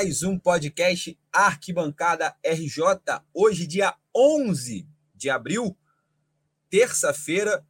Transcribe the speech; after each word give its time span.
mais 0.00 0.22
um 0.22 0.38
podcast 0.38 1.14
Arquibancada 1.30 2.34
RJ. 2.42 2.82
Hoje, 3.34 3.66
dia 3.66 3.94
11 4.16 4.88
de 5.14 5.28
abril, 5.28 5.76
terça-feira, 6.70 7.62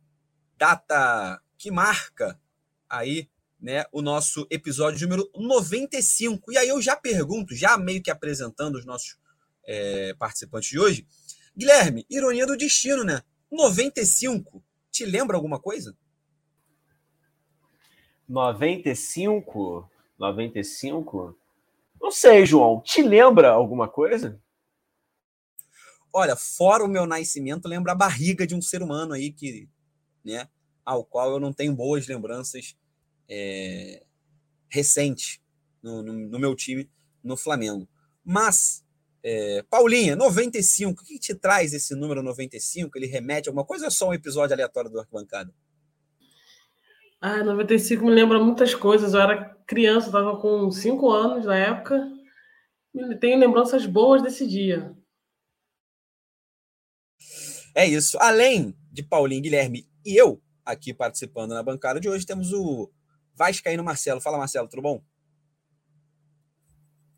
data 0.56 1.42
que 1.58 1.72
marca 1.72 2.40
aí, 2.88 3.28
né, 3.60 3.84
o 3.90 4.00
nosso 4.00 4.46
episódio 4.48 5.08
número 5.08 5.28
95. 5.34 6.52
E 6.52 6.56
aí 6.56 6.68
eu 6.68 6.80
já 6.80 6.94
pergunto, 6.94 7.52
já 7.52 7.76
meio 7.76 8.00
que 8.00 8.12
apresentando 8.12 8.76
os 8.76 8.86
nossos 8.86 9.18
é, 9.66 10.14
participantes 10.14 10.70
de 10.70 10.78
hoje, 10.78 11.04
Guilherme, 11.56 12.06
ironia 12.08 12.46
do 12.46 12.56
destino, 12.56 13.02
né? 13.02 13.22
95, 13.50 14.62
te 14.88 15.04
lembra 15.04 15.36
alguma 15.36 15.58
coisa? 15.58 15.96
95? 18.28 19.90
95? 20.16 21.39
Não 22.00 22.10
sei, 22.10 22.46
João. 22.46 22.80
Te 22.80 23.02
lembra 23.02 23.50
alguma 23.50 23.88
coisa? 23.88 24.40
Olha, 26.12 26.34
fora 26.34 26.84
o 26.84 26.88
meu 26.88 27.06
nascimento, 27.06 27.68
lembra 27.68 27.92
a 27.92 27.94
barriga 27.94 28.46
de 28.46 28.54
um 28.54 28.62
ser 28.62 28.82
humano 28.82 29.12
aí 29.12 29.30
que, 29.30 29.68
né, 30.24 30.48
ao 30.84 31.04
qual 31.04 31.30
eu 31.30 31.38
não 31.38 31.52
tenho 31.52 31.72
boas 31.74 32.06
lembranças 32.08 32.76
é, 33.28 34.04
recentes 34.68 35.40
no, 35.80 36.02
no, 36.02 36.12
no, 36.12 36.38
meu 36.38 36.56
time, 36.56 36.90
no 37.22 37.36
Flamengo. 37.36 37.88
Mas, 38.24 38.84
é, 39.22 39.62
Paulinha, 39.70 40.16
95, 40.16 41.00
o 41.00 41.04
que 41.04 41.18
te 41.18 41.34
traz 41.34 41.72
esse 41.72 41.94
número 41.94 42.22
95? 42.22 42.98
Ele 42.98 43.06
remete 43.06 43.48
a 43.48 43.50
alguma 43.50 43.64
coisa 43.64 43.84
ou 43.84 43.88
é 43.88 43.90
só 43.90 44.08
um 44.08 44.14
episódio 44.14 44.54
aleatório 44.54 44.90
do 44.90 44.98
Arquibancada? 44.98 45.54
Ah, 47.20 47.44
95 47.44 48.04
me 48.04 48.10
lembra 48.10 48.42
muitas 48.42 48.74
coisas. 48.74 49.12
Eu 49.12 49.20
era 49.20 49.54
criança, 49.66 50.06
estava 50.06 50.40
com 50.40 50.70
5 50.70 51.10
anos 51.10 51.44
na 51.44 51.56
época. 51.56 52.10
Tenho 53.20 53.38
lembranças 53.38 53.84
boas 53.86 54.22
desse 54.22 54.46
dia. 54.48 54.96
É 57.74 57.86
isso. 57.86 58.18
Além 58.18 58.74
de 58.90 59.02
Paulinho, 59.02 59.42
Guilherme 59.42 59.88
e 60.04 60.20
eu 60.20 60.42
aqui 60.64 60.94
participando 60.94 61.52
na 61.52 61.62
bancada 61.62 62.00
de 62.00 62.08
hoje, 62.08 62.26
temos 62.26 62.52
o 62.52 62.90
Vascaíno 63.34 63.84
Marcelo. 63.84 64.20
Fala, 64.20 64.38
Marcelo, 64.38 64.68
tudo 64.68 64.82
bom? 64.82 65.02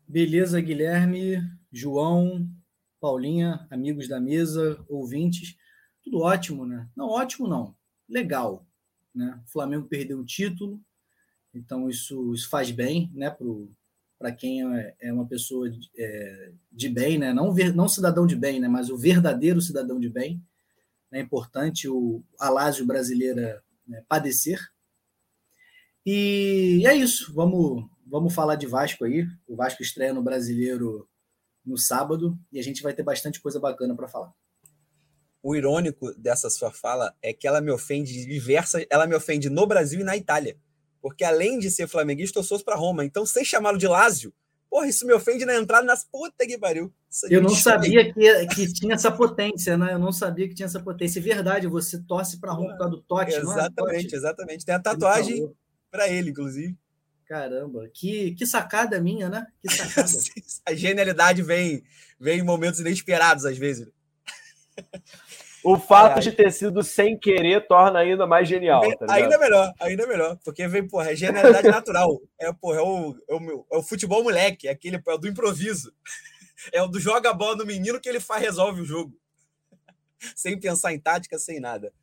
Beleza, 0.07 0.59
Guilherme, 0.59 1.41
João, 1.71 2.47
Paulinha, 2.99 3.67
amigos 3.71 4.07
da 4.07 4.19
mesa, 4.19 4.83
ouvintes. 4.87 5.55
Tudo 6.03 6.19
ótimo, 6.19 6.65
né? 6.65 6.89
Não, 6.95 7.07
ótimo 7.07 7.47
não. 7.47 7.75
Legal. 8.07 8.67
Né? 9.13 9.39
O 9.45 9.51
Flamengo 9.51 9.87
perdeu 9.87 10.19
um 10.19 10.25
título, 10.25 10.81
então 11.53 11.89
isso, 11.89 12.33
isso 12.33 12.49
faz 12.49 12.71
bem 12.71 13.11
né, 13.13 13.35
para 14.17 14.31
quem 14.31 14.63
é, 14.75 14.95
é, 14.99 15.13
uma 15.13 15.27
pessoa 15.27 15.69
de, 15.69 15.89
é, 15.97 16.51
de 16.71 16.89
bem, 16.89 17.17
né? 17.17 17.31
não, 17.31 17.53
ver, 17.53 17.73
não 17.75 17.87
cidadão 17.87 18.25
de 18.25 18.35
bem, 18.35 18.59
né? 18.59 18.67
mas 18.67 18.89
o 18.89 18.97
verdadeiro 18.97 19.61
cidadão 19.61 19.99
de 19.99 20.09
bem. 20.09 20.43
É 21.11 21.19
importante 21.19 21.87
o 21.87 22.23
Alásio 22.39 22.87
brasileira 22.87 23.63
né, 23.87 24.03
padecer. 24.07 24.59
E 26.03 26.83
é 26.87 26.95
isso, 26.95 27.31
vamos, 27.33 27.87
vamos 28.05 28.33
falar 28.33 28.55
de 28.55 28.65
Vasco 28.65 29.05
aí. 29.05 29.27
O 29.47 29.55
Vasco 29.55 29.83
estreia 29.83 30.11
no 30.11 30.23
Brasileiro 30.23 31.07
no 31.63 31.77
sábado 31.77 32.37
e 32.51 32.59
a 32.59 32.63
gente 32.63 32.81
vai 32.81 32.93
ter 32.93 33.03
bastante 33.03 33.39
coisa 33.39 33.59
bacana 33.59 33.95
para 33.95 34.07
falar 34.07 34.33
o 35.43 35.55
irônico 35.55 36.13
dessa 36.13 36.49
sua 36.49 36.71
fala 36.71 37.13
é 37.21 37.33
que 37.33 37.45
ela 37.45 37.59
me 37.59 37.69
ofende 37.69 38.13
de 38.13 38.25
diversas. 38.25 38.85
Ela 38.89 39.05
me 39.05 39.13
ofende 39.13 39.49
no 39.49 39.67
Brasil 39.67 39.99
e 39.99 40.03
na 40.03 40.15
Itália. 40.15 40.57
Porque 41.01 41.25
além 41.25 41.59
de 41.59 41.69
ser 41.69 41.85
flamenguista, 41.85 42.39
eu 42.39 42.43
sou 42.43 42.63
para 42.63 42.77
Roma. 42.77 43.03
Então, 43.03 43.25
sem 43.25 43.43
chamá-lo 43.43 43.77
de 43.77 43.85
Lázio, 43.85 44.33
porra, 44.69 44.87
isso 44.87 45.05
me 45.05 45.13
ofende 45.13 45.43
na 45.43 45.53
entrada 45.53 45.85
nas 45.85 46.05
puta 46.05 46.47
que 46.47 46.57
pariu. 46.57 46.93
Eu 47.29 47.41
não 47.41 47.49
sabia 47.49 48.13
que, 48.13 48.47
que 48.47 48.71
tinha 48.71 48.95
essa 48.95 49.11
potência, 49.11 49.77
né? 49.77 49.93
Eu 49.93 49.99
não 49.99 50.13
sabia 50.13 50.47
que 50.47 50.55
tinha 50.55 50.65
essa 50.65 50.79
potência. 50.79 51.19
É 51.19 51.21
verdade, 51.21 51.67
você 51.67 52.01
torce 52.01 52.39
para 52.39 52.53
Roma 52.53 52.69
por 52.69 52.77
causa 52.77 52.91
do 52.91 53.01
Totti, 53.01 53.35
Exatamente, 53.35 53.75
não 53.77 53.89
é? 53.89 54.01
Totti. 54.01 54.15
exatamente. 54.15 54.65
Tem 54.65 54.75
a 54.75 54.79
tatuagem 54.79 55.53
para 55.91 56.07
ele, 56.07 56.29
inclusive. 56.29 56.77
Caramba, 57.25 57.89
que, 57.93 58.33
que 58.35 58.45
sacada 58.45 59.01
minha, 59.01 59.27
né? 59.27 59.45
Que 59.61 59.73
sacada. 59.73 60.07
a 60.65 60.73
genialidade 60.73 61.41
vem, 61.41 61.83
vem 62.17 62.39
em 62.39 62.43
momentos 62.43 62.79
inesperados, 62.79 63.43
às 63.43 63.57
vezes. 63.57 63.89
O 65.63 65.79
fato 65.79 66.19
de 66.19 66.31
ter 66.31 66.51
sido 66.51 66.83
sem 66.83 67.17
querer 67.17 67.65
torna 67.67 67.99
ainda 67.99 68.27
mais 68.27 68.47
genial. 68.49 68.81
Tá 68.97 69.13
ainda 69.13 69.37
melhor, 69.37 69.73
ainda 69.79 70.05
melhor. 70.05 70.37
Porque 70.43 70.67
vem, 70.67 70.85
porra, 70.85 71.11
é 71.11 71.15
genialidade 71.15 71.67
natural. 71.69 72.21
É, 72.37 72.51
porra, 72.51 72.79
é 72.79 72.81
o, 72.81 73.15
é 73.29 73.33
o, 73.33 73.65
é 73.71 73.77
o 73.77 73.83
futebol 73.83 74.23
moleque, 74.23 74.67
é 74.67 74.71
aquele 74.71 74.97
é 74.97 75.13
o 75.13 75.17
do 75.17 75.27
improviso. 75.27 75.93
É 76.71 76.81
o 76.81 76.87
do 76.87 76.97
joga 76.97 77.29
a 77.29 77.33
bola 77.33 77.57
no 77.57 77.65
menino 77.65 77.99
que 77.99 78.07
ele 78.07 78.21
faz, 78.21 78.41
resolve 78.41 78.79
o 78.79 78.85
jogo. 78.85 79.19
sem 80.33 80.57
pensar 80.57 80.93
em 80.93 80.99
tática, 80.99 81.37
sem 81.37 81.59
nada. 81.59 81.93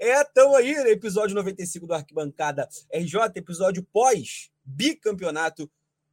É, 0.00 0.22
tão 0.24 0.54
aí, 0.54 0.72
episódio 0.90 1.34
95 1.34 1.86
do 1.86 1.92
Arquibancada 1.92 2.68
RJ, 2.90 3.20
episódio 3.34 3.82
pós 3.92 4.50
bicampeonato 4.64 5.70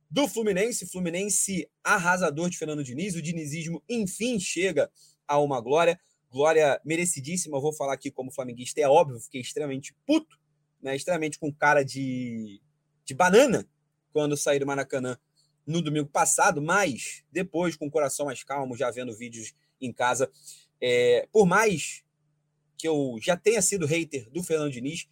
do 0.09 0.28
Fluminense. 0.28 0.89
Fluminense 0.89 1.69
arrasador 1.84 2.50
de 2.50 2.57
Fernando 2.57 2.84
Diniz. 2.84 3.16
O 3.16 3.22
dinizismo, 3.22 3.84
enfim, 3.88 4.39
chega 4.39 4.89
a 5.28 5.39
uma 5.39 5.61
glória 5.61 6.00
glória 6.35 6.81
merecidíssima. 6.84 7.56
Eu 7.56 7.62
vou 7.62 7.72
falar 7.72 7.94
aqui 7.94 8.12
como 8.12 8.29
flamenguista, 8.29 8.81
é 8.81 8.88
óbvio, 8.90 9.22
fiquei 9.22 9.40
extremamente 9.40 9.96
puto, 10.06 10.38
né? 10.81 10.94
extremamente 10.94 11.40
com 11.40 11.50
cara 11.50 11.81
de, 11.81 12.62
de 13.06 13.13
banana 13.13 13.66
quando 14.12 14.35
saí 14.35 14.59
do 14.59 14.66
Maracanã 14.66 15.18
no 15.66 15.81
domingo 15.81 16.09
passado, 16.09 16.62
mas 16.62 17.23
depois, 17.31 17.78
com 17.78 17.88
o 17.88 17.91
coração 17.91 18.25
mais 18.25 18.44
calmo, 18.44 18.75
já 18.75 18.91
vendo 18.91 19.16
vídeos 19.16 19.53
em 19.79 19.94
casa, 19.94 20.29
é, 20.81 21.28
por 21.31 21.46
mais 21.46 22.03
que 22.78 22.88
eu 22.88 23.16
já 23.22 23.38
tenha 23.38 23.62
sido 23.62 23.85
hater 23.85 24.29
do 24.29 24.44
Fernando 24.44 24.73
Diniz, 24.73 25.07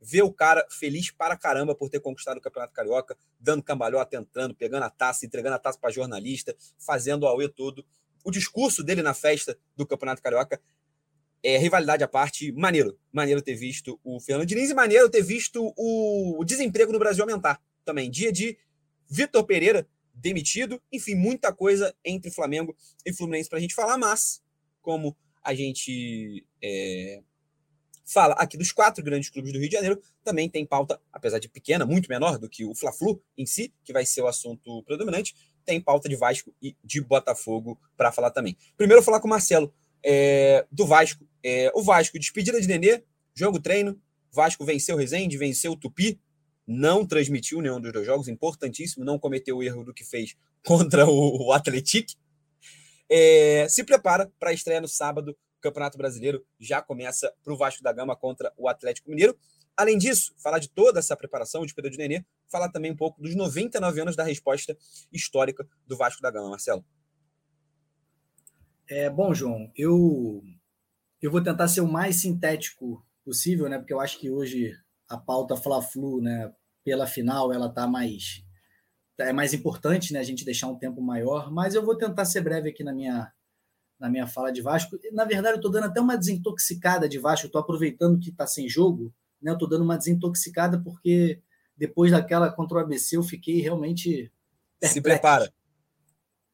ver 0.00 0.22
o 0.22 0.32
cara 0.32 0.64
feliz 0.70 1.10
para 1.10 1.38
caramba 1.38 1.74
por 1.74 1.88
ter 1.88 2.00
conquistado 2.00 2.36
o 2.36 2.40
Campeonato 2.40 2.74
Carioca, 2.74 3.16
dando 3.40 3.62
cambalhota, 3.62 4.14
entrando, 4.14 4.54
pegando 4.54 4.82
a 4.82 4.90
taça, 4.90 5.24
entregando 5.24 5.56
a 5.56 5.58
taça 5.58 5.78
para 5.78 5.90
jornalista, 5.90 6.54
fazendo 6.78 7.22
o 7.22 7.26
Aue 7.26 7.48
todo 7.48 7.84
o 8.26 8.30
discurso 8.30 8.82
dele 8.82 9.02
na 9.02 9.14
festa 9.14 9.56
do 9.76 9.86
Campeonato 9.86 10.20
Carioca 10.20 10.60
é 11.44 11.56
rivalidade 11.56 12.02
à 12.02 12.08
parte, 12.08 12.50
maneiro. 12.50 12.98
Maneiro 13.12 13.40
ter 13.40 13.54
visto 13.54 14.00
o 14.02 14.18
Fernando 14.18 14.48
Diniz 14.48 14.68
e 14.68 14.74
maneiro 14.74 15.08
ter 15.08 15.22
visto 15.22 15.72
o, 15.76 16.40
o 16.40 16.44
desemprego 16.44 16.92
no 16.92 16.98
Brasil 16.98 17.22
aumentar 17.22 17.62
também. 17.84 18.10
Dia 18.10 18.32
de 18.32 18.58
Vitor 19.08 19.44
Pereira 19.44 19.88
demitido, 20.12 20.82
enfim, 20.90 21.14
muita 21.14 21.52
coisa 21.52 21.94
entre 22.04 22.32
Flamengo 22.32 22.76
e 23.04 23.12
Fluminense 23.12 23.48
para 23.48 23.58
a 23.58 23.60
gente 23.60 23.76
falar, 23.76 23.96
mas 23.96 24.42
como 24.82 25.16
a 25.40 25.54
gente 25.54 26.44
é, 26.60 27.22
fala 28.04 28.34
aqui 28.34 28.56
dos 28.56 28.72
quatro 28.72 29.04
grandes 29.04 29.30
clubes 29.30 29.52
do 29.52 29.58
Rio 29.60 29.68
de 29.68 29.76
Janeiro, 29.76 30.02
também 30.24 30.50
tem 30.50 30.66
pauta, 30.66 31.00
apesar 31.12 31.38
de 31.38 31.48
pequena, 31.48 31.86
muito 31.86 32.08
menor 32.08 32.38
do 32.38 32.48
que 32.48 32.64
o 32.64 32.74
Fla-Flu 32.74 33.22
em 33.38 33.46
si, 33.46 33.72
que 33.84 33.92
vai 33.92 34.04
ser 34.04 34.22
o 34.22 34.26
assunto 34.26 34.82
predominante, 34.82 35.32
tem 35.66 35.80
pauta 35.80 36.08
de 36.08 36.16
Vasco 36.16 36.54
e 36.62 36.76
de 36.82 37.00
Botafogo 37.00 37.78
para 37.96 38.12
falar 38.12 38.30
também. 38.30 38.56
Primeiro, 38.76 39.02
falar 39.02 39.20
com 39.20 39.26
o 39.26 39.30
Marcelo 39.30 39.74
é, 40.04 40.64
do 40.70 40.86
Vasco. 40.86 41.26
É, 41.42 41.70
o 41.74 41.82
Vasco, 41.82 42.18
despedida 42.18 42.60
de 42.60 42.68
Nenê, 42.68 43.02
jogo 43.34 43.60
treino. 43.60 44.00
Vasco 44.32 44.64
venceu 44.64 44.94
o 44.94 44.98
Resende, 44.98 45.36
venceu 45.36 45.72
o 45.72 45.76
Tupi, 45.76 46.20
não 46.66 47.06
transmitiu 47.06 47.60
nenhum 47.60 47.80
dos 47.80 47.92
dois 47.92 48.06
jogos, 48.06 48.28
importantíssimo, 48.28 49.04
não 49.04 49.18
cometeu 49.18 49.56
o 49.56 49.62
erro 49.62 49.84
do 49.84 49.94
que 49.94 50.04
fez 50.04 50.36
contra 50.64 51.06
o, 51.06 51.46
o 51.46 51.52
Atlético. 51.52 52.12
É, 53.08 53.66
se 53.68 53.84
prepara 53.84 54.30
para 54.38 54.50
a 54.50 54.52
estreia 54.52 54.80
no 54.80 54.88
sábado. 54.88 55.36
Campeonato 55.60 55.98
Brasileiro 55.98 56.44
já 56.60 56.80
começa 56.80 57.32
para 57.42 57.52
o 57.52 57.56
Vasco 57.56 57.82
da 57.82 57.92
Gama 57.92 58.14
contra 58.14 58.52
o 58.56 58.68
Atlético 58.68 59.10
Mineiro. 59.10 59.36
Além 59.76 59.98
disso, 59.98 60.34
falar 60.38 60.58
de 60.58 60.70
toda 60.70 60.98
essa 60.98 61.16
preparação 61.16 61.66
de 61.66 61.74
Pedro 61.74 61.90
de 61.90 61.98
Nenê, 61.98 62.24
falar 62.50 62.70
também 62.70 62.90
um 62.90 62.96
pouco 62.96 63.20
dos 63.20 63.34
99 63.34 64.00
anos 64.00 64.16
da 64.16 64.24
resposta 64.24 64.76
histórica 65.12 65.68
do 65.86 65.96
Vasco 65.96 66.22
da 66.22 66.30
Gama, 66.30 66.48
Marcelo. 66.48 66.84
É, 68.88 69.10
bom, 69.10 69.34
João, 69.34 69.70
eu, 69.76 70.42
eu 71.20 71.30
vou 71.30 71.42
tentar 71.42 71.68
ser 71.68 71.82
o 71.82 71.88
mais 71.88 72.16
sintético 72.22 73.04
possível, 73.24 73.68
né? 73.68 73.78
Porque 73.78 73.92
eu 73.92 74.00
acho 74.00 74.18
que 74.18 74.30
hoje 74.30 74.72
a 75.08 75.18
pauta 75.18 75.56
Fla-Flu, 75.56 76.22
né, 76.22 76.52
pela 76.84 77.06
final, 77.06 77.52
ela 77.52 77.68
tá 77.68 77.86
mais 77.86 78.44
é 79.18 79.32
mais 79.32 79.54
importante, 79.54 80.12
né, 80.12 80.18
a 80.18 80.22
gente 80.22 80.44
deixar 80.44 80.68
um 80.68 80.78
tempo 80.78 81.00
maior, 81.00 81.50
mas 81.50 81.74
eu 81.74 81.82
vou 81.82 81.96
tentar 81.96 82.26
ser 82.26 82.42
breve 82.42 82.68
aqui 82.68 82.84
na 82.84 82.92
minha 82.92 83.32
na 83.98 84.10
minha 84.10 84.26
fala 84.26 84.52
de 84.52 84.60
Vasco. 84.60 84.98
Na 85.12 85.24
verdade, 85.24 85.54
eu 85.54 85.56
estou 85.56 85.70
dando 85.70 85.86
até 85.86 85.98
uma 86.00 86.18
desintoxicada 86.18 87.08
de 87.08 87.18
Vasco, 87.18 87.46
estou 87.46 87.60
aproveitando 87.60 88.20
que 88.20 88.28
está 88.28 88.46
sem 88.46 88.68
jogo 88.68 89.12
né? 89.40 89.50
Eu 89.50 89.54
estou 89.54 89.68
dando 89.68 89.84
uma 89.84 89.96
desintoxicada 89.98 90.80
porque 90.80 91.40
depois 91.76 92.10
daquela 92.10 92.50
contra 92.50 92.78
o 92.78 92.80
ABC 92.80 93.16
eu 93.16 93.22
fiquei 93.22 93.60
realmente 93.60 94.32
perplexo. 94.80 94.94
Se 94.94 95.00
prepara. 95.02 95.52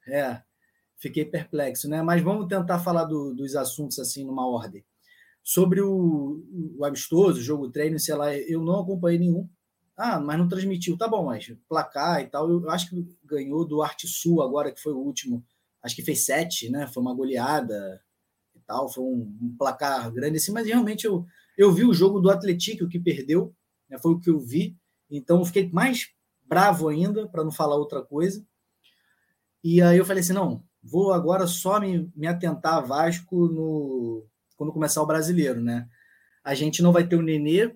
É, 0.06 0.42
fiquei 0.96 1.24
perplexo, 1.24 1.88
né? 1.88 2.02
Mas 2.02 2.22
vamos 2.22 2.46
tentar 2.48 2.80
falar 2.80 3.04
do, 3.04 3.34
dos 3.34 3.54
assuntos 3.56 3.98
assim 3.98 4.24
numa 4.24 4.46
ordem. 4.46 4.84
Sobre 5.42 5.80
o, 5.80 6.44
o 6.78 6.84
amistoso, 6.84 7.38
o 7.40 7.42
jogo 7.42 7.70
treino, 7.70 7.98
sei 7.98 8.14
lá, 8.14 8.34
eu 8.36 8.62
não 8.62 8.80
acompanhei 8.80 9.18
nenhum, 9.18 9.48
Ah, 9.96 10.20
mas 10.20 10.38
não 10.38 10.48
transmitiu. 10.48 10.96
Tá 10.96 11.08
bom, 11.08 11.26
mas 11.26 11.52
placar 11.68 12.20
e 12.20 12.26
tal. 12.26 12.50
Eu 12.50 12.70
acho 12.70 12.90
que 12.90 13.06
ganhou 13.24 13.64
do 13.66 13.82
Arte 13.82 14.06
Sul 14.08 14.42
agora, 14.42 14.72
que 14.72 14.80
foi 14.80 14.92
o 14.92 14.98
último. 14.98 15.44
Acho 15.82 15.96
que 15.96 16.02
fez 16.02 16.24
sete, 16.24 16.70
né? 16.70 16.86
Foi 16.88 17.02
uma 17.02 17.14
goleada 17.14 18.00
e 18.54 18.60
tal. 18.60 18.88
Foi 18.88 19.04
um, 19.04 19.36
um 19.42 19.56
placar 19.58 20.10
grande 20.12 20.36
assim, 20.38 20.52
mas 20.52 20.66
realmente 20.66 21.06
eu, 21.06 21.26
eu 21.56 21.72
vi 21.72 21.84
o 21.84 21.94
jogo 21.94 22.20
do 22.20 22.30
Atlético 22.30 22.88
que 22.88 22.98
perdeu, 22.98 23.54
né? 23.88 23.98
foi 23.98 24.12
o 24.12 24.18
que 24.18 24.30
eu 24.30 24.40
vi. 24.40 24.76
Então 25.10 25.38
eu 25.38 25.44
fiquei 25.44 25.70
mais 25.70 26.08
bravo 26.42 26.88
ainda, 26.88 27.28
para 27.28 27.44
não 27.44 27.52
falar 27.52 27.76
outra 27.76 28.02
coisa. 28.02 28.44
E 29.62 29.80
aí 29.80 29.98
eu 29.98 30.04
falei 30.04 30.20
assim: 30.22 30.32
não, 30.32 30.64
vou 30.82 31.12
agora 31.12 31.46
só 31.46 31.78
me, 31.80 32.10
me 32.14 32.26
atentar 32.26 32.74
a 32.74 32.80
Vasco 32.80 33.48
no, 33.48 34.26
quando 34.56 34.72
começar 34.72 35.02
o 35.02 35.06
brasileiro, 35.06 35.60
né? 35.60 35.88
A 36.44 36.54
gente 36.54 36.82
não 36.82 36.92
vai 36.92 37.06
ter 37.06 37.16
o 37.16 37.22
Nenê. 37.22 37.74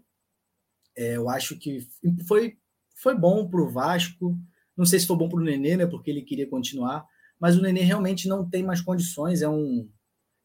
É, 0.97 1.17
eu 1.17 1.29
acho 1.29 1.57
que 1.59 1.87
foi, 2.27 2.59
foi 2.97 3.17
bom 3.17 3.49
para 3.49 3.63
o 3.63 3.71
Vasco. 3.71 4.37
Não 4.77 4.85
sei 4.85 4.99
se 4.99 5.07
foi 5.07 5.17
bom 5.17 5.29
para 5.29 5.39
o 5.39 5.45
Nenê, 5.45 5.77
né? 5.77 5.87
Porque 5.87 6.11
ele 6.11 6.23
queria 6.23 6.49
continuar. 6.49 7.07
Mas 7.39 7.57
o 7.57 7.63
Nenê 7.63 7.83
realmente 7.83 8.29
não 8.29 8.49
tem 8.49 8.63
mais 8.63 8.81
condições. 8.81 9.43
É 9.43 9.49
um, 9.49 9.89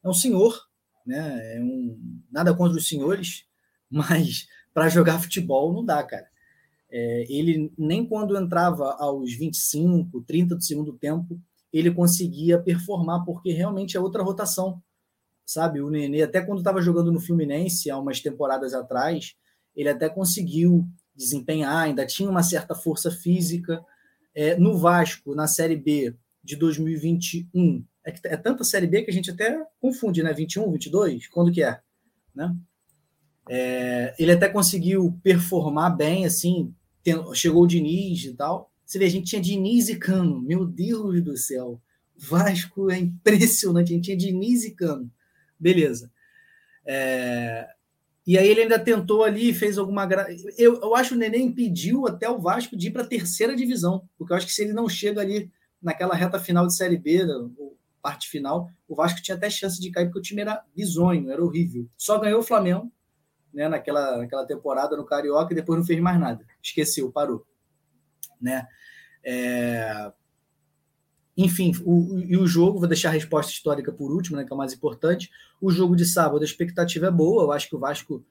é 0.04 0.08
um 0.08 0.14
senhor, 0.14 0.58
né? 1.06 1.56
É 1.56 1.60
um, 1.60 2.20
nada 2.30 2.54
contra 2.54 2.76
os 2.76 2.88
senhores, 2.88 3.44
mas 3.90 4.46
para 4.72 4.88
jogar 4.88 5.20
futebol 5.20 5.72
não 5.72 5.84
dá, 5.84 6.02
cara. 6.02 6.26
É, 6.90 7.26
ele 7.28 7.72
nem 7.76 8.04
quando 8.06 8.36
entrava 8.36 8.96
aos 8.98 9.32
25, 9.32 10.22
30 10.22 10.56
do 10.56 10.62
segundo 10.62 10.92
tempo, 10.92 11.40
ele 11.72 11.90
conseguia 11.90 12.58
performar, 12.58 13.24
porque 13.24 13.52
realmente 13.52 13.96
é 13.96 14.00
outra 14.00 14.22
rotação 14.22 14.82
sabe? 15.52 15.80
O 15.80 15.90
Nenê, 15.90 16.22
até 16.22 16.40
quando 16.40 16.58
estava 16.58 16.80
jogando 16.80 17.12
no 17.12 17.20
Fluminense, 17.20 17.90
há 17.90 17.98
umas 17.98 18.20
temporadas 18.20 18.74
atrás, 18.74 19.34
ele 19.76 19.88
até 19.88 20.08
conseguiu 20.08 20.86
desempenhar, 21.14 21.84
ainda 21.84 22.06
tinha 22.06 22.28
uma 22.28 22.42
certa 22.42 22.74
força 22.74 23.10
física. 23.10 23.84
É, 24.34 24.56
no 24.56 24.78
Vasco, 24.78 25.34
na 25.34 25.46
Série 25.46 25.76
B 25.76 26.14
de 26.42 26.56
2021, 26.56 27.84
é, 28.04 28.14
é 28.24 28.36
tanta 28.36 28.64
Série 28.64 28.86
B 28.86 29.02
que 29.02 29.10
a 29.10 29.14
gente 29.14 29.30
até 29.30 29.60
confunde, 29.80 30.22
né? 30.22 30.32
21, 30.32 30.70
22? 30.70 31.28
Quando 31.28 31.52
que 31.52 31.62
é? 31.62 31.80
Né? 32.34 32.54
É, 33.48 34.14
ele 34.18 34.32
até 34.32 34.48
conseguiu 34.48 35.18
performar 35.22 35.96
bem, 35.96 36.24
assim, 36.24 36.74
chegou 37.34 37.64
o 37.64 37.66
Diniz 37.66 38.24
e 38.24 38.34
tal. 38.34 38.70
Você 38.84 38.98
vê, 38.98 39.06
a 39.06 39.10
gente 39.10 39.30
tinha 39.30 39.42
Diniz 39.42 39.88
e 39.88 39.96
Cano, 39.96 40.40
meu 40.40 40.66
Deus 40.66 41.22
do 41.22 41.36
céu. 41.36 41.80
Vasco 42.16 42.90
é 42.90 42.98
impressionante, 42.98 43.92
a 43.92 43.96
gente 43.96 44.04
tinha 44.04 44.16
Diniz 44.16 44.64
e 44.64 44.72
Cano. 44.72 45.10
Beleza. 45.58 46.10
É... 46.84 47.68
E 48.24 48.38
aí 48.38 48.48
ele 48.48 48.62
ainda 48.62 48.78
tentou 48.78 49.24
ali, 49.24 49.52
fez 49.52 49.78
alguma. 49.78 50.08
Eu, 50.56 50.80
eu 50.80 50.94
acho 50.94 51.10
que 51.10 51.14
o 51.16 51.18
Nenê 51.18 51.38
impediu 51.38 52.06
até 52.06 52.30
o 52.30 52.38
Vasco 52.38 52.76
de 52.76 52.86
ir 52.86 52.90
para 52.92 53.02
a 53.02 53.06
terceira 53.06 53.56
divisão, 53.56 54.08
porque 54.16 54.32
eu 54.32 54.36
acho 54.36 54.46
que 54.46 54.52
se 54.52 54.62
ele 54.62 54.72
não 54.72 54.88
chega 54.88 55.20
ali 55.20 55.50
naquela 55.82 56.14
reta 56.14 56.38
final 56.38 56.64
de 56.64 56.76
Série 56.76 56.96
B, 56.96 57.26
parte 58.02 58.28
final, 58.28 58.68
o 58.88 58.94
Vasco 58.94 59.22
tinha 59.22 59.36
até 59.36 59.48
chance 59.48 59.80
de 59.80 59.90
cair, 59.90 60.06
porque 60.06 60.18
o 60.18 60.22
time 60.22 60.42
era 60.42 60.62
bizonho, 60.74 61.30
era 61.30 61.42
horrível. 61.42 61.88
Só 61.96 62.18
ganhou 62.18 62.40
o 62.40 62.42
Flamengo 62.42 62.92
né, 63.54 63.68
naquela, 63.68 64.18
naquela 64.18 64.44
temporada 64.46 64.96
no 64.96 65.04
Carioca 65.04 65.52
e 65.52 65.56
depois 65.56 65.78
não 65.78 65.86
fez 65.86 66.00
mais 66.00 66.18
nada. 66.18 66.44
Esqueceu, 66.62 67.10
parou. 67.12 67.46
Né? 68.40 68.66
É... 69.24 70.12
Enfim, 71.36 71.72
o, 71.84 72.18
e 72.18 72.36
o 72.36 72.46
jogo, 72.46 72.78
vou 72.78 72.88
deixar 72.88 73.08
a 73.08 73.12
resposta 73.12 73.52
histórica 73.52 73.90
por 73.90 74.12
último, 74.12 74.36
né, 74.36 74.44
que 74.44 74.52
é 74.52 74.54
o 74.54 74.58
mais 74.58 74.72
importante. 74.74 75.30
O 75.60 75.70
jogo 75.70 75.96
de 75.96 76.04
sábado, 76.04 76.42
a 76.42 76.44
expectativa 76.44 77.06
é 77.06 77.10
boa. 77.10 77.44
Eu 77.44 77.52
acho 77.52 77.68
que 77.68 77.76
o 77.76 77.78
Vasco 77.78 78.24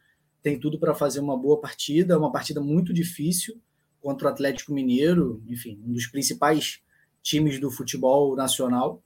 tem 0.44 0.60
tudo 0.60 0.80
para 0.80 0.94
fazer 0.94 1.20
uma 1.20 1.38
boa 1.38 1.60
partida, 1.60 2.18
uma 2.18 2.32
partida 2.32 2.60
muito 2.60 2.94
difícil 2.94 3.60
contra 4.02 4.28
o 4.28 4.32
Atlético 4.32 4.74
Mineiro, 4.74 5.44
enfim, 5.48 5.80
um 5.86 5.94
dos 5.94 6.08
principais 6.08 6.82
times 7.22 7.60
do 7.60 7.70
futebol 7.70 8.36
nacional, 8.36 9.02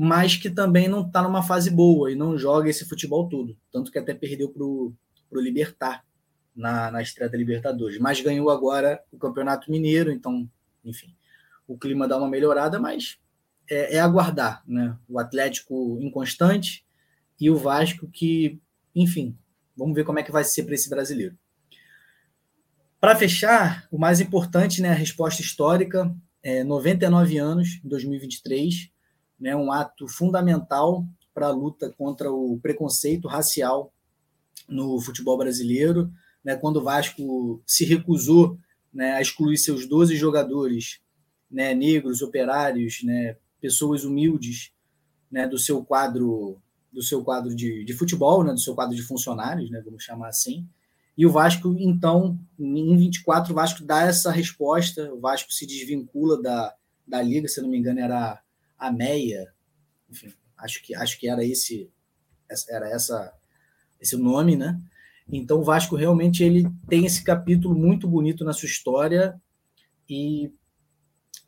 mas 0.00 0.36
que 0.36 0.48
também 0.48 0.86
não 0.86 1.04
está 1.04 1.20
numa 1.20 1.42
fase 1.42 1.72
boa 1.72 2.12
e 2.12 2.14
não 2.14 2.38
joga 2.38 2.70
esse 2.70 2.84
futebol 2.84 3.28
todo. 3.28 3.58
Tanto 3.72 3.90
que 3.90 3.98
até 3.98 4.14
perdeu 4.14 4.48
para 4.48 4.62
o 4.62 4.94
Libertar 5.32 6.04
na, 6.54 6.88
na 6.88 7.02
estreia 7.02 7.28
da 7.28 7.36
Libertadores. 7.36 7.98
Mas 7.98 8.20
ganhou 8.20 8.48
agora 8.48 9.02
o 9.10 9.18
Campeonato 9.18 9.68
Mineiro, 9.68 10.12
então, 10.12 10.48
enfim, 10.84 11.12
o 11.66 11.76
clima 11.76 12.06
dá 12.06 12.16
uma 12.16 12.28
melhorada, 12.28 12.78
mas 12.78 13.18
é, 13.68 13.96
é 13.96 13.98
aguardar, 13.98 14.62
né? 14.68 14.96
O 15.08 15.18
Atlético 15.18 15.98
inconstante 16.00 16.86
e 17.40 17.50
o 17.50 17.56
Vasco 17.56 18.06
que, 18.06 18.60
enfim, 18.94 19.36
vamos 19.76 19.96
ver 19.96 20.04
como 20.04 20.20
é 20.20 20.22
que 20.22 20.30
vai 20.30 20.44
ser 20.44 20.62
para 20.62 20.76
esse 20.76 20.88
brasileiro. 20.88 21.36
Para 23.00 23.16
fechar, 23.16 23.88
o 23.90 23.98
mais 23.98 24.20
importante, 24.20 24.80
né, 24.80 24.90
a 24.90 24.94
resposta 24.94 25.42
histórica, 25.42 26.14
é 26.40 26.62
99 26.62 27.36
anos, 27.36 27.80
em 27.84 27.88
2023, 27.88 28.92
né, 29.38 29.54
um 29.54 29.70
ato 29.70 30.08
fundamental 30.08 31.06
para 31.32 31.48
a 31.48 31.52
luta 31.52 31.92
contra 31.96 32.30
o 32.32 32.58
preconceito 32.60 33.28
racial 33.28 33.92
no 34.68 35.00
futebol 35.00 35.38
brasileiro, 35.38 36.10
né, 36.44 36.56
quando 36.56 36.78
o 36.78 36.82
Vasco 36.82 37.62
se 37.66 37.84
recusou 37.84 38.58
né, 38.92 39.12
a 39.12 39.20
excluir 39.20 39.56
seus 39.56 39.86
12 39.86 40.16
jogadores 40.16 41.00
né, 41.50 41.74
negros, 41.74 42.22
operários, 42.22 43.02
né, 43.02 43.36
pessoas 43.60 44.04
humildes 44.04 44.72
né, 45.30 45.46
do 45.46 45.58
seu 45.58 45.84
quadro 45.84 46.60
do 46.90 47.02
seu 47.02 47.22
quadro 47.22 47.54
de, 47.54 47.84
de 47.84 47.92
futebol, 47.92 48.42
né, 48.42 48.52
do 48.52 48.58
seu 48.58 48.74
quadro 48.74 48.96
de 48.96 49.02
funcionários, 49.02 49.70
né, 49.70 49.80
vamos 49.84 50.02
chamar 50.02 50.28
assim. 50.28 50.66
E 51.16 51.26
o 51.26 51.30
Vasco, 51.30 51.76
então, 51.78 52.38
em 52.58 52.96
24, 52.96 53.52
o 53.52 53.54
Vasco 53.54 53.84
dá 53.84 54.02
essa 54.02 54.30
resposta, 54.30 55.12
o 55.12 55.20
Vasco 55.20 55.52
se 55.52 55.66
desvincula 55.66 56.40
da, 56.40 56.74
da 57.06 57.20
liga, 57.20 57.46
se 57.46 57.60
não 57.60 57.68
me 57.68 57.76
engano, 57.76 58.00
era 58.00 58.40
a 58.78 58.92
Meia, 58.92 59.52
enfim, 60.08 60.32
acho 60.56 60.82
que, 60.82 60.94
acho 60.94 61.18
que 61.18 61.28
era 61.28 61.44
esse 61.44 61.90
era 62.70 62.88
essa 62.88 63.34
esse 64.00 64.16
nome, 64.16 64.56
né? 64.56 64.80
Então 65.30 65.60
o 65.60 65.64
Vasco 65.64 65.96
realmente 65.96 66.42
ele 66.42 66.66
tem 66.88 67.04
esse 67.04 67.22
capítulo 67.22 67.74
muito 67.74 68.08
bonito 68.08 68.44
na 68.44 68.52
sua 68.52 68.66
história 68.66 69.40
e 70.08 70.50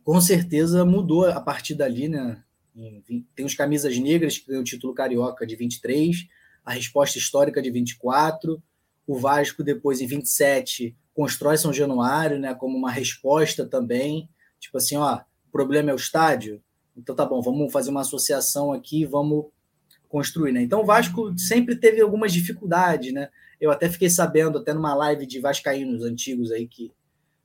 com 0.05 0.21
certeza 0.21 0.85
mudou 0.85 1.27
a 1.27 1.41
partir 1.41 1.75
dali, 1.75 2.09
né? 2.09 2.43
Tem 3.35 3.47
os 3.47 3.55
camisas 3.55 3.97
negras 3.99 4.39
que 4.39 4.47
ganham 4.47 4.63
o 4.63 4.65
título 4.65 4.95
carioca 4.95 5.47
de 5.47 5.57
23, 5.57 6.27
a 6.65 6.73
resposta 6.73 7.19
histórica 7.19 7.63
de 7.63 7.71
24, 7.71 8.63
o 9.07 9.19
Vasco 9.19 9.63
depois 9.63 10.01
em 10.01 10.07
27 10.07 10.97
constrói 11.13 11.59
São 11.59 11.73
Januário, 11.73 12.39
né, 12.39 12.55
como 12.55 12.79
uma 12.79 12.91
resposta 12.91 13.67
também, 13.67 14.29
tipo 14.59 14.79
assim, 14.79 14.97
ó, 14.97 15.17
o 15.17 15.51
problema 15.51 15.91
é 15.91 15.93
o 15.93 15.97
estádio, 15.97 16.63
então 16.97 17.15
tá 17.15 17.25
bom, 17.25 17.41
vamos 17.41 17.73
fazer 17.73 17.91
uma 17.91 18.01
associação 18.01 18.73
aqui, 18.73 19.05
vamos 19.05 19.47
construir, 20.09 20.53
né? 20.53 20.63
Então 20.63 20.81
o 20.81 20.85
Vasco 20.85 21.37
sempre 21.39 21.77
teve 21.77 22.01
algumas 22.01 22.33
dificuldades, 22.33 23.13
né? 23.13 23.29
Eu 23.61 23.71
até 23.71 23.89
fiquei 23.89 24.11
sabendo 24.11 24.59
até 24.59 24.73
numa 24.73 24.95
live 24.95 25.27
de 25.27 25.39
vascaínos 25.41 26.03
antigos 26.03 26.51
aí 26.51 26.67
que 26.67 26.93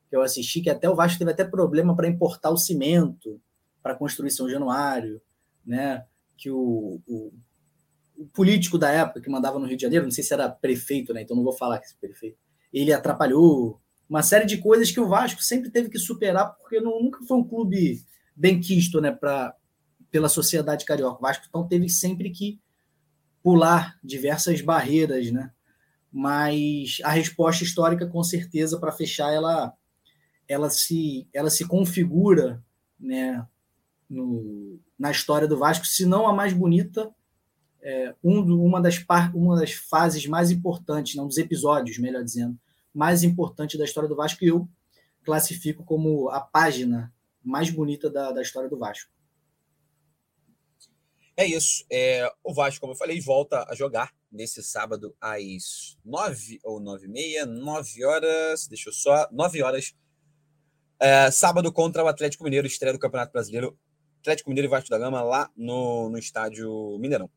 que 0.09 0.15
eu 0.15 0.21
assisti, 0.21 0.61
que 0.61 0.69
até 0.69 0.89
o 0.89 0.95
Vasco 0.95 1.19
teve 1.19 1.31
até 1.31 1.43
problema 1.43 1.95
para 1.95 2.07
importar 2.07 2.51
o 2.51 2.57
cimento 2.57 3.41
para 3.81 3.95
construir 3.95 4.31
São 4.31 4.49
Januário, 4.49 5.21
né? 5.65 6.05
Que 6.37 6.49
o, 6.49 7.01
o, 7.07 7.33
o, 8.17 8.25
político 8.27 8.77
da 8.77 8.89
época 8.89 9.21
que 9.21 9.29
mandava 9.29 9.59
no 9.59 9.65
Rio 9.65 9.77
de 9.77 9.83
Janeiro, 9.83 10.05
não 10.05 10.11
sei 10.11 10.23
se 10.23 10.33
era 10.33 10.49
prefeito, 10.49 11.13
né? 11.13 11.21
Então 11.21 11.35
não 11.35 11.43
vou 11.43 11.53
falar 11.53 11.79
que 11.79 11.85
esse 11.85 11.97
prefeito. 11.97 12.37
Ele 12.71 12.93
atrapalhou 12.93 13.81
uma 14.09 14.21
série 14.21 14.45
de 14.45 14.57
coisas 14.57 14.91
que 14.91 14.99
o 14.99 15.07
Vasco 15.07 15.41
sempre 15.43 15.69
teve 15.69 15.89
que 15.89 15.99
superar, 15.99 16.55
porque 16.57 16.79
não, 16.79 17.01
nunca 17.01 17.23
foi 17.25 17.37
um 17.37 17.43
clube 17.43 18.03
bem 18.35 18.59
quisto, 18.59 18.99
né? 18.99 19.11
Pra, 19.11 19.55
pela 20.11 20.29
sociedade 20.29 20.85
carioca. 20.85 21.17
O 21.17 21.21
Vasco 21.21 21.45
então 21.47 21.67
teve 21.67 21.89
sempre 21.89 22.29
que 22.29 22.59
pular 23.43 23.97
diversas 24.03 24.61
barreiras, 24.61 25.31
né? 25.31 25.51
Mas 26.11 26.99
a 27.03 27.11
resposta 27.11 27.63
histórica, 27.63 28.07
com 28.07 28.23
certeza, 28.23 28.79
para 28.79 28.91
fechar, 28.91 29.33
ela 29.33 29.73
ela 30.47 30.69
se, 30.69 31.27
ela 31.33 31.49
se 31.49 31.65
configura 31.67 32.63
né, 32.99 33.45
no, 34.09 34.79
na 34.97 35.11
história 35.11 35.47
do 35.47 35.57
Vasco, 35.57 35.85
se 35.85 36.05
não 36.05 36.27
a 36.27 36.33
mais 36.33 36.53
bonita, 36.53 37.11
é, 37.81 38.15
um, 38.23 38.41
uma, 38.63 38.81
das 38.81 38.99
par, 38.99 39.35
uma 39.35 39.55
das 39.55 39.73
fases 39.73 40.25
mais 40.25 40.51
importantes, 40.51 41.15
não 41.15 41.27
dos 41.27 41.37
episódios, 41.37 41.97
melhor 41.97 42.23
dizendo, 42.23 42.57
mais 42.93 43.23
importante 43.23 43.77
da 43.77 43.83
história 43.83 44.09
do 44.09 44.15
Vasco, 44.15 44.43
e 44.43 44.47
eu 44.47 44.67
classifico 45.23 45.83
como 45.83 46.29
a 46.29 46.39
página 46.39 47.11
mais 47.45 47.69
bonita 47.69 48.09
da, 48.09 48.31
da 48.31 48.41
história 48.41 48.69
do 48.69 48.77
Vasco. 48.77 49.11
É 51.37 51.45
isso. 51.45 51.85
É, 51.91 52.31
o 52.43 52.53
Vasco, 52.53 52.81
como 52.81 52.93
eu 52.93 52.97
falei, 52.97 53.19
volta 53.21 53.65
a 53.69 53.75
jogar 53.75 54.13
nesse 54.31 54.63
sábado 54.63 55.15
às 55.21 55.97
nove 56.03 56.59
ou 56.63 56.79
nove 56.79 57.05
e 57.05 57.09
meia, 57.09 57.45
nove 57.45 58.03
horas, 58.03 58.67
deixa 58.67 58.89
eu 58.89 58.93
só, 58.93 59.27
nove 59.31 59.61
horas 59.61 59.93
é, 60.99 61.29
sábado 61.29 61.71
contra 61.71 62.03
o 62.03 62.07
Atlético 62.07 62.43
Mineiro, 62.43 62.67
estreia 62.67 62.93
do 62.93 62.99
Campeonato 62.99 63.33
Brasileiro. 63.33 63.77
Atlético 64.21 64.49
Mineiro 64.49 64.67
e 64.67 64.71
Vasco 64.71 64.89
da 64.89 64.97
Gama 64.97 65.21
lá 65.21 65.51
no, 65.55 66.09
no 66.09 66.17
estádio 66.17 66.97
Mineirão. 66.99 67.29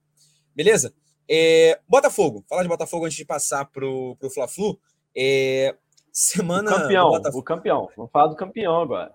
Beleza? 0.54 0.94
É, 1.28 1.78
Botafogo. 1.86 2.44
Falar 2.48 2.62
de 2.62 2.68
Botafogo 2.68 3.04
antes 3.04 3.18
de 3.18 3.24
passar 3.24 3.66
para 3.66 3.84
o 3.84 4.16
Fla-Flu. 4.32 4.80
É, 5.14 5.76
Semana. 6.12 6.70
O 6.70 6.74
campeão, 6.74 7.10
Botafogo... 7.10 7.38
o 7.38 7.44
campeão. 7.44 7.88
Vamos 7.96 8.10
falar 8.10 8.26
do 8.28 8.36
campeão 8.36 8.80
agora. 8.80 9.14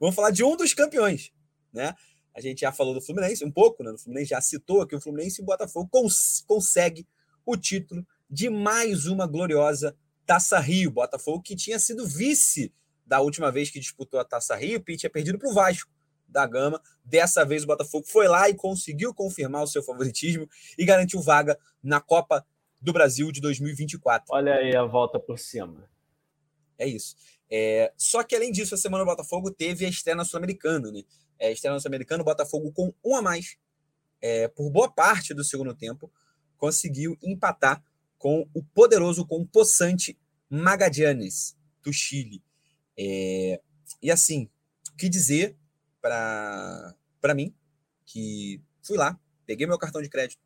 Vamos 0.00 0.14
falar 0.14 0.30
de 0.30 0.44
um 0.44 0.56
dos 0.56 0.74
campeões, 0.74 1.32
né? 1.72 1.94
A 2.34 2.40
gente 2.40 2.60
já 2.60 2.70
falou 2.70 2.94
do 2.94 3.00
Fluminense 3.00 3.44
um 3.44 3.50
pouco, 3.50 3.82
né? 3.82 3.90
O 3.90 3.98
Fluminense 3.98 4.30
já 4.30 4.40
citou 4.40 4.80
aqui 4.80 4.94
o 4.94 5.00
Fluminense 5.00 5.40
e 5.40 5.42
o 5.42 5.46
Botafogo 5.46 5.88
cons 5.90 6.44
consegue 6.46 7.06
o 7.44 7.56
título 7.56 8.06
de 8.30 8.48
mais 8.48 9.06
uma 9.06 9.26
gloriosa 9.26 9.96
Taça 10.24 10.58
Rio. 10.60 10.90
Botafogo 10.90 11.42
que 11.42 11.56
tinha 11.56 11.78
sido 11.78 12.06
vice 12.06 12.72
da 13.04 13.20
última 13.20 13.50
vez 13.50 13.70
que 13.70 13.80
disputou 13.80 14.20
a 14.20 14.24
Taça 14.24 14.54
Rio, 14.54 14.82
e 14.86 14.96
tinha 14.96 15.08
perdido 15.08 15.38
para 15.38 15.48
o 15.48 15.54
Vasco 15.54 15.90
da 16.28 16.46
Gama. 16.46 16.80
Dessa 17.02 17.44
vez 17.44 17.64
o 17.64 17.66
Botafogo 17.66 18.06
foi 18.06 18.28
lá 18.28 18.48
e 18.48 18.54
conseguiu 18.54 19.14
confirmar 19.14 19.62
o 19.62 19.66
seu 19.66 19.82
favoritismo 19.82 20.48
e 20.76 20.84
garantiu 20.84 21.20
vaga 21.22 21.58
na 21.82 22.00
Copa 22.00 22.46
do 22.80 22.92
Brasil 22.92 23.32
de 23.32 23.40
2024. 23.40 24.26
Olha 24.30 24.54
aí 24.54 24.76
a 24.76 24.84
volta 24.84 25.18
por 25.18 25.38
cima. 25.38 25.88
É 26.78 26.86
isso. 26.86 27.16
É, 27.50 27.92
só 27.96 28.22
que 28.22 28.36
além 28.36 28.52
disso, 28.52 28.74
a 28.74 28.78
semana 28.78 29.04
do 29.04 29.10
Botafogo 29.10 29.50
teve 29.50 29.86
a 29.86 29.88
externa 29.88 30.24
sul-americana, 30.24 30.90
né? 30.90 31.02
É, 31.38 31.50
externa 31.52 31.78
sul-americana, 31.80 32.22
o 32.22 32.24
Botafogo 32.24 32.72
com 32.72 32.92
um 33.04 33.16
a 33.16 33.22
mais, 33.22 33.56
é, 34.20 34.48
por 34.48 34.70
boa 34.70 34.90
parte 34.90 35.32
do 35.32 35.44
segundo 35.44 35.74
tempo, 35.74 36.10
conseguiu 36.56 37.16
empatar 37.22 37.82
com 38.18 38.48
o 38.52 38.62
poderoso, 38.62 39.24
com 39.26 39.40
o 39.40 39.46
possante 39.46 40.18
Magallanes, 40.50 41.56
do 41.82 41.92
Chile. 41.92 42.42
É, 42.98 43.60
e 44.02 44.10
assim, 44.10 44.50
o 44.92 44.96
que 44.96 45.08
dizer 45.08 45.56
para 46.00 47.34
mim, 47.34 47.54
que 48.04 48.62
fui 48.82 48.96
lá, 48.96 49.18
peguei 49.46 49.66
meu 49.66 49.78
cartão 49.78 50.02
de 50.02 50.08
crédito, 50.08 50.40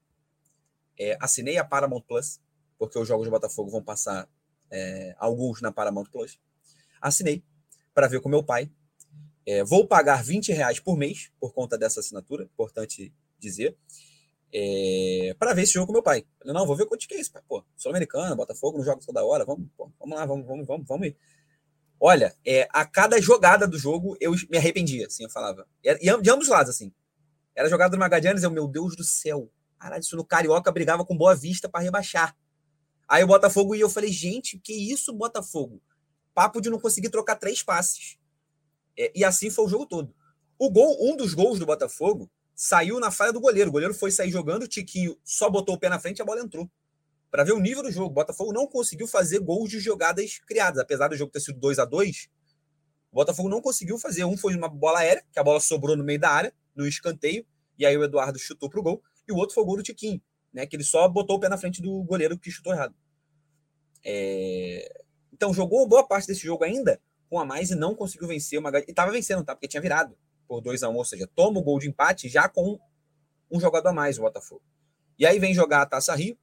é, 0.99 1.17
assinei 1.21 1.57
a 1.59 1.65
Paramount 1.65 2.03
Plus, 2.03 2.41
porque 2.79 2.99
os 2.99 3.09
jogos 3.09 3.27
do 3.27 3.31
Botafogo 3.31 3.71
vão 3.71 3.83
passar 3.83 4.29
é, 4.71 5.15
alguns 5.19 5.61
na 5.61 5.73
Paramount 5.73 6.07
Plus. 6.07 6.39
Assinei 7.03 7.45
para 7.93 8.07
ver 8.07 8.21
com 8.21 8.29
meu 8.29 8.43
pai. 8.43 8.71
É, 9.45 9.65
vou 9.65 9.87
pagar 9.87 10.23
20 10.23 10.53
reais 10.53 10.79
por 10.79 10.97
mês 10.97 11.33
por 11.41 11.53
conta 11.53 11.77
dessa 11.77 12.01
assinatura, 12.01 12.45
importante 12.45 13.13
dizer, 13.39 13.77
é, 14.55 15.35
para 15.39 15.53
ver 15.53 15.63
esse 15.63 15.73
jogo 15.73 15.89
com 15.89 15.93
meu 15.93 16.03
pai. 16.03 16.25
Não, 16.45 16.65
vou 16.65 16.77
ver 16.77 16.87
quanto 16.87 17.09
que 17.09 17.15
é 17.15 17.21
isso. 17.21 17.33
Pô, 17.49 17.65
Sul-Americano, 17.77 18.37
Botafogo, 18.37 18.79
não 18.79 18.85
joga 18.85 19.01
toda 19.05 19.25
hora, 19.25 19.45
vamos, 19.45 19.67
pô, 19.77 19.91
vamos 19.99 20.17
lá, 20.17 20.25
vamos, 20.25 20.47
vamos, 20.47 20.67
vamos, 20.67 20.87
vamos 20.87 21.07
ir. 21.09 21.17
Olha, 21.99 22.37
é, 22.45 22.69
a 22.71 22.85
cada 22.85 23.21
jogada 23.21 23.67
do 23.67 23.79
jogo 23.79 24.17
eu 24.21 24.33
me 24.51 24.59
arrependia, 24.59 25.07
assim, 25.07 25.25
eu 25.25 25.31
falava. 25.31 25.67
E, 25.83 25.95
de 25.95 26.31
ambos 26.31 26.47
os 26.47 26.49
lados, 26.49 26.71
assim. 26.71 26.93
Era 27.55 27.69
jogada 27.69 27.91
do 27.91 27.99
Magadianes, 27.99 28.43
eu, 28.43 28.51
meu 28.51 28.69
Deus 28.69 28.97
do 28.97 29.05
céu. 29.05 29.51
Caralho, 29.79 30.01
isso 30.01 30.17
no 30.17 30.25
Carioca 30.25 30.71
brigava 30.71 31.05
com 31.05 31.17
Boa 31.17 31.35
Vista 31.35 31.69
para 31.69 31.83
rebaixar. 31.83 32.37
Aí 33.09 33.23
o 33.25 33.27
Botafogo 33.27 33.75
e 33.75 33.81
eu 33.81 33.91
falei, 33.91 34.11
gente, 34.11 34.59
que 34.59 34.73
isso, 34.73 35.13
Botafogo? 35.13 35.83
Papo 36.35 36.61
de 36.61 36.71
não 36.71 36.79
conseguir 36.79 37.11
trocar 37.11 37.37
três 37.37 37.63
passes. 37.63 38.19
É, 38.99 39.13
e 39.15 39.25
assim 39.25 39.51
foi 39.51 39.65
o 39.65 39.69
jogo 39.69 39.87
todo. 39.87 40.15
O 40.59 40.71
gol, 40.71 40.97
um 41.01 41.17
dos 41.17 41.35
gols 41.35 41.59
do 41.59 41.67
Botafogo 41.67 42.31
saiu 42.55 43.01
na 43.01 43.11
falha 43.11 43.33
do 43.33 43.41
goleiro. 43.41 43.71
O 43.71 43.73
goleiro 43.73 43.95
foi 43.95 44.11
sair 44.11 44.31
jogando, 44.31 44.63
o 44.63 44.69
Tiquinho 44.69 45.19
só 45.25 45.51
botou 45.51 45.75
o 45.75 45.79
pé 45.79 45.89
na 45.89 45.99
frente 45.99 46.19
e 46.19 46.23
a 46.23 46.25
bola 46.25 46.41
entrou 46.41 46.71
para 47.33 47.45
ver 47.45 47.53
o 47.53 47.59
nível 47.59 47.83
do 47.83 47.91
jogo. 47.91 48.09
O 48.09 48.11
Botafogo 48.11 48.53
não 48.53 48.67
conseguiu 48.67 49.07
fazer 49.07 49.41
gols 49.41 49.71
de 49.71 49.81
jogadas 49.81 50.39
criadas, 50.47 50.79
apesar 50.79 51.09
do 51.09 51.17
jogo 51.17 51.33
ter 51.33 51.41
sido 51.41 51.59
2 51.59 51.79
a 51.79 51.85
2 51.87 52.29
O 53.11 53.17
Botafogo 53.17 53.49
não 53.49 53.63
conseguiu 53.63 53.99
fazer. 53.99 54.25
Um 54.25 54.37
foi 54.37 54.55
uma 54.55 54.69
bola 54.69 54.99
aérea, 54.99 55.25
que 55.33 55.39
a 55.39 55.43
bola 55.43 55.59
sobrou 55.59 55.97
no 55.97 56.05
meio 56.05 56.21
da 56.21 56.31
área, 56.31 56.55
no 56.77 56.87
escanteio, 56.87 57.47
e 57.79 57.87
aí 57.87 57.97
o 57.97 58.05
Eduardo 58.05 58.39
chutou 58.39 58.69
pro 58.69 58.83
gol, 58.83 59.03
e 59.27 59.33
o 59.33 59.37
outro 59.37 59.55
foi 59.55 59.63
o 59.63 59.67
gol 59.67 59.77
do 59.79 59.83
Tiquinho, 59.83 60.21
né? 60.53 60.67
Que 60.67 60.77
ele 60.77 60.85
só 60.85 61.09
botou 61.09 61.37
o 61.37 61.41
pé 61.41 61.49
na 61.49 61.57
frente 61.57 61.81
do 61.81 62.03
goleiro 62.03 62.39
que 62.39 62.51
chutou 62.51 62.73
errado. 62.75 62.95
É... 64.05 65.03
Então 65.33 65.53
jogou 65.53 65.87
boa 65.87 66.07
parte 66.07 66.27
desse 66.27 66.43
jogo 66.43 66.65
ainda 66.65 67.01
com 67.29 67.39
a 67.39 67.45
mais 67.45 67.71
e 67.71 67.75
não 67.75 67.95
conseguiu 67.95 68.29
vencer 68.29 68.59
uma 68.59 68.71
e 68.79 68.85
estava 68.89 69.11
vencendo, 69.11 69.45
tá? 69.45 69.55
Porque 69.55 69.69
tinha 69.69 69.81
virado 69.81 70.17
por 70.47 70.61
2 70.61 70.83
a 70.83 70.89
1 70.89 70.93
um, 70.93 70.97
ou 70.97 71.05
seja, 71.05 71.29
toma 71.35 71.61
o 71.61 71.63
gol 71.63 71.79
de 71.79 71.89
empate 71.89 72.29
já 72.29 72.49
com 72.49 72.79
um 73.51 73.61
jogador 73.61 73.89
a 73.89 73.93
mais 73.93 74.19
o 74.19 74.23
Botafogo. 74.23 74.63
E 75.19 75.25
aí 75.25 75.39
vem 75.39 75.55
jogar 75.55 75.83
a 75.83 75.87
Taça 75.87 76.15
Rio, 76.15 76.37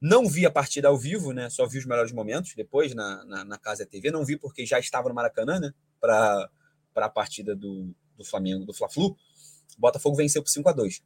não 0.00 0.28
vi 0.28 0.46
a 0.46 0.50
partida 0.50 0.88
ao 0.88 0.96
vivo, 0.96 1.32
né? 1.32 1.50
Só 1.50 1.66
vi 1.66 1.78
os 1.78 1.86
melhores 1.86 2.12
momentos 2.12 2.54
depois 2.54 2.94
na, 2.94 3.24
na, 3.24 3.44
na 3.44 3.58
Casa 3.58 3.84
TV. 3.84 4.10
Não 4.10 4.24
vi 4.24 4.36
porque 4.36 4.64
já 4.64 4.78
estava 4.78 5.08
no 5.08 5.14
Maracanã, 5.14 5.58
né? 5.58 5.72
Para 6.00 6.48
a 6.94 7.08
partida 7.08 7.56
do, 7.56 7.92
do 8.16 8.24
Flamengo, 8.24 8.64
do 8.64 8.72
Fla-Flu. 8.72 9.08
O 9.76 9.80
Botafogo 9.80 10.16
venceu 10.16 10.42
por 10.42 10.50
5 10.50 10.68
a 10.68 10.72
2 10.72 11.02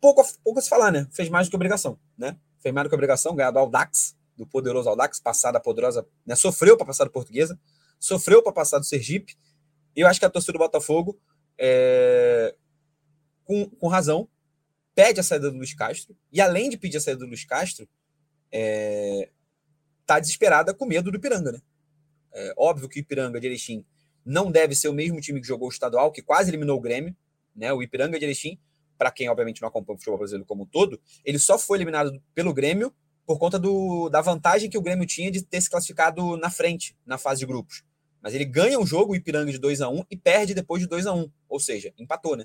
pouco, 0.00 0.22
pouco 0.42 0.58
a 0.58 0.62
se 0.62 0.68
falar, 0.68 0.90
né? 0.90 1.06
Fez 1.12 1.28
mais 1.28 1.46
do 1.46 1.50
que 1.50 1.56
obrigação, 1.56 1.98
né? 2.16 2.36
Fez 2.58 2.74
mais 2.74 2.86
do 2.86 2.88
que 2.88 2.94
obrigação, 2.94 3.34
ganhar 3.34 3.50
do 3.50 3.58
Aldax, 3.58 4.16
do 4.40 4.46
poderoso 4.46 4.88
Aldax, 4.88 5.20
passar 5.20 5.52
da 5.52 5.60
poderosa, 5.60 6.06
né? 6.24 6.34
Sofreu 6.34 6.74
para 6.74 6.86
passar 6.86 7.04
do 7.04 7.10
Portuguesa, 7.10 7.60
sofreu 7.98 8.42
para 8.42 8.52
passar 8.52 8.78
do 8.78 8.86
Sergipe. 8.86 9.36
Eu 9.94 10.06
acho 10.06 10.18
que 10.18 10.24
a 10.24 10.30
torcida 10.30 10.54
do 10.54 10.58
Botafogo, 10.58 11.20
é, 11.58 12.56
com, 13.44 13.68
com 13.68 13.86
razão, 13.86 14.26
pede 14.94 15.20
a 15.20 15.22
saída 15.22 15.50
do 15.50 15.58
Luiz 15.58 15.74
Castro. 15.74 16.16
E 16.32 16.40
além 16.40 16.70
de 16.70 16.78
pedir 16.78 16.96
a 16.96 17.00
saída 17.02 17.20
do 17.20 17.26
Luiz 17.26 17.44
Castro, 17.44 17.86
é, 18.50 19.28
tá 20.06 20.18
desesperada 20.18 20.72
com 20.72 20.86
medo 20.86 21.10
do 21.10 21.18
Ipiranga, 21.18 21.52
né? 21.52 21.60
É, 22.32 22.54
óbvio 22.56 22.88
que 22.88 22.98
o 22.98 23.00
Ipiranga 23.00 23.38
de 23.38 23.46
Erechim 23.46 23.84
não 24.24 24.50
deve 24.50 24.74
ser 24.74 24.88
o 24.88 24.94
mesmo 24.94 25.20
time 25.20 25.38
que 25.38 25.46
jogou 25.46 25.68
o 25.68 25.70
estadual, 25.70 26.10
que 26.10 26.22
quase 26.22 26.48
eliminou 26.48 26.78
o 26.78 26.80
Grêmio, 26.80 27.14
né? 27.54 27.70
O 27.74 27.82
Ipiranga 27.82 28.18
de 28.18 28.24
Erechim, 28.24 28.58
para 28.96 29.10
quem 29.10 29.28
obviamente 29.28 29.60
não 29.60 29.68
acompanha 29.68 29.96
o 29.96 29.98
futebol 29.98 30.16
brasileiro 30.16 30.46
como 30.46 30.62
um 30.62 30.66
todo, 30.66 30.98
ele 31.26 31.38
só 31.38 31.58
foi 31.58 31.76
eliminado 31.76 32.22
pelo 32.34 32.54
Grêmio 32.54 32.90
por 33.30 33.38
conta 33.38 33.60
do, 33.60 34.08
da 34.08 34.20
vantagem 34.20 34.68
que 34.68 34.76
o 34.76 34.82
Grêmio 34.82 35.06
tinha 35.06 35.30
de 35.30 35.40
ter 35.40 35.60
se 35.60 35.70
classificado 35.70 36.36
na 36.36 36.50
frente 36.50 36.96
na 37.06 37.16
fase 37.16 37.38
de 37.38 37.46
grupos. 37.46 37.84
Mas 38.20 38.34
ele 38.34 38.44
ganha 38.44 38.76
um 38.76 38.84
jogo, 38.84 39.12
o 39.12 39.14
Ipiranga, 39.14 39.52
de 39.52 39.58
2 39.58 39.82
a 39.82 39.88
1 39.88 40.04
e 40.10 40.16
perde 40.16 40.52
depois 40.52 40.82
de 40.82 40.88
2 40.88 41.06
a 41.06 41.12
1 41.12 41.30
ou 41.48 41.60
seja, 41.60 41.94
empatou, 41.96 42.36
né? 42.36 42.44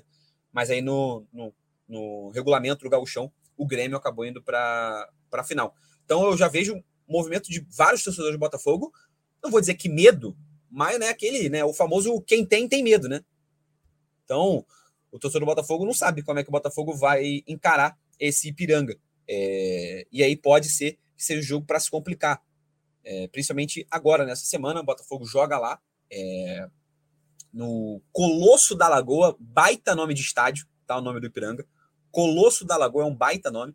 Mas 0.52 0.70
aí 0.70 0.80
no, 0.80 1.26
no, 1.32 1.52
no 1.88 2.30
regulamento 2.30 2.84
do 2.84 2.88
gauchão, 2.88 3.32
o 3.56 3.66
Grêmio 3.66 3.96
acabou 3.96 4.24
indo 4.24 4.40
para 4.40 5.10
a 5.32 5.42
final. 5.42 5.74
Então 6.04 6.24
eu 6.24 6.36
já 6.36 6.46
vejo 6.46 6.80
movimento 7.08 7.50
de 7.50 7.66
vários 7.68 8.04
torcedores 8.04 8.36
do 8.36 8.38
Botafogo. 8.38 8.92
Não 9.42 9.50
vou 9.50 9.58
dizer 9.58 9.74
que 9.74 9.88
medo, 9.88 10.36
mas 10.70 11.00
né, 11.00 11.08
aquele, 11.08 11.48
né, 11.48 11.64
o 11.64 11.74
famoso 11.74 12.20
quem 12.20 12.46
tem, 12.46 12.68
tem 12.68 12.84
medo, 12.84 13.08
né? 13.08 13.24
Então, 14.24 14.64
o 15.10 15.18
torcedor 15.18 15.48
do 15.48 15.50
Botafogo 15.50 15.84
não 15.84 15.92
sabe 15.92 16.22
como 16.22 16.38
é 16.38 16.44
que 16.44 16.48
o 16.48 16.52
Botafogo 16.52 16.94
vai 16.94 17.42
encarar 17.48 17.98
esse 18.20 18.50
Ipiranga. 18.50 18.96
É, 19.28 20.06
e 20.10 20.22
aí 20.22 20.36
pode 20.36 20.68
ser 20.70 20.98
que 21.16 21.24
seja 21.24 21.40
um 21.40 21.42
jogo 21.42 21.66
para 21.66 21.80
se 21.80 21.90
complicar. 21.90 22.42
É, 23.04 23.28
principalmente 23.28 23.86
agora, 23.90 24.24
nessa 24.24 24.44
semana, 24.44 24.80
o 24.80 24.84
Botafogo 24.84 25.24
joga 25.24 25.58
lá 25.58 25.80
é, 26.10 26.68
no 27.52 28.02
Colosso 28.12 28.74
da 28.74 28.88
Lagoa, 28.88 29.36
baita 29.38 29.94
nome 29.94 30.14
de 30.14 30.20
estádio, 30.20 30.66
tá 30.86 30.98
o 30.98 31.00
nome 31.00 31.20
do 31.20 31.26
Ipiranga. 31.26 31.66
Colosso 32.10 32.64
da 32.64 32.76
Lagoa 32.76 33.04
é 33.04 33.06
um 33.06 33.14
baita 33.14 33.50
nome. 33.50 33.74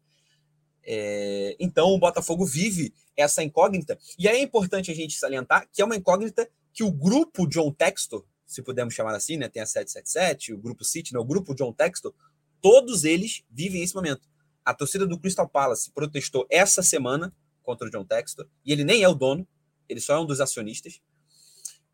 É, 0.83 1.55
então 1.59 1.89
o 1.89 1.99
Botafogo 1.99 2.45
vive 2.45 2.93
essa 3.15 3.43
incógnita. 3.43 3.97
E 4.17 4.27
é 4.27 4.39
importante 4.41 4.91
a 4.91 4.95
gente 4.95 5.15
salientar 5.15 5.67
que 5.71 5.81
é 5.81 5.85
uma 5.85 5.95
incógnita 5.95 6.49
que 6.73 6.83
o 6.83 6.91
grupo 6.91 7.47
John 7.47 7.71
Textor, 7.71 8.25
se 8.45 8.61
pudermos 8.61 8.93
chamar 8.93 9.15
assim, 9.15 9.37
né? 9.37 9.47
Tem 9.47 9.61
a 9.61 9.65
777, 9.65 10.53
o 10.53 10.57
grupo 10.57 10.83
City, 10.83 11.13
né, 11.13 11.19
o 11.19 11.25
grupo 11.25 11.53
John 11.53 11.71
Textor, 11.73 12.13
todos 12.61 13.03
eles 13.03 13.43
vivem 13.49 13.81
esse 13.81 13.95
momento. 13.95 14.29
A 14.63 14.73
torcida 14.73 15.05
do 15.07 15.19
Crystal 15.19 15.47
Palace 15.47 15.91
protestou 15.91 16.45
essa 16.49 16.83
semana 16.83 17.33
contra 17.63 17.87
o 17.87 17.91
John 17.91 18.05
Textor, 18.05 18.47
e 18.65 18.71
ele 18.71 18.83
nem 18.83 19.03
é 19.03 19.09
o 19.09 19.13
dono, 19.13 19.47
ele 19.87 19.99
só 19.99 20.15
é 20.15 20.19
um 20.19 20.25
dos 20.25 20.41
acionistas. 20.41 21.01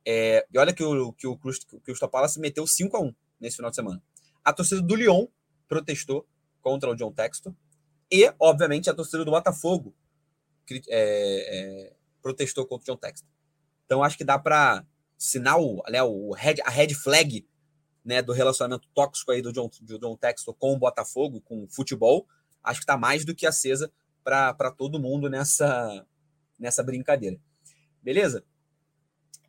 É, 0.05 0.45
e 0.51 0.57
olha 0.57 0.73
que 0.73 0.83
o, 0.83 1.13
que, 1.13 1.27
o, 1.27 1.37
Crystal 1.83 2.09
Palace 2.09 2.39
meteu 2.39 2.65
5 2.65 2.95
a 2.95 3.01
1 3.01 3.15
nesse 3.39 3.57
final 3.57 3.69
de 3.69 3.75
semana. 3.75 4.01
A 4.43 4.53
torcida 4.53 4.81
do 4.81 4.95
Lyon 4.95 5.27
protestou 5.67 6.25
contra 6.61 6.89
o 6.89 6.95
John 6.95 7.11
Textor, 7.11 7.53
e, 8.11 8.33
obviamente, 8.39 8.89
a 8.89 8.93
torcida 8.93 9.25
do 9.25 9.31
Botafogo 9.31 9.93
é, 10.71 10.77
é, 10.89 11.93
protestou 12.21 12.65
contra 12.65 12.91
o 12.91 12.95
John 12.95 12.99
Textor. 12.99 13.29
Então, 13.85 14.03
acho 14.03 14.17
que 14.17 14.23
dá 14.23 14.39
para 14.39 14.85
sinal, 15.17 15.83
né, 15.89 16.01
o 16.03 16.31
red, 16.33 16.55
a 16.63 16.69
red 16.69 16.93
flag 16.93 17.45
né, 18.03 18.21
do 18.21 18.31
relacionamento 18.31 18.87
tóxico 18.93 19.31
aí 19.31 19.41
do 19.41 19.51
John, 19.51 19.69
do 19.81 19.99
John 19.99 20.15
Textor 20.15 20.53
com 20.53 20.73
o 20.73 20.77
Botafogo, 20.77 21.41
com 21.41 21.63
o 21.63 21.67
futebol, 21.67 22.25
acho 22.63 22.79
que 22.79 22.83
está 22.83 22.97
mais 22.97 23.25
do 23.25 23.35
que 23.35 23.45
acesa 23.45 23.91
para 24.23 24.71
todo 24.71 24.99
mundo 24.99 25.29
nessa, 25.29 26.05
nessa 26.59 26.83
brincadeira. 26.83 27.37
Beleza? 28.03 28.43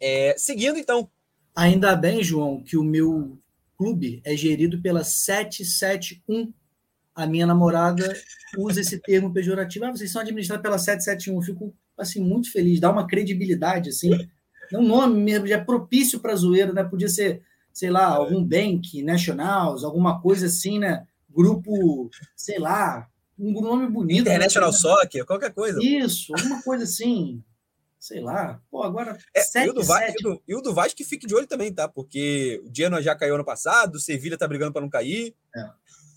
É, 0.01 0.35
seguindo, 0.37 0.79
então. 0.79 1.11
Ainda 1.55 1.97
bem, 1.97 2.23
João, 2.23 2.63
que 2.63 2.77
o 2.77 2.85
meu 2.85 3.39
clube 3.77 4.21
é 4.25 4.37
gerido 4.37 4.81
pela 4.81 5.03
771 5.03 6.53
a 7.19 7.27
minha 7.27 7.49
namorada 7.49 8.17
usa 8.57 8.81
esse 8.81 8.97
termo 9.01 9.33
pejorativo. 9.33 9.85
Ah, 9.85 9.91
vocês 9.91 10.13
são 10.13 10.23
administrados 10.23 10.63
pela 10.63 10.79
771. 10.79 11.35
Eu 11.35 11.43
fico 11.43 11.75
assim, 11.99 12.23
muito 12.23 12.53
feliz, 12.53 12.79
dá 12.79 12.93
uma 12.93 13.09
credibilidade, 13.09 13.89
assim. 13.89 14.13
É 14.73 14.79
um 14.79 14.87
nome 14.87 15.21
mesmo, 15.21 15.45
já 15.45 15.57
é 15.57 15.65
propício 15.65 16.21
para 16.21 16.37
zoeira, 16.37 16.73
né? 16.73 16.85
Podia 16.85 17.09
ser, 17.09 17.43
sei 17.73 17.91
lá, 17.91 18.05
algum 18.07 18.45
Bank, 18.45 19.03
Nationals, 19.03 19.83
alguma 19.83 20.23
coisa 20.23 20.47
assim, 20.47 20.79
né? 20.79 21.08
Grupo, 21.29 22.11
sei 22.37 22.59
lá, 22.59 23.09
um 23.39 23.61
nome 23.61 23.87
bonito. 23.89 24.21
International 24.21 24.73
né? 24.73 24.77
Soccer, 24.77 25.25
qualquer 25.25 25.53
coisa. 25.53 25.79
Isso, 25.83 26.35
alguma 26.35 26.63
coisa 26.63 26.85
assim. 26.85 27.43
sei 27.99 28.21
lá. 28.21 28.61
Pô, 28.71 28.83
agora. 28.83 29.17
É, 29.35 29.41
7, 29.41 29.67
e, 29.67 29.71
o 29.71 29.73
do 29.73 29.85
Vasco, 29.85 30.17
e, 30.19 30.23
do, 30.23 30.43
e 30.49 30.55
o 30.55 30.61
do 30.61 30.75
Vasco 30.75 30.97
que 30.97 31.05
fique 31.05 31.27
de 31.27 31.35
olho 31.35 31.47
também, 31.47 31.73
tá? 31.73 31.89
Porque 31.89 32.63
o 32.65 32.71
Genoa 32.75 33.03
já 33.03 33.15
caiu 33.15 33.35
ano 33.35 33.45
passado, 33.45 33.97
o 33.97 34.01
Sevilha 34.01 34.39
tá 34.39 34.49
brigando 34.49 34.73
para 34.73 34.83
não 34.83 34.89
cair. 34.89 35.35
É. 35.55 35.71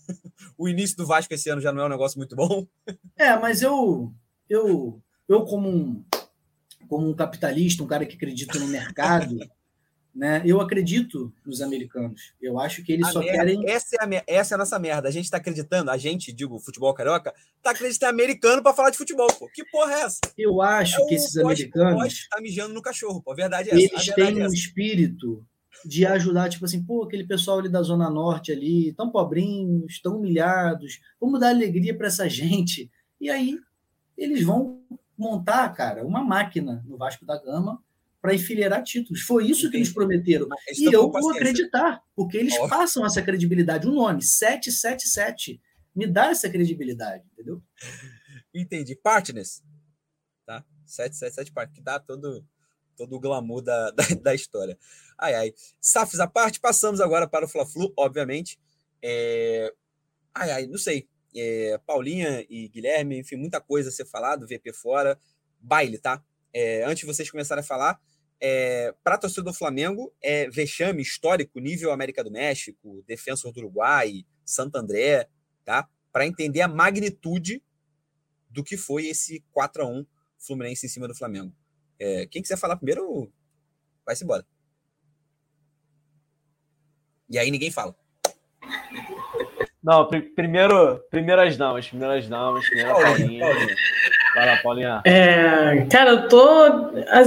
o 0.58 0.68
início 0.68 0.96
do 0.96 1.06
Vasco 1.06 1.32
esse 1.34 1.48
ano 1.48 1.60
já 1.60 1.72
não 1.72 1.82
é 1.82 1.86
um 1.86 1.90
negócio 1.90 2.18
muito 2.18 2.34
bom. 2.34 2.66
É, 3.16 3.36
mas 3.38 3.62
eu, 3.62 4.12
eu, 4.48 5.00
eu 5.28 5.44
como 5.44 5.68
um, 5.68 6.04
como 6.88 7.08
um 7.08 7.14
capitalista, 7.14 7.82
um 7.82 7.86
cara 7.86 8.06
que 8.06 8.16
acredita 8.16 8.58
no 8.58 8.68
mercado, 8.68 9.38
né? 10.14 10.42
Eu 10.44 10.60
acredito 10.60 11.32
nos 11.44 11.60
americanos. 11.62 12.34
Eu 12.40 12.58
acho 12.60 12.82
que 12.84 12.92
eles 12.92 13.06
A 13.08 13.12
só 13.12 13.20
merda, 13.20 13.38
querem. 13.38 13.70
Essa 13.70 13.96
é, 13.96 14.04
a, 14.04 14.24
essa 14.26 14.54
é 14.54 14.56
a 14.56 14.58
nossa 14.58 14.78
merda. 14.78 15.08
A 15.08 15.10
gente 15.10 15.30
tá 15.30 15.38
acreditando, 15.38 15.90
a 15.90 15.96
gente, 15.96 16.32
digo, 16.32 16.58
futebol 16.58 16.92
carioca, 16.92 17.34
tá 17.62 17.70
acreditando 17.70 18.12
em 18.12 18.22
americano 18.22 18.62
para 18.62 18.74
falar 18.74 18.90
de 18.90 18.98
futebol, 18.98 19.26
pô. 19.38 19.48
Que 19.52 19.64
porra 19.70 19.92
é 19.94 20.00
essa? 20.02 20.20
Eu 20.36 20.60
acho 20.60 21.00
É 21.02 21.06
que 21.06 21.14
esses 21.14 21.36
americanos 21.36 22.02
poste 22.02 22.28
tá 22.28 22.40
mijando 22.40 22.74
no 22.74 22.82
cachorro, 22.82 23.22
pô. 23.22 23.32
A 23.32 23.36
verdade 23.36 23.70
é 23.70 23.74
eles 23.74 24.06
têm 24.14 24.40
é 24.40 24.42
um 24.42 24.46
essa. 24.46 24.54
espírito 24.54 25.44
de 25.84 26.06
ajudar, 26.06 26.48
tipo 26.48 26.64
assim, 26.64 26.82
pô, 26.82 27.02
aquele 27.02 27.24
pessoal 27.24 27.58
ali 27.58 27.68
da 27.68 27.82
Zona 27.82 28.08
Norte 28.08 28.52
ali, 28.52 28.92
tão 28.92 29.10
pobrinhos, 29.10 30.00
tão 30.00 30.18
humilhados, 30.18 31.00
vamos 31.20 31.40
dar 31.40 31.48
alegria 31.48 31.96
para 31.96 32.06
essa 32.06 32.28
gente. 32.30 32.90
E 33.20 33.30
aí 33.30 33.58
eles 34.16 34.44
vão 34.44 34.80
montar, 35.16 35.68
cara, 35.70 36.04
uma 36.04 36.22
máquina 36.22 36.84
no 36.86 36.96
Vasco 36.96 37.24
da 37.24 37.40
Gama 37.40 37.82
para 38.22 38.34
enfileirar 38.34 38.84
títulos. 38.84 39.22
Foi 39.22 39.44
isso 39.44 39.68
que 39.68 39.76
eles 39.76 39.92
prometeram. 39.92 40.46
E 40.78 40.84
eu 40.84 41.10
vou 41.10 41.30
acreditar, 41.32 42.00
porque 42.14 42.38
eles 42.38 42.54
Óbvio. 42.54 42.68
passam 42.68 43.04
essa 43.04 43.20
credibilidade. 43.20 43.88
O 43.88 43.90
nome, 43.90 44.22
777, 44.22 45.60
me 45.92 46.06
dá 46.06 46.30
essa 46.30 46.48
credibilidade, 46.48 47.24
entendeu? 47.32 47.60
Entendi. 48.54 48.94
Partners. 48.94 49.60
Tá? 50.46 50.64
777 50.86 51.52
Partners, 51.52 51.76
que 51.76 51.82
dá 51.82 51.98
todo, 51.98 52.46
todo 52.96 53.16
o 53.16 53.20
glamour 53.20 53.60
da, 53.60 53.90
da, 53.92 54.04
da 54.22 54.34
história. 54.34 54.78
Ai, 55.18 55.34
ai. 55.34 55.54
Safs 55.80 56.20
à 56.20 56.28
parte, 56.28 56.60
passamos 56.60 57.00
agora 57.00 57.26
para 57.26 57.44
o 57.44 57.48
Fla-Flu, 57.48 57.92
obviamente. 57.98 58.56
É... 59.02 59.74
Ai, 60.32 60.50
ai, 60.52 60.66
não 60.68 60.78
sei. 60.78 61.08
É, 61.34 61.80
Paulinha 61.86 62.46
e 62.48 62.68
Guilherme, 62.68 63.18
enfim, 63.18 63.36
muita 63.36 63.60
coisa 63.60 63.88
a 63.88 63.92
ser 63.92 64.04
falado, 64.04 64.46
VP 64.46 64.72
fora. 64.72 65.18
Baile, 65.58 65.98
tá? 65.98 66.22
É, 66.54 66.84
antes 66.84 67.00
de 67.00 67.06
vocês 67.06 67.30
começarem 67.30 67.62
a 67.62 67.66
falar, 67.66 67.98
é, 68.44 68.92
para 69.04 69.14
a 69.14 69.18
torcida 69.18 69.44
do 69.44 69.54
Flamengo, 69.54 70.12
é 70.20 70.50
vexame 70.50 71.00
histórico, 71.00 71.60
nível 71.60 71.92
América 71.92 72.24
do 72.24 72.30
México, 72.30 73.04
Defensor 73.06 73.52
do 73.52 73.60
Uruguai, 73.60 74.26
Santo 74.44 74.74
André, 74.76 75.28
tá? 75.64 75.88
Para 76.12 76.26
entender 76.26 76.60
a 76.60 76.66
magnitude 76.66 77.62
do 78.50 78.64
que 78.64 78.76
foi 78.76 79.06
esse 79.06 79.44
4 79.52 79.84
a 79.84 79.86
1 79.86 80.04
Fluminense 80.38 80.84
em 80.84 80.88
cima 80.88 81.06
do 81.06 81.14
Flamengo. 81.14 81.54
É, 82.00 82.26
quem 82.26 82.42
quiser 82.42 82.56
falar 82.58 82.74
primeiro, 82.76 83.32
vai-se 84.04 84.24
embora. 84.24 84.44
E 87.30 87.38
aí 87.38 87.48
ninguém 87.48 87.70
fala. 87.70 87.94
Não, 89.82 90.08
pri- 90.08 90.22
primeiro, 90.34 90.98
primeiro 91.10 91.42
as 91.42 91.56
damas, 91.56 91.88
primeiro 91.88 92.12
as 92.14 92.28
damas, 92.28 92.66
primeiro 92.66 92.90
a 92.90 92.94
Paulinha, 92.94 93.44
Paulinha. 93.46 93.76
Vai 94.34 94.46
lá, 94.46 94.56
Paulinha. 94.62 95.02
É, 95.04 95.84
cara, 95.86 96.10
eu 96.10 96.28
tô. 96.28 96.66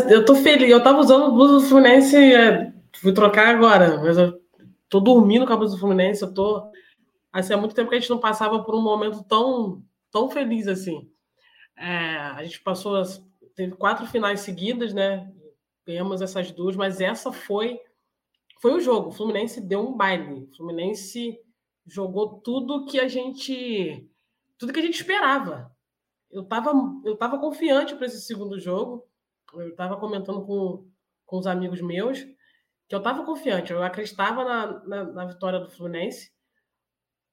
Eu 0.10 0.26
tô 0.26 0.36
feliz. 0.36 0.70
Eu 0.70 0.84
tava 0.84 1.00
usando 1.00 1.32
blusa 1.34 1.54
do 1.56 1.62
Fluminense, 1.62 2.16
é, 2.18 2.74
fui 2.98 3.14
trocar 3.14 3.50
agora, 3.50 4.00
mas 4.02 4.18
eu 4.18 4.40
tô 4.90 5.00
dormindo 5.00 5.46
com 5.46 5.54
a 5.54 5.58
blusa 5.58 5.76
do 5.76 5.80
Fluminense. 5.80 6.24
Eu 6.24 6.34
tô. 6.34 6.72
Assim, 7.32 7.54
há 7.54 7.58
muito 7.58 7.76
tempo 7.76 7.90
que 7.90 7.96
a 7.96 8.00
gente 8.00 8.10
não 8.10 8.20
passava 8.20 8.64
por 8.64 8.74
um 8.76 8.82
momento 8.82 9.24
tão, 9.24 9.84
tão 10.12 10.30
feliz 10.30 10.68
assim. 10.68 11.08
É, 11.78 12.18
a 12.18 12.44
gente 12.44 12.62
passou. 12.62 12.96
as- 12.96 13.24
Teve 13.56 13.74
quatro 13.76 14.06
finais 14.08 14.42
seguidas, 14.42 14.94
né? 14.94 15.32
Ganhamos 15.88 16.22
essas 16.22 16.52
duas, 16.52 16.76
mas 16.76 17.00
essa 17.00 17.32
foi. 17.32 17.80
Foi 18.62 18.74
o 18.74 18.82
jogo. 18.82 19.10
O 19.10 19.12
Fluminense 19.14 19.62
deu 19.62 19.80
um 19.80 19.96
baile. 19.96 20.50
O 20.52 20.58
Fluminense 20.58 21.38
jogou 21.88 22.40
tudo 22.44 22.86
que 22.86 23.00
a 23.00 23.08
gente. 23.08 24.06
Tudo 24.58 24.74
que 24.74 24.80
a 24.80 24.84
gente 24.84 24.96
esperava 25.00 25.72
eu 26.36 26.42
estava 26.42 26.74
eu 27.06 27.16
tava 27.16 27.40
confiante 27.40 27.96
para 27.96 28.08
esse 28.08 28.22
segundo 28.22 28.60
jogo. 28.60 29.08
Eu 29.54 29.70
estava 29.70 29.96
comentando 29.98 30.46
com, 30.46 30.86
com 31.26 31.38
os 31.38 31.48
amigos 31.48 31.80
meus 31.80 32.20
que 32.88 32.94
eu 32.94 33.00
estava 33.00 33.24
confiante. 33.24 33.72
Eu 33.72 33.82
acreditava 33.82 34.44
na, 34.44 34.86
na, 34.86 35.04
na 35.06 35.26
vitória 35.26 35.60
do 35.60 35.72
Fluminense. 35.72 36.34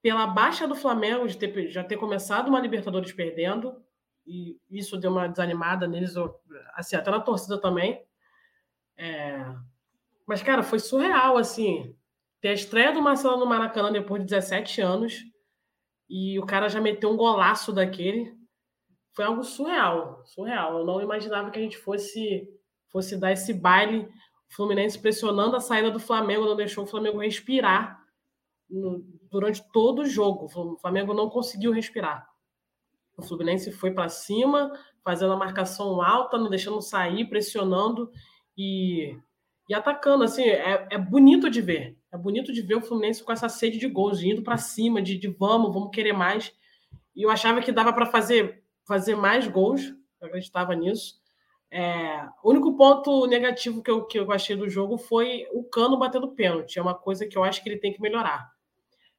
Pela 0.00 0.26
baixa 0.26 0.68
do 0.68 0.76
Flamengo, 0.76 1.26
de 1.26 1.36
ter, 1.36 1.68
já 1.68 1.82
ter 1.82 1.96
começado 1.96 2.48
uma 2.48 2.60
Libertadores 2.60 3.12
perdendo, 3.12 3.84
e 4.26 4.58
isso 4.70 4.96
deu 4.96 5.10
uma 5.10 5.28
desanimada 5.28 5.86
neles, 5.86 6.14
assim, 6.74 6.96
até 6.96 7.10
na 7.10 7.20
torcida 7.20 7.60
também. 7.60 8.04
É, 8.96 9.44
Mas, 10.26 10.42
cara, 10.42 10.62
foi 10.62 10.78
surreal, 10.80 11.36
assim, 11.36 11.94
ter 12.40 12.48
a 12.48 12.52
estreia 12.54 12.92
do 12.92 13.02
Marcelo 13.02 13.36
no 13.36 13.46
Maracanã 13.46 13.92
depois 13.92 14.22
de 14.22 14.28
17 14.28 14.80
anos, 14.80 15.22
e 16.08 16.38
o 16.38 16.46
cara 16.46 16.68
já 16.68 16.80
meteu 16.80 17.10
um 17.10 17.16
golaço 17.16 17.72
daquele 17.72 18.41
foi 19.14 19.24
algo 19.24 19.42
surreal, 19.44 20.22
surreal. 20.26 20.78
Eu 20.78 20.86
não 20.86 21.00
imaginava 21.00 21.50
que 21.50 21.58
a 21.58 21.62
gente 21.62 21.78
fosse 21.78 22.48
fosse 22.90 23.16
dar 23.16 23.32
esse 23.32 23.54
baile, 23.54 24.00
o 24.50 24.54
Fluminense 24.54 24.98
pressionando 24.98 25.56
a 25.56 25.60
saída 25.60 25.90
do 25.90 25.98
Flamengo, 25.98 26.44
não 26.44 26.54
deixou 26.54 26.84
o 26.84 26.86
Flamengo 26.86 27.20
respirar 27.20 27.98
no- 28.68 29.02
durante 29.30 29.62
todo 29.72 30.02
o 30.02 30.04
jogo. 30.06 30.46
O 30.46 30.76
Flamengo 30.78 31.14
não 31.14 31.30
conseguiu 31.30 31.72
respirar. 31.72 32.28
O 33.16 33.22
Fluminense 33.22 33.72
foi 33.72 33.92
para 33.92 34.08
cima, 34.10 34.72
fazendo 35.02 35.32
a 35.32 35.36
marcação 35.36 36.02
alta, 36.02 36.36
não 36.38 36.50
deixando 36.50 36.80
sair, 36.82 37.26
pressionando 37.28 38.10
e, 38.56 39.16
e 39.68 39.74
atacando. 39.74 40.24
Assim, 40.24 40.42
é, 40.44 40.86
é 40.90 40.98
bonito 40.98 41.48
de 41.50 41.60
ver. 41.62 41.96
É 42.12 42.16
bonito 42.18 42.52
de 42.52 42.60
ver 42.62 42.74
o 42.76 42.82
Fluminense 42.82 43.22
com 43.24 43.32
essa 43.32 43.48
sede 43.48 43.78
de 43.78 43.88
gols, 43.88 44.22
indo 44.22 44.42
para 44.42 44.58
cima, 44.58 45.00
de, 45.00 45.16
de 45.16 45.28
vamos, 45.28 45.72
vamos 45.72 45.90
querer 45.90 46.12
mais. 46.12 46.52
E 47.16 47.22
eu 47.22 47.30
achava 47.30 47.60
que 47.62 47.72
dava 47.72 47.92
para 47.92 48.06
fazer 48.06 48.61
fazer 48.86 49.16
mais 49.16 49.46
gols, 49.48 49.82
eu 50.20 50.28
acreditava 50.28 50.74
nisso. 50.74 51.20
É, 51.70 52.28
o 52.44 52.50
único 52.50 52.76
ponto 52.76 53.26
negativo 53.26 53.82
que 53.82 53.90
eu, 53.90 54.04
que 54.06 54.18
eu 54.18 54.30
achei 54.30 54.54
do 54.54 54.68
jogo 54.68 54.98
foi 54.98 55.46
o 55.52 55.64
Cano 55.64 55.98
batendo 55.98 56.32
pênalti. 56.34 56.78
É 56.78 56.82
uma 56.82 56.94
coisa 56.94 57.26
que 57.26 57.36
eu 57.36 57.44
acho 57.44 57.62
que 57.62 57.68
ele 57.68 57.78
tem 57.80 57.92
que 57.92 58.00
melhorar. 58.00 58.50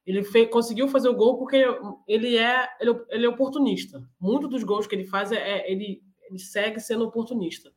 Ele 0.06 0.22
fe- 0.22 0.46
conseguiu 0.46 0.88
fazer 0.88 1.08
o 1.08 1.14
gol 1.14 1.38
porque 1.38 1.64
ele 2.06 2.36
é, 2.36 2.68
ele, 2.80 2.90
ele 3.10 3.26
é 3.26 3.28
oportunista. 3.28 4.02
Muitos 4.20 4.50
dos 4.50 4.62
gols 4.62 4.86
que 4.86 4.94
ele 4.94 5.04
faz 5.06 5.32
é, 5.32 5.36
é- 5.38 5.72
ele, 5.72 6.02
ele 6.28 6.38
segue 6.38 6.78
sendo 6.80 7.04
oportunista. 7.06 7.72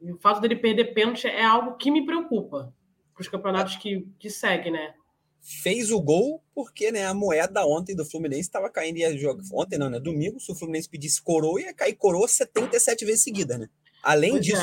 E 0.00 0.12
o 0.12 0.18
fato 0.18 0.40
dele 0.40 0.56
perder 0.56 0.92
pênalti 0.94 1.26
é 1.26 1.44
algo 1.44 1.76
que 1.76 1.90
me 1.90 2.04
preocupa 2.04 2.74
para 3.14 3.22
os 3.22 3.28
campeonatos 3.28 3.76
que, 3.76 4.08
que 4.18 4.30
seguem, 4.30 4.72
né? 4.72 4.94
Fez 5.40 5.90
o 5.90 6.00
gol 6.00 6.42
porque 6.54 6.92
né, 6.92 7.06
a 7.06 7.14
moeda 7.14 7.64
ontem 7.66 7.94
do 7.94 8.04
Fluminense 8.04 8.42
estava 8.42 8.68
caindo. 8.70 8.98
Ia 8.98 9.16
jogar, 9.16 9.42
ontem 9.52 9.78
não, 9.78 9.88
né? 9.88 9.98
Domingo, 9.98 10.40
se 10.40 10.50
o 10.52 10.54
Fluminense 10.54 10.88
pedisse 10.88 11.22
coroa, 11.22 11.60
ia 11.60 11.72
cair 11.72 11.94
coroa 11.94 12.28
77 12.28 13.04
vezes 13.04 13.22
seguida, 13.22 13.56
né? 13.56 13.68
Além 14.02 14.32
Pois 14.32 14.44
disso, 14.44 14.62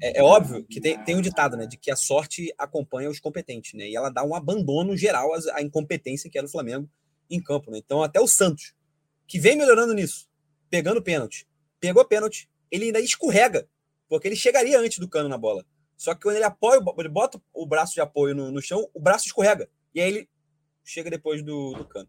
é. 0.00 0.16
É, 0.16 0.20
é 0.20 0.22
óbvio 0.22 0.64
que 0.64 0.80
tem, 0.80 1.02
tem 1.04 1.16
um 1.16 1.20
ditado, 1.20 1.56
né? 1.56 1.66
De 1.66 1.76
que 1.76 1.90
a 1.90 1.96
sorte 1.96 2.52
acompanha 2.58 3.10
os 3.10 3.20
competentes, 3.20 3.74
né? 3.74 3.88
E 3.88 3.96
ela 3.96 4.10
dá 4.10 4.24
um 4.24 4.34
abandono 4.34 4.96
geral 4.96 5.32
à, 5.32 5.38
à 5.54 5.62
incompetência 5.62 6.30
que 6.30 6.38
era 6.38 6.46
o 6.46 6.50
Flamengo 6.50 6.88
em 7.30 7.42
campo, 7.42 7.70
né? 7.70 7.78
Então, 7.78 8.02
até 8.02 8.20
o 8.20 8.26
Santos, 8.26 8.74
que 9.26 9.38
vem 9.38 9.56
melhorando 9.56 9.94
nisso, 9.94 10.28
pegando 10.70 11.02
pênalti, 11.02 11.46
pegou 11.80 12.04
pênalti, 12.04 12.48
ele 12.70 12.86
ainda 12.86 13.00
escorrega, 13.00 13.68
porque 14.08 14.28
ele 14.28 14.36
chegaria 14.36 14.78
antes 14.78 14.98
do 14.98 15.08
cano 15.08 15.28
na 15.28 15.38
bola. 15.38 15.64
Só 15.96 16.14
que 16.14 16.22
quando 16.22 16.36
ele 16.36 16.44
apoia, 16.44 16.80
ele 16.98 17.08
bota 17.08 17.40
o 17.52 17.66
braço 17.66 17.94
de 17.94 18.00
apoio 18.00 18.34
no, 18.34 18.50
no 18.50 18.60
chão, 18.60 18.88
o 18.92 19.00
braço 19.00 19.26
escorrega. 19.26 19.68
E 19.94 20.00
aí 20.00 20.08
ele 20.08 20.28
chega 20.84 21.10
depois 21.10 21.42
do, 21.44 21.72
do 21.74 21.84
cano. 21.84 22.08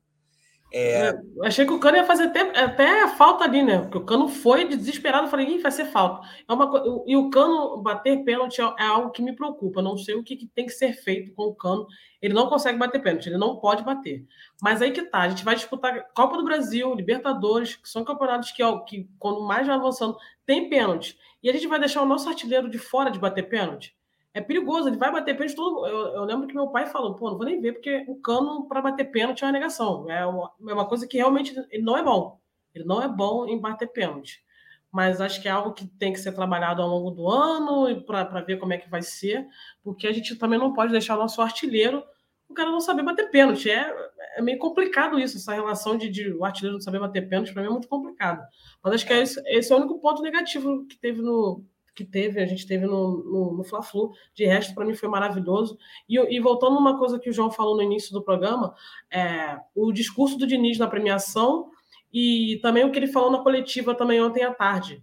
É, 0.73 1.11
Eu 1.37 1.43
achei 1.45 1.65
que 1.65 1.71
o 1.71 1.79
Cano 1.79 1.95
ia 1.95 2.05
fazer 2.05 2.23
até, 2.23 2.41
até 2.59 3.07
falta 3.15 3.45
ali, 3.45 3.63
né? 3.63 3.79
Porque 3.83 3.97
o 3.97 4.03
Cano 4.05 4.27
foi 4.27 4.65
desesperado. 4.67 5.29
Falei, 5.29 5.47
Ih, 5.47 5.59
vai 5.59 5.71
ser 5.71 5.85
falta. 5.85 6.27
É 6.49 6.51
uma, 6.51 6.69
co- 6.69 7.05
e 7.07 7.15
o 7.15 7.29
Cano 7.29 7.77
bater 7.81 8.25
pênalti 8.25 8.59
é, 8.59 8.63
é 8.79 8.83
algo 8.83 9.11
que 9.11 9.21
me 9.21 9.33
preocupa. 9.33 9.81
Não 9.81 9.97
sei 9.97 10.15
o 10.15 10.23
que, 10.23 10.35
que 10.35 10.47
tem 10.47 10.65
que 10.65 10.73
ser 10.73 10.91
feito 10.91 11.33
com 11.33 11.43
o 11.43 11.55
Cano. 11.55 11.87
Ele 12.21 12.33
não 12.33 12.49
consegue 12.49 12.77
bater 12.77 13.01
pênalti, 13.01 13.27
ele 13.27 13.37
não 13.37 13.57
pode 13.57 13.83
bater. 13.83 14.25
Mas 14.61 14.81
aí 14.81 14.91
que 14.91 15.03
tá, 15.03 15.19
a 15.19 15.29
gente 15.29 15.45
vai 15.45 15.55
disputar 15.55 16.11
Copa 16.13 16.35
do 16.35 16.43
Brasil, 16.43 16.93
Libertadores, 16.93 17.75
que 17.75 17.87
são 17.87 18.03
campeonatos 18.03 18.51
que, 18.51 18.61
ó, 18.63 18.79
que 18.79 19.07
quando 19.17 19.41
mais 19.47 19.65
vai 19.67 19.75
avançando, 19.77 20.17
tem 20.45 20.67
pênalti. 20.69 21.17
E 21.41 21.49
a 21.49 21.53
gente 21.53 21.67
vai 21.67 21.79
deixar 21.79 22.01
o 22.01 22.05
nosso 22.07 22.27
artilheiro 22.27 22.67
de 22.69 22.79
fora 22.79 23.09
de 23.11 23.19
bater 23.19 23.47
pênalti. 23.47 23.94
É 24.35 24.41
perigoso, 24.41 24.89
ele 24.89 24.97
vai 24.97 25.09
bater 25.09 25.33
pênalti. 25.33 25.55
Todo... 25.55 25.87
Eu, 25.87 26.07
eu 26.07 26.23
lembro 26.25 26.45
que 26.45 26.53
meu 26.53 26.67
pai 26.67 26.85
falou: 26.87 27.15
pô, 27.15 27.29
não 27.31 27.37
vou 27.37 27.45
nem 27.45 27.61
ver, 27.61 27.71
porque 27.71 28.03
o 28.05 28.17
cano 28.17 28.67
para 28.67 28.81
bater 28.81 29.05
pênalti 29.05 29.43
é 29.43 29.47
uma 29.47 29.53
negação. 29.53 30.11
É 30.11 30.25
uma, 30.25 30.51
é 30.67 30.73
uma 30.73 30.85
coisa 30.85 31.07
que 31.07 31.15
realmente 31.15 31.55
ele 31.71 31.83
não 31.83 31.97
é 31.97 32.03
bom. 32.03 32.37
Ele 32.73 32.83
não 32.83 33.01
é 33.01 33.07
bom 33.07 33.47
em 33.47 33.57
bater 33.57 33.87
pênalti. 33.87 34.43
Mas 34.91 35.21
acho 35.21 35.41
que 35.41 35.47
é 35.47 35.51
algo 35.51 35.73
que 35.73 35.87
tem 35.87 36.11
que 36.11 36.19
ser 36.19 36.33
trabalhado 36.33 36.81
ao 36.81 36.89
longo 36.89 37.11
do 37.11 37.29
ano 37.29 38.03
para 38.03 38.41
ver 38.41 38.59
como 38.59 38.73
é 38.73 38.77
que 38.77 38.89
vai 38.89 39.01
ser, 39.01 39.47
porque 39.81 40.05
a 40.05 40.11
gente 40.11 40.35
também 40.35 40.59
não 40.59 40.73
pode 40.73 40.91
deixar 40.91 41.15
o 41.15 41.19
nosso 41.19 41.41
artilheiro 41.41 42.03
o 42.47 42.53
cara 42.53 42.71
não 42.71 42.79
saber 42.79 43.03
bater 43.03 43.29
pênalti. 43.29 43.69
É, 43.69 43.91
é 44.37 44.41
meio 44.41 44.59
complicado 44.59 45.19
isso, 45.19 45.37
essa 45.37 45.53
relação 45.53 45.97
de, 45.97 46.09
de 46.09 46.31
o 46.33 46.45
artilheiro 46.45 46.75
não 46.75 46.81
saber 46.81 46.99
bater 46.99 47.27
pênalti, 47.27 47.53
para 47.53 47.61
mim 47.61 47.69
é 47.69 47.71
muito 47.71 47.87
complicado. 47.87 48.45
Mas 48.83 48.93
acho 48.93 49.05
que 49.05 49.13
é 49.13 49.21
esse, 49.21 49.41
esse 49.47 49.71
é 49.71 49.75
o 49.75 49.79
único 49.79 49.99
ponto 49.99 50.21
negativo 50.21 50.85
que 50.85 50.97
teve 50.97 51.21
no, 51.21 51.63
que 51.95 52.03
teve, 52.03 52.41
a 52.41 52.45
gente 52.45 52.67
teve 52.67 52.85
no, 52.85 53.23
no, 53.23 53.57
no 53.57 53.63
Fla-Flu. 53.63 54.11
De 54.33 54.45
resto, 54.45 54.75
para 54.75 54.85
mim 54.85 54.93
foi 54.93 55.07
maravilhoso. 55.07 55.77
E, 56.07 56.19
e 56.35 56.39
voltando 56.39 56.77
uma 56.77 56.99
coisa 56.99 57.17
que 57.17 57.29
o 57.29 57.33
João 57.33 57.49
falou 57.49 57.75
no 57.75 57.81
início 57.81 58.11
do 58.11 58.21
programa, 58.21 58.75
é, 59.09 59.57
o 59.73 59.91
discurso 59.91 60.37
do 60.37 60.45
Diniz 60.45 60.77
na 60.77 60.87
premiação 60.87 61.71
e 62.13 62.59
também 62.61 62.83
o 62.83 62.91
que 62.91 62.99
ele 62.99 63.07
falou 63.07 63.31
na 63.31 63.39
coletiva 63.39 63.95
também 63.95 64.21
ontem 64.21 64.43
à 64.43 64.53
tarde, 64.53 65.01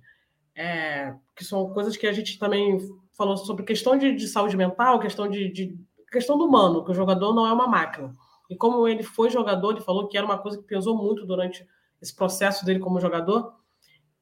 é, 0.54 1.14
que 1.34 1.44
são 1.44 1.72
coisas 1.72 1.96
que 1.96 2.06
a 2.06 2.12
gente 2.12 2.38
também 2.38 2.78
falou 3.16 3.36
sobre 3.36 3.64
questão 3.64 3.96
de, 3.96 4.14
de 4.14 4.28
saúde 4.28 4.56
mental, 4.56 5.00
questão 5.00 5.28
de, 5.28 5.50
de 5.50 5.76
questão 6.10 6.36
do 6.36 6.46
humano, 6.46 6.84
que 6.84 6.90
o 6.90 6.94
jogador 6.94 7.34
não 7.34 7.46
é 7.46 7.52
uma 7.52 7.66
máquina. 7.66 8.14
E 8.48 8.56
como 8.56 8.86
ele 8.86 9.02
foi 9.02 9.30
jogador, 9.30 9.72
ele 9.72 9.80
falou 9.80 10.08
que 10.08 10.16
era 10.16 10.26
uma 10.26 10.38
coisa 10.38 10.58
que 10.58 10.64
pesou 10.64 10.96
muito 10.96 11.24
durante 11.24 11.66
esse 12.00 12.14
processo 12.14 12.64
dele 12.64 12.80
como 12.80 13.00
jogador, 13.00 13.54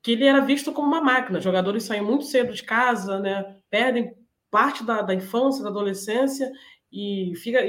que 0.02 0.12
ele 0.12 0.24
era 0.24 0.40
visto 0.40 0.72
como 0.72 0.88
uma 0.88 1.00
máquina. 1.00 1.40
Jogadores 1.40 1.84
saem 1.84 2.02
muito 2.02 2.24
cedo 2.24 2.52
de 2.52 2.62
casa, 2.62 3.18
né? 3.20 3.56
perdem 3.68 4.14
parte 4.50 4.84
da, 4.84 5.02
da 5.02 5.14
infância, 5.14 5.62
da 5.62 5.70
adolescência 5.70 6.50
e 6.92 7.32
fica, 7.36 7.60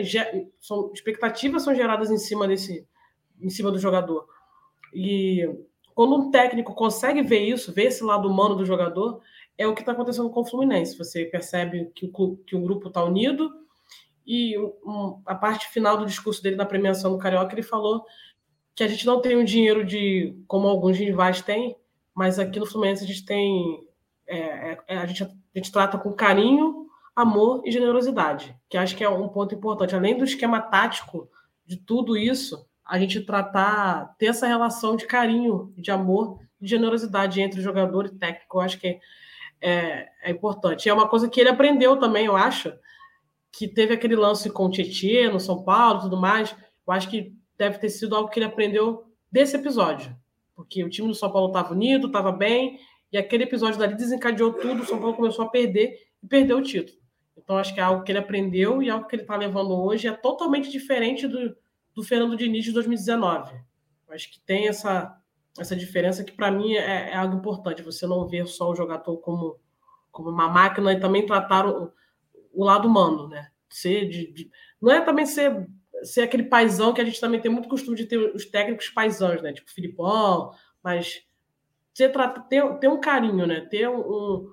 são, 0.60 0.92
expectativas 0.94 1.64
são 1.64 1.76
geradas 1.76 2.10
em 2.10 2.18
cima 2.18 2.48
desse, 2.48 2.88
em 3.40 3.50
cima 3.50 3.72
do 3.72 3.78
jogador. 3.78 4.28
E 4.94 5.48
quando 5.94 6.16
um 6.16 6.32
técnico 6.32 6.74
consegue 6.74 7.22
ver 7.22 7.42
isso, 7.42 7.74
ver 7.74 7.86
esse 7.86 8.04
lado 8.04 8.28
humano 8.28 8.56
do 8.56 8.66
jogador, 8.66 9.22
é 9.58 9.68
o 9.68 9.76
que 9.76 9.82
está 9.82 9.92
acontecendo 9.92 10.30
com 10.30 10.42
o 10.42 10.46
Fluminense. 10.46 10.98
Você 10.98 11.26
percebe 11.26 11.92
que 11.94 12.10
o, 12.12 12.38
que 12.38 12.56
o 12.56 12.62
grupo 12.62 12.88
está 12.88 13.04
unido 13.04 13.52
e 14.26 14.58
um, 14.58 15.22
a 15.26 15.36
parte 15.36 15.68
final 15.70 15.98
do 15.98 16.06
discurso 16.06 16.42
dele 16.42 16.56
na 16.56 16.66
premiação 16.66 17.12
do 17.12 17.18
Carioca, 17.18 17.54
ele 17.54 17.62
falou 17.62 18.04
que 18.74 18.84
a 18.84 18.88
gente 18.88 19.06
não 19.06 19.22
tem 19.22 19.36
o 19.36 19.42
um 19.42 19.44
dinheiro 19.44 19.86
de 19.86 20.36
como 20.48 20.68
alguns 20.68 20.98
rivais 20.98 21.42
têm, 21.42 21.76
mas 22.14 22.40
aqui 22.40 22.60
no 22.60 22.66
Fluminense 22.66 23.04
a 23.04 23.08
gente 23.08 23.26
tem 23.26 23.88
é, 24.32 24.38
é, 24.38 24.78
é, 24.88 24.98
a, 24.98 25.06
gente, 25.06 25.24
a 25.24 25.30
gente 25.56 25.72
trata 25.72 25.98
com 25.98 26.14
carinho, 26.14 26.88
amor 27.14 27.62
e 27.66 27.72
generosidade, 27.72 28.56
que 28.70 28.78
acho 28.78 28.96
que 28.96 29.04
é 29.04 29.10
um 29.10 29.28
ponto 29.28 29.54
importante. 29.54 29.94
Além 29.94 30.18
do 30.18 30.24
esquema 30.24 30.62
tático 30.62 31.30
de 31.66 31.76
tudo 31.76 32.16
isso, 32.16 32.66
a 32.86 32.98
gente 32.98 33.20
tratar, 33.22 34.16
ter 34.18 34.28
essa 34.28 34.48
relação 34.48 34.96
de 34.96 35.06
carinho, 35.06 35.74
de 35.78 35.92
amor 35.92 36.40
e 36.62 36.68
generosidade 36.68 37.42
entre 37.42 37.62
jogador 37.62 38.06
e 38.06 38.10
técnico, 38.18 38.58
eu 38.58 38.62
acho 38.62 38.80
que 38.80 39.00
é, 39.60 40.08
é 40.24 40.32
importante. 40.32 40.88
É 40.88 40.94
uma 40.94 41.10
coisa 41.10 41.30
que 41.30 41.40
ele 41.40 41.50
aprendeu 41.50 41.98
também, 41.98 42.26
eu 42.26 42.38
acho, 42.38 42.74
que 43.52 43.68
teve 43.68 43.94
aquele 43.94 44.16
lance 44.16 44.50
com 44.50 44.66
o 44.66 44.72
Tietchan 44.72 45.34
no 45.34 45.42
São 45.42 45.62
Paulo 45.62 46.00
e 46.00 46.02
tudo 46.04 46.16
mais. 46.16 46.56
Eu 46.88 46.94
acho 46.94 47.10
que 47.10 47.36
deve 47.58 47.80
ter 47.80 47.90
sido 47.90 48.16
algo 48.16 48.30
que 48.30 48.40
ele 48.40 48.46
aprendeu 48.46 49.04
desse 49.30 49.58
episódio. 49.58 50.16
Porque 50.62 50.84
o 50.84 50.90
time 50.90 51.08
do 51.08 51.16
São 51.16 51.32
Paulo 51.32 51.48
estava 51.48 51.74
unido, 51.74 52.08
estava 52.08 52.32
bem, 52.32 52.80
e 53.12 53.18
aquele 53.18 53.44
episódio 53.44 53.80
dali 53.80 53.96
desencadeou 53.96 54.54
tudo, 54.54 54.84
o 54.84 54.86
São 54.86 55.00
Paulo 55.00 55.16
começou 55.16 55.46
a 55.46 55.50
perder 55.50 55.98
e 56.24 56.28
perdeu 56.28 56.58
o 56.58 56.62
título. 56.62 56.98
Então, 57.38 57.58
acho 57.58 57.74
que 57.74 57.80
é 57.80 57.84
algo 57.84 58.04
que 58.04 58.12
ele 58.12 58.20
aprendeu 58.20 58.82
e 58.82 58.90
algo 58.90 59.08
que 59.08 59.16
ele 59.16 59.24
está 59.24 59.36
levando 59.36 59.72
hoje 59.72 60.08
é 60.08 60.12
totalmente 60.12 60.70
diferente 60.70 61.28
do, 61.28 61.56
do 61.94 62.04
Fernando 62.04 62.38
Diniz 62.38 62.64
de 62.64 62.72
2019. 62.72 63.54
Eu 64.08 64.14
acho 64.14 64.32
que 64.32 64.40
tem 64.42 64.68
essa, 64.68 65.18
essa 65.58 65.76
diferença 65.76 66.24
que, 66.24 66.32
para 66.32 66.52
mim, 66.52 66.74
é, 66.74 67.12
é, 67.12 67.16
algo 67.16 67.36
importante. 67.36 67.82
Você 67.82 68.06
não 68.06 68.28
ver 68.28 68.48
só 68.48 68.70
o 68.70 68.76
jogador 68.76 69.18
como, 69.18 69.60
como 70.12 70.30
uma 70.30 70.48
máquina 70.50 70.94
e 70.94 71.00
também 71.00 71.26
tratar 71.26 71.68
o, 71.68 71.92
o 72.54 72.64
lado 72.64 72.88
humano, 72.88 73.28
né? 73.28 73.50
Ser 73.70 74.08
de, 74.08 74.32
de, 74.34 74.52
não 74.82 74.92
é 74.92 75.02
também 75.02 75.26
ser, 75.26 75.68
ser 76.04 76.22
aquele 76.22 76.44
paizão 76.44 76.94
que 76.94 77.02
a 77.02 77.06
gente 77.06 77.20
também 77.20 77.40
tem 77.40 77.52
muito 77.52 77.70
costume 77.70 77.96
de 77.96 78.06
ter 78.06 78.18
os 78.18 78.46
técnicos 78.46 78.90
paisãos, 78.90 79.42
né? 79.42 79.54
Tipo 79.54 79.72
Filipão, 79.72 80.52
mas 80.84 81.24
trata, 82.12 82.42
ter, 82.42 82.64
ter 82.80 82.88
um 82.88 83.00
carinho, 83.00 83.46
né? 83.46 83.62
Ter 83.62 83.88
um, 83.90 84.50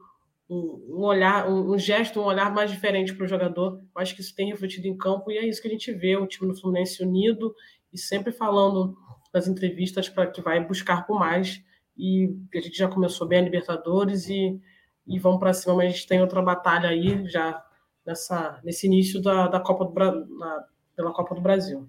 um, 0.50 0.86
um 0.90 1.04
olhar, 1.04 1.48
um, 1.48 1.72
um, 1.72 1.78
gesto, 1.78 2.20
um 2.20 2.24
olhar 2.24 2.52
mais 2.52 2.70
diferente 2.70 3.14
para 3.14 3.24
o 3.24 3.28
jogador. 3.28 3.80
Eu 3.94 4.02
acho 4.02 4.14
que 4.14 4.20
isso 4.20 4.34
tem 4.34 4.48
refletido 4.48 4.86
em 4.86 4.96
campo 4.96 5.30
e 5.30 5.38
é 5.38 5.46
isso 5.46 5.60
que 5.60 5.68
a 5.68 5.70
gente 5.70 5.92
vê, 5.92 6.16
o 6.16 6.26
time 6.26 6.50
do 6.50 6.58
Fluminense 6.58 7.02
unido 7.02 7.54
e 7.92 7.98
sempre 7.98 8.32
falando 8.32 8.96
nas 9.32 9.46
entrevistas 9.46 10.08
para 10.08 10.26
que 10.26 10.40
vai 10.40 10.64
buscar 10.64 11.06
por 11.06 11.18
mais. 11.18 11.62
E 11.96 12.34
a 12.54 12.60
gente 12.60 12.78
já 12.78 12.88
começou 12.88 13.26
bem 13.26 13.40
a 13.40 13.42
Libertadores 13.42 14.28
e, 14.28 14.60
e 15.06 15.18
vamos 15.18 15.40
para 15.40 15.52
cima, 15.52 15.74
mas 15.74 15.86
a 15.86 15.90
gente 15.90 16.06
tem 16.06 16.20
outra 16.20 16.40
batalha 16.40 16.88
aí 16.88 17.26
já 17.28 17.62
nessa, 18.06 18.60
nesse 18.64 18.86
início 18.86 19.20
da, 19.20 19.48
da 19.48 19.60
Copa 19.60 19.84
do, 19.84 20.38
na, 20.38 20.64
pela 20.98 21.12
Copa 21.12 21.32
do 21.32 21.40
Brasil. 21.40 21.88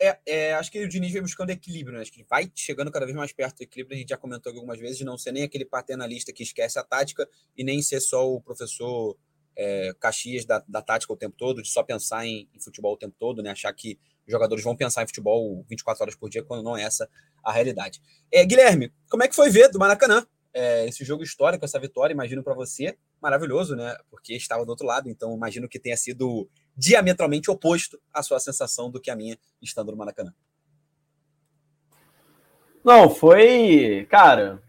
É, 0.00 0.18
é, 0.26 0.54
acho 0.54 0.72
que 0.72 0.82
o 0.82 0.88
Diniz 0.88 1.12
vem 1.12 1.20
buscando 1.20 1.50
equilíbrio, 1.50 1.94
né? 1.94 2.02
Acho 2.02 2.12
que 2.12 2.24
vai 2.24 2.50
chegando 2.54 2.90
cada 2.90 3.04
vez 3.04 3.14
mais 3.14 3.30
perto 3.30 3.58
do 3.58 3.62
equilíbrio. 3.62 3.94
A 3.94 4.00
gente 4.00 4.08
já 4.08 4.16
comentou 4.16 4.50
algumas 4.50 4.78
vezes 4.78 4.96
de 4.96 5.04
não 5.04 5.18
ser 5.18 5.32
nem 5.32 5.42
aquele 5.42 5.66
paternalista 5.66 6.32
que 6.32 6.42
esquece 6.42 6.78
a 6.78 6.82
tática 6.82 7.28
e 7.54 7.62
nem 7.62 7.82
ser 7.82 8.00
só 8.00 8.26
o 8.26 8.40
professor 8.40 9.16
é, 9.54 9.94
Caxias 10.00 10.46
da, 10.46 10.64
da 10.66 10.80
tática 10.80 11.12
o 11.12 11.16
tempo 11.16 11.36
todo, 11.36 11.62
de 11.62 11.68
só 11.68 11.82
pensar 11.82 12.26
em, 12.26 12.48
em, 12.54 12.60
futebol 12.60 12.94
o 12.94 12.96
tempo 12.96 13.14
todo, 13.18 13.42
né? 13.42 13.50
Achar 13.50 13.72
que 13.74 13.98
os 14.26 14.32
jogadores 14.32 14.64
vão 14.64 14.74
pensar 14.74 15.02
em 15.02 15.06
futebol 15.06 15.62
24 15.68 16.02
horas 16.02 16.16
por 16.16 16.30
dia, 16.30 16.42
quando 16.42 16.62
não 16.62 16.74
é 16.74 16.82
essa 16.82 17.08
a 17.44 17.52
realidade. 17.52 18.00
É, 18.32 18.44
Guilherme, 18.46 18.90
como 19.10 19.22
é 19.22 19.28
que 19.28 19.36
foi 19.36 19.50
ver 19.50 19.68
do 19.68 19.78
Maracanã 19.78 20.26
é, 20.54 20.86
esse 20.88 21.04
jogo 21.04 21.22
histórico, 21.22 21.66
essa 21.66 21.78
vitória? 21.78 22.14
Imagino 22.14 22.42
para 22.42 22.54
você 22.54 22.96
maravilhoso, 23.20 23.76
né? 23.76 23.94
Porque 24.10 24.34
estava 24.34 24.64
do 24.64 24.70
outro 24.70 24.86
lado, 24.86 25.08
então 25.08 25.34
imagino 25.36 25.68
que 25.68 25.78
tenha 25.78 25.96
sido 25.96 26.48
diametralmente 26.76 27.50
oposto 27.50 28.00
à 28.12 28.22
sua 28.22 28.38
sensação 28.38 28.90
do 28.90 29.00
que 29.00 29.10
a 29.10 29.16
minha 29.16 29.38
estando 29.60 29.90
no 29.90 29.96
Maracanã. 29.96 30.32
Não, 32.84 33.08
foi, 33.08 34.06
cara, 34.10 34.62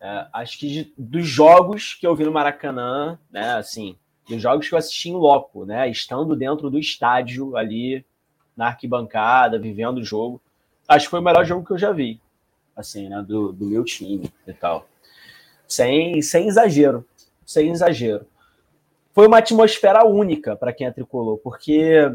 é, 0.00 0.26
acho 0.32 0.58
que 0.58 0.68
de, 0.68 0.94
dos 0.96 1.26
jogos 1.26 1.94
que 1.94 2.06
eu 2.06 2.14
vi 2.14 2.24
no 2.24 2.32
Maracanã, 2.32 3.18
né, 3.30 3.54
assim, 3.54 3.96
dos 4.28 4.42
jogos 4.42 4.68
que 4.68 4.74
eu 4.74 4.78
assisti 4.78 5.08
em 5.08 5.14
loco, 5.14 5.64
né, 5.64 5.88
estando 5.88 6.36
dentro 6.36 6.68
do 6.68 6.78
estádio 6.78 7.56
ali 7.56 8.04
na 8.56 8.66
arquibancada, 8.66 9.58
vivendo 9.58 9.98
o 9.98 10.04
jogo, 10.04 10.40
acho 10.86 11.06
que 11.06 11.10
foi 11.10 11.20
o 11.20 11.22
melhor 11.22 11.44
jogo 11.46 11.64
que 11.64 11.72
eu 11.72 11.78
já 11.78 11.92
vi, 11.92 12.20
assim, 12.76 13.08
né, 13.08 13.22
do, 13.22 13.52
do 13.52 13.64
meu 13.64 13.84
time 13.84 14.30
e 14.46 14.52
tal. 14.52 14.86
Sem, 15.66 16.20
sem 16.20 16.48
exagero 16.48 17.06
sem 17.50 17.68
exagero. 17.70 18.26
Foi 19.12 19.26
uma 19.26 19.38
atmosfera 19.38 20.06
única 20.06 20.54
para 20.54 20.72
quem 20.72 20.86
é 20.86 20.90
tricolor, 20.90 21.38
porque 21.38 22.10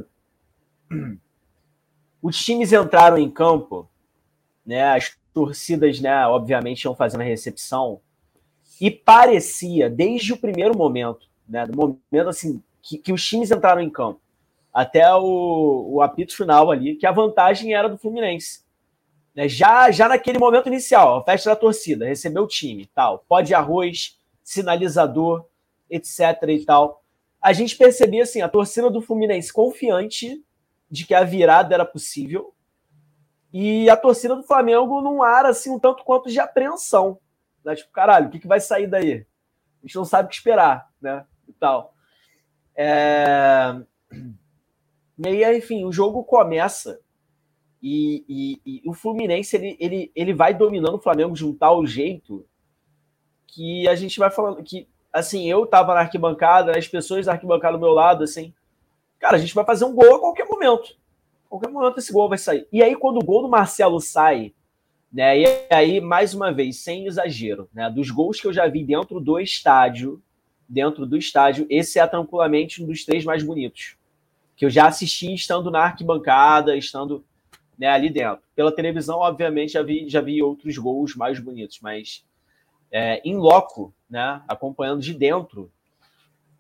os 2.22 2.38
times 2.38 2.72
entraram 2.72 3.18
em 3.18 3.30
campo, 3.30 3.90
né, 4.66 4.84
as 4.96 5.16
torcidas, 5.34 6.00
né, 6.00 6.26
obviamente, 6.28 6.84
iam 6.84 6.96
fazendo 6.96 7.22
a 7.22 7.26
recepção, 7.26 8.00
e 8.80 8.90
parecia, 8.90 9.90
desde 9.90 10.34
o 10.34 10.38
primeiro 10.38 10.76
momento, 10.78 11.28
né, 11.48 11.66
do 11.66 11.76
momento 11.76 12.30
assim, 12.30 12.62
que, 12.82 12.98
que 12.98 13.14
os 13.14 13.26
times 13.26 13.52
entraram 13.52 13.82
em 13.82 13.90
campo, 13.90 14.22
até 14.74 15.14
o, 15.14 15.88
o 15.94 16.02
apito 16.02 16.36
final 16.36 16.72
ali, 16.72 16.96
que 16.96 17.06
a 17.06 17.12
vantagem 17.12 17.74
era 17.74 17.88
do 17.88 17.98
Fluminense. 17.98 18.64
Né, 19.36 19.50
já, 19.50 19.92
já 19.92 20.08
naquele 20.08 20.40
momento 20.40 20.68
inicial, 20.68 21.18
a 21.18 21.24
festa 21.24 21.50
da 21.50 21.56
torcida, 21.56 22.06
recebeu 22.06 22.44
o 22.44 22.48
time, 22.48 22.90
tal, 22.96 23.26
pó 23.28 23.42
de 23.42 23.54
arroz, 23.54 24.18
sinalizador, 24.42 25.46
etc. 25.90 26.20
e 26.50 26.66
tal. 26.66 27.04
A 27.42 27.54
gente 27.54 27.78
percebia 27.78 28.24
assim, 28.24 28.42
a 28.42 28.50
torcida 28.50 28.90
do 28.90 29.02
Fluminense 29.02 29.54
confiante 29.54 30.44
de 30.90 31.06
que 31.06 31.14
a 31.14 31.24
virada 31.24 31.74
era 31.74 31.86
possível 31.86 32.54
e 33.54 33.90
a 33.90 33.96
torcida 33.96 34.36
do 34.36 34.44
Flamengo 34.44 35.02
num 35.02 35.24
ar 35.24 35.46
assim 35.46 35.72
um 35.72 35.80
tanto 35.80 36.04
quanto 36.04 36.30
de 36.30 36.40
apreensão, 36.40 37.20
né? 37.64 37.76
Tipo, 37.76 37.92
caralho, 37.92 38.28
o 38.28 38.30
que, 38.30 38.40
que 38.40 38.48
vai 38.48 38.60
sair 38.60 38.88
daí? 38.88 39.26
A 39.82 39.88
gente 39.88 39.96
não 39.96 40.06
sabe 40.06 40.28
o 40.28 40.30
que 40.30 40.36
esperar, 40.36 40.90
né? 41.02 41.26
E 41.48 41.54
tal. 41.54 41.94
É... 42.76 43.82
E 45.18 45.46
aí, 45.46 45.58
enfim, 45.58 45.86
o 45.86 45.92
jogo 45.92 46.24
começa 46.24 47.00
e, 47.82 48.26
e, 48.28 48.62
e, 48.66 48.90
o 48.90 48.94
Fluminense 48.94 49.56
ele, 49.56 49.78
ele, 49.80 50.12
ele 50.16 50.34
vai 50.34 50.54
dominando 50.54 50.96
o 50.96 51.02
Flamengo 51.02 51.36
de 51.36 51.46
um 51.46 51.56
tal 51.56 51.86
jeito 51.86 52.46
que 53.48 53.88
a 53.88 53.96
gente 53.96 54.18
vai 54.20 54.32
falando 54.32 54.62
que, 54.64 54.90
assim, 55.16 55.50
eu 55.50 55.66
tava 55.66 55.94
na 55.94 56.02
arquibancada, 56.02 56.78
as 56.78 56.88
pessoas 56.90 57.26
da 57.26 57.32
arquibancada 57.32 57.78
do 57.78 57.82
meu 57.82 57.94
lado, 57.94 58.22
assim, 58.22 58.54
cara, 59.18 59.38
a 59.38 59.40
gente 59.40 59.56
vai 59.56 59.64
fazer 59.64 59.86
um 59.86 59.96
gol 59.96 60.16
a 60.16 60.20
qualquer 60.20 60.46
momento. 60.46 60.94
A 61.46 61.50
qualquer 61.50 61.70
momento 61.70 61.98
esse 61.98 62.12
gol 62.12 62.28
vai 62.28 62.38
sair. 62.38 62.68
E 62.72 62.84
aí, 62.84 62.96
quando 62.98 63.18
o 63.18 63.26
gol 63.26 63.42
do 63.42 63.48
Marcelo 63.48 64.02
sai, 64.02 64.54
né, 65.12 65.40
e 65.40 65.46
aí, 65.70 66.02
mais 66.02 66.34
uma 66.34 66.52
vez, 66.52 66.84
sem 66.84 67.08
exagero, 67.08 67.70
né, 67.74 67.90
dos 67.90 68.12
gols 68.12 68.42
que 68.42 68.48
eu 68.48 68.52
já 68.52 68.68
vi 68.68 68.84
dentro 68.84 69.22
do 69.22 69.40
estádio, 69.40 70.22
dentro 70.68 71.06
do 71.06 71.16
estádio, 71.16 71.66
esse 71.70 71.98
é 71.98 72.06
tranquilamente 72.06 72.84
um 72.84 72.86
dos 72.86 73.06
três 73.06 73.24
mais 73.24 73.42
bonitos. 73.42 73.96
Que 74.58 74.66
eu 74.66 74.70
já 74.70 74.88
assisti 74.88 75.34
estando 75.34 75.72
na 75.72 75.80
arquibancada, 75.80 76.76
estando 76.76 77.24
né, 77.80 77.88
ali 77.88 78.10
dentro. 78.10 78.44
Pela 78.54 78.72
televisão, 78.72 79.20
obviamente, 79.20 79.74
já 79.74 79.82
vi, 79.82 80.10
já 80.10 80.20
vi 80.20 80.44
outros 80.44 80.78
gols 80.78 81.16
mais 81.16 81.40
bonitos, 81.40 81.80
mas 81.82 82.26
é, 82.96 83.22
em 83.26 83.36
loco, 83.36 83.94
né? 84.10 84.42
Acompanhando 84.48 85.02
de 85.02 85.14
dentro. 85.14 85.70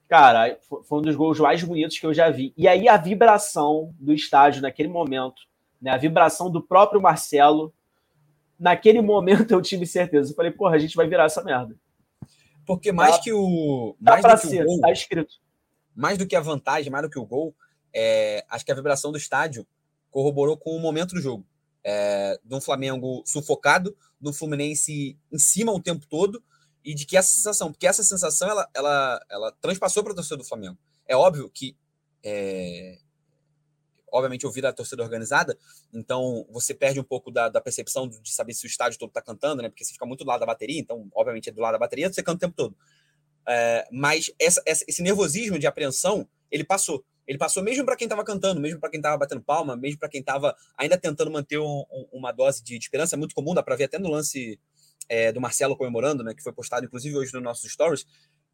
Cara, 0.10 0.60
foi 0.84 1.00
um 1.00 1.02
dos 1.02 1.15
gols 1.15 1.39
mais 1.39 1.63
bonitos 1.63 1.98
que 1.98 2.06
eu 2.06 2.13
já 2.13 2.30
vi. 2.30 2.54
E 2.58 2.67
aí 2.67 2.89
a 2.89 2.98
vibração 2.98 3.95
do 3.98 4.12
estádio 4.12 4.62
naquele 4.62 4.89
momento, 4.89 5.43
né? 5.82 5.91
A 5.91 5.98
vibração 5.98 6.52
do 6.52 6.62
próprio 6.62 7.02
Marcelo. 7.02 7.74
Naquele 8.60 9.02
momento 9.02 9.52
eu 9.52 9.62
tive 9.62 9.88
certeza. 9.88 10.32
Eu 10.32 10.36
falei, 10.36 10.52
porra, 10.52 10.76
a 10.76 10.78
gente 10.78 10.98
vai 10.98 11.08
virar 11.08 11.24
essa 11.24 11.41
merda. 11.41 11.74
Porque 12.65 12.91
mais 12.91 13.15
tá, 13.15 13.24
que 13.24 13.32
o. 13.32 13.95
Mais 13.98 14.21
do 14.21 14.30
que 14.32 14.48
ser, 14.48 14.63
o 14.63 14.65
gol, 14.65 14.82
tá 14.82 14.91
escrito. 14.91 15.36
Mais 15.95 16.17
do 16.17 16.28
que 16.28 16.36
a 16.36 16.41
vantagem, 16.41 16.91
mais 16.91 17.04
do 17.06 17.10
que 17.10 17.19
o 17.19 17.26
gol, 17.26 17.56
é, 17.93 18.43
acho 18.50 18.65
que 18.65 18.74
a 18.74 18.76
vibração 18.76 19.10
do 19.10 19.17
estádio 19.17 19.65
corroborou 20.12 20.58
com 20.58 20.71
o 20.71 20.80
momento 20.82 21.15
do 21.15 21.21
jogo. 21.21 21.45
É, 21.82 22.38
de 22.43 22.54
um 22.54 22.60
Flamengo 22.60 23.24
sufocado, 23.26 23.95
do 24.25 24.33
Fluminense 24.33 25.17
em 25.31 25.39
cima 25.39 25.71
o 25.71 25.81
tempo 25.81 26.05
todo, 26.07 26.43
e 26.83 26.93
de 26.93 27.05
que 27.05 27.17
essa 27.17 27.35
sensação, 27.35 27.71
porque 27.71 27.88
essa 27.88 28.03
sensação 28.03 28.49
ela, 28.49 28.69
ela, 28.73 29.25
ela 29.29 29.51
transpassou 29.59 30.03
para 30.03 30.11
a 30.11 30.15
torcida 30.15 30.38
do 30.38 30.43
Flamengo. 30.43 30.77
É 31.07 31.15
óbvio 31.15 31.49
que 31.49 31.75
é, 32.23 32.99
obviamente, 34.11 34.45
ouvir 34.45 34.65
a 34.65 34.73
torcida 34.73 35.03
organizada, 35.03 35.57
então 35.93 36.47
você 36.49 36.73
perde 36.73 36.99
um 36.99 37.03
pouco 37.03 37.29
da, 37.29 37.49
da 37.49 37.59
percepção 37.59 38.07
de 38.07 38.31
saber 38.31 38.53
se 38.53 38.65
o 38.65 38.67
estádio 38.67 38.97
todo 38.97 39.09
está 39.09 39.21
cantando, 39.21 39.61
né? 39.61 39.69
Porque 39.69 39.83
você 39.83 39.93
fica 39.93 40.05
muito 40.05 40.23
do 40.23 40.27
lado 40.27 40.39
da 40.39 40.45
bateria, 40.45 40.79
então, 40.79 41.09
obviamente, 41.13 41.49
é 41.49 41.51
do 41.51 41.61
lado 41.61 41.73
da 41.73 41.79
bateria, 41.79 42.11
você 42.11 42.23
canta 42.23 42.38
o 42.38 42.39
tempo 42.39 42.55
todo. 42.55 42.75
É, 43.47 43.88
mas 43.91 44.31
essa, 44.39 44.61
esse 44.65 45.01
nervosismo 45.01 45.59
de 45.59 45.67
apreensão, 45.67 46.27
ele 46.49 46.63
passou. 46.63 47.05
Ele 47.27 47.38
passou 47.38 47.63
mesmo 47.63 47.85
para 47.85 47.95
quem 47.95 48.05
estava 48.05 48.23
cantando, 48.23 48.61
mesmo 48.61 48.79
para 48.79 48.89
quem 48.89 48.99
estava 48.99 49.17
batendo 49.17 49.41
palma, 49.41 49.75
mesmo 49.75 49.99
para 49.99 50.09
quem 50.09 50.19
estava 50.19 50.55
ainda 50.77 50.97
tentando 50.97 51.31
manter 51.31 51.57
um, 51.57 51.83
um, 51.91 52.07
uma 52.13 52.31
dose 52.31 52.63
de, 52.63 52.77
esperança. 52.77 53.15
É 53.15 53.17
muito 53.17 53.33
comum, 53.33 53.53
dá 53.53 53.63
para 53.63 53.75
ver 53.75 53.85
até 53.85 53.97
no 53.97 54.09
lance 54.09 54.59
é, 55.09 55.31
do 55.31 55.41
Marcelo 55.41 55.75
comemorando, 55.75 56.23
né? 56.23 56.33
Que 56.33 56.43
foi 56.43 56.53
postado, 56.53 56.85
inclusive, 56.85 57.15
hoje 57.17 57.33
nos 57.33 57.41
nossos 57.43 57.71
stories 57.71 58.05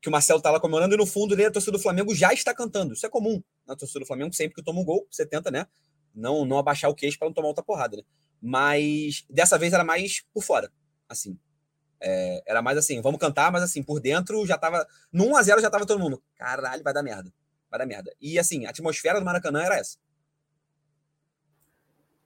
que 0.01 0.09
o 0.09 0.11
Marcelo 0.11 0.39
está 0.39 0.49
lá 0.49 0.59
comemorando 0.59 0.95
e 0.95 0.97
no 0.97 1.05
fundo 1.05 1.35
dele 1.35 1.49
a 1.49 1.51
torcida 1.51 1.73
do 1.73 1.79
Flamengo 1.79 2.15
já 2.15 2.33
está 2.33 2.53
cantando. 2.53 2.93
Isso 2.93 3.05
é 3.05 3.09
comum 3.09 3.41
na 3.67 3.75
torcida 3.75 3.99
do 3.99 4.05
Flamengo, 4.05 4.33
sempre 4.33 4.55
que 4.55 4.63
toma 4.63 4.81
um 4.81 4.83
gol, 4.83 5.07
você 5.09 5.25
tenta, 5.25 5.51
né? 5.51 5.67
Não, 6.13 6.43
não 6.43 6.57
abaixar 6.57 6.89
o 6.89 6.95
queixo 6.95 7.19
para 7.19 7.27
não 7.27 7.33
tomar 7.33 7.49
outra 7.49 7.63
porrada, 7.63 7.97
né? 7.97 8.03
Mas 8.41 9.23
dessa 9.29 9.57
vez 9.59 9.71
era 9.71 9.83
mais 9.83 10.23
por 10.33 10.43
fora, 10.43 10.71
assim. 11.07 11.37
É, 12.03 12.41
era 12.47 12.63
mais 12.63 12.79
assim, 12.79 12.99
vamos 12.99 13.19
cantar, 13.19 13.51
mas 13.51 13.61
assim, 13.61 13.83
por 13.83 13.99
dentro 13.99 14.43
já 14.47 14.57
tava. 14.57 14.87
No 15.13 15.25
1x0 15.25 15.61
já 15.61 15.69
tava 15.69 15.85
todo 15.85 15.99
mundo. 15.99 16.21
Caralho, 16.35 16.83
vai 16.83 16.91
dar 16.91 17.03
merda. 17.03 17.31
Vai 17.71 17.79
dar 17.79 17.85
merda. 17.87 18.13
E 18.21 18.37
assim, 18.37 18.65
a 18.65 18.69
atmosfera 18.69 19.19
do 19.19 19.25
Maracanã 19.25 19.63
era 19.63 19.77
essa. 19.77 19.97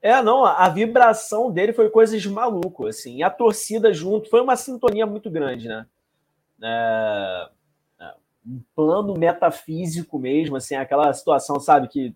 É, 0.02 0.20
não, 0.20 0.44
a 0.44 0.68
vibração 0.68 1.50
dele 1.50 1.72
foi 1.72 1.88
coisa 1.88 2.18
de 2.18 2.28
maluco, 2.28 2.86
assim. 2.86 3.22
A 3.22 3.30
torcida 3.30 3.92
junto, 3.94 4.28
foi 4.28 4.40
uma 4.40 4.56
sintonia 4.56 5.06
muito 5.06 5.30
grande, 5.30 5.68
né? 5.68 5.86
É, 6.62 7.48
um 8.46 8.60
plano 8.74 9.14
metafísico 9.14 10.18
mesmo, 10.18 10.56
assim, 10.56 10.76
aquela 10.76 11.12
situação, 11.12 11.58
sabe, 11.58 11.88
que. 11.88 12.14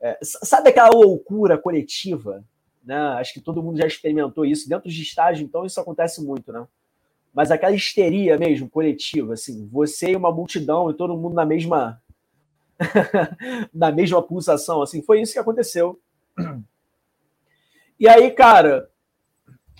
É, 0.00 0.18
sabe 0.22 0.70
aquela 0.70 0.90
loucura 0.90 1.58
coletiva? 1.58 2.42
Né? 2.82 2.96
Acho 2.96 3.34
que 3.34 3.40
todo 3.40 3.62
mundo 3.62 3.78
já 3.78 3.86
experimentou 3.86 4.44
isso. 4.44 4.68
Dentro 4.68 4.90
de 4.90 5.02
estágio, 5.02 5.44
então, 5.44 5.64
isso 5.64 5.80
acontece 5.80 6.24
muito, 6.24 6.50
né? 6.52 6.66
Mas 7.32 7.50
aquela 7.50 7.74
histeria 7.74 8.36
mesmo, 8.36 8.68
coletiva, 8.68 9.34
assim, 9.34 9.68
você 9.68 10.10
e 10.12 10.16
uma 10.16 10.32
multidão 10.32 10.90
e 10.90 10.94
todo 10.94 11.16
mundo 11.16 11.34
na 11.34 11.44
mesma. 11.44 12.02
na 13.72 13.92
mesma 13.92 14.22
pulsação, 14.22 14.82
assim, 14.82 15.02
foi 15.02 15.20
isso 15.20 15.32
que 15.32 15.38
aconteceu. 15.38 16.00
E 17.98 18.08
aí, 18.08 18.30
cara, 18.30 18.88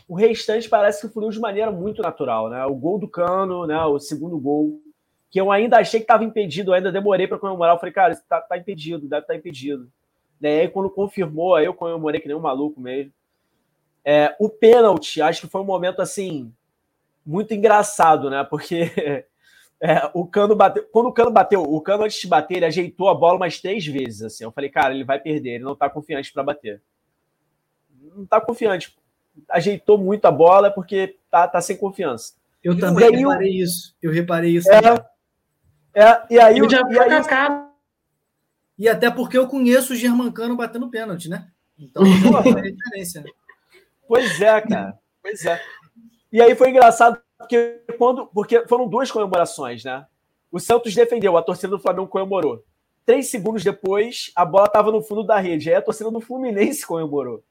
o 0.06 0.14
restante 0.14 0.68
parece 0.68 1.00
que 1.00 1.12
fluiu 1.12 1.30
de 1.30 1.40
maneira 1.40 1.70
muito 1.70 2.02
natural, 2.02 2.50
né? 2.50 2.64
O 2.66 2.74
gol 2.74 2.98
do 2.98 3.08
Cano, 3.08 3.66
né? 3.66 3.82
O 3.84 3.98
segundo 3.98 4.38
gol, 4.38 4.82
que 5.30 5.40
eu 5.40 5.50
ainda 5.50 5.78
achei 5.78 6.00
que 6.00 6.04
estava 6.04 6.24
impedido, 6.24 6.72
ainda 6.72 6.92
demorei 6.92 7.26
para 7.26 7.38
comemorar. 7.38 7.74
Eu 7.74 7.78
falei, 7.78 7.92
cara, 7.92 8.12
isso 8.12 8.22
tá, 8.28 8.40
tá 8.40 8.58
impedido, 8.58 9.08
deve 9.08 9.22
estar 9.22 9.32
tá 9.32 9.38
impedido. 9.38 9.90
E 10.40 10.46
aí, 10.46 10.68
quando 10.68 10.90
confirmou, 10.90 11.54
aí 11.54 11.64
eu 11.64 11.74
comemorei 11.74 12.20
que 12.20 12.28
nem 12.28 12.36
um 12.36 12.40
maluco 12.40 12.80
mesmo. 12.80 13.12
É, 14.04 14.34
o 14.38 14.48
pênalti, 14.48 15.22
acho 15.22 15.42
que 15.42 15.46
foi 15.46 15.60
um 15.60 15.64
momento 15.66 16.00
assim 16.00 16.52
muito 17.24 17.54
engraçado, 17.54 18.28
né? 18.28 18.42
Porque 18.44 18.90
é, 19.82 20.10
o 20.12 20.26
Cano 20.26 20.54
bateu. 20.54 20.86
Quando 20.92 21.06
o 21.06 21.12
Cano 21.12 21.30
bateu, 21.30 21.62
o 21.62 21.80
Cano 21.80 22.04
antes 22.04 22.20
de 22.20 22.26
bater, 22.26 22.58
ele 22.58 22.66
ajeitou 22.66 23.08
a 23.08 23.14
bola 23.14 23.36
umas 23.36 23.58
três 23.60 23.86
vezes. 23.86 24.22
Assim. 24.22 24.44
Eu 24.44 24.52
falei, 24.52 24.68
cara, 24.68 24.94
ele 24.94 25.04
vai 25.04 25.18
perder, 25.18 25.54
ele 25.54 25.64
não 25.64 25.74
tá 25.74 25.88
confiante 25.88 26.32
para 26.32 26.42
bater. 26.42 26.82
Não 28.14 28.26
tá 28.26 28.40
confiante. 28.40 28.94
Ajeitou 29.48 29.96
muito 29.96 30.26
a 30.26 30.30
bola 30.30 30.70
porque 30.70 31.16
tá, 31.30 31.48
tá 31.48 31.60
sem 31.60 31.76
confiança. 31.76 32.34
Eu 32.62 32.78
também 32.78 33.06
aí, 33.06 33.16
reparei 33.16 33.60
eu... 33.60 33.64
isso. 33.64 33.96
Eu 34.02 34.12
reparei 34.12 34.56
isso. 34.56 34.68
É, 34.70 34.78
é, 35.94 36.22
e 36.30 36.38
aí, 36.38 36.56
já 36.68 36.82
e, 36.90 36.98
aí, 36.98 37.22
e 38.78 38.88
até 38.88 39.10
porque 39.10 39.38
eu 39.38 39.48
conheço 39.48 39.94
o 39.94 39.96
Germancano 39.96 40.56
batendo 40.56 40.90
pênalti, 40.90 41.28
né? 41.28 41.48
Então, 41.78 42.02
é 42.04 42.70
diferença. 42.70 43.20
Né? 43.24 43.30
Pois 44.06 44.40
é, 44.40 44.60
cara. 44.60 44.98
Pois 45.22 45.44
é. 45.46 45.60
E 46.32 46.42
aí 46.42 46.54
foi 46.54 46.70
engraçado 46.70 47.20
porque 47.40 47.80
quando 47.96 48.26
porque 48.26 48.66
foram 48.68 48.86
duas 48.86 49.10
comemorações, 49.10 49.82
né? 49.82 50.06
O 50.52 50.60
Santos 50.60 50.94
defendeu, 50.94 51.36
a 51.36 51.42
torcida 51.42 51.68
do 51.68 51.78
Flamengo 51.78 52.08
comemorou. 52.08 52.62
Três 53.06 53.30
segundos 53.30 53.64
depois, 53.64 54.30
a 54.36 54.44
bola 54.44 54.66
estava 54.66 54.92
no 54.92 55.02
fundo 55.02 55.24
da 55.24 55.38
rede. 55.38 55.70
Aí 55.70 55.76
a 55.76 55.82
torcida 55.82 56.10
do 56.10 56.20
Fluminense 56.20 56.84
comemorou. 56.86 57.42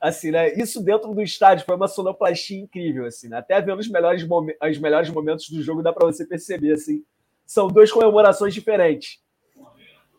Assim, 0.00 0.30
né? 0.30 0.52
Isso 0.54 0.82
dentro 0.82 1.12
do 1.12 1.22
estádio 1.22 1.64
foi 1.64 1.74
uma 1.74 1.88
sonoplastia 1.88 2.58
incrível, 2.58 3.06
assim, 3.06 3.28
né? 3.28 3.38
Até 3.38 3.60
vendo 3.60 3.80
os 3.80 3.88
melhores, 3.88 4.22
os 4.22 4.78
melhores 4.78 5.10
momentos 5.10 5.48
do 5.48 5.62
jogo 5.62 5.82
dá 5.82 5.92
para 5.92 6.06
você 6.06 6.24
perceber, 6.24 6.72
assim, 6.72 7.04
são 7.44 7.68
duas 7.68 7.90
comemorações 7.90 8.54
diferentes. 8.54 9.20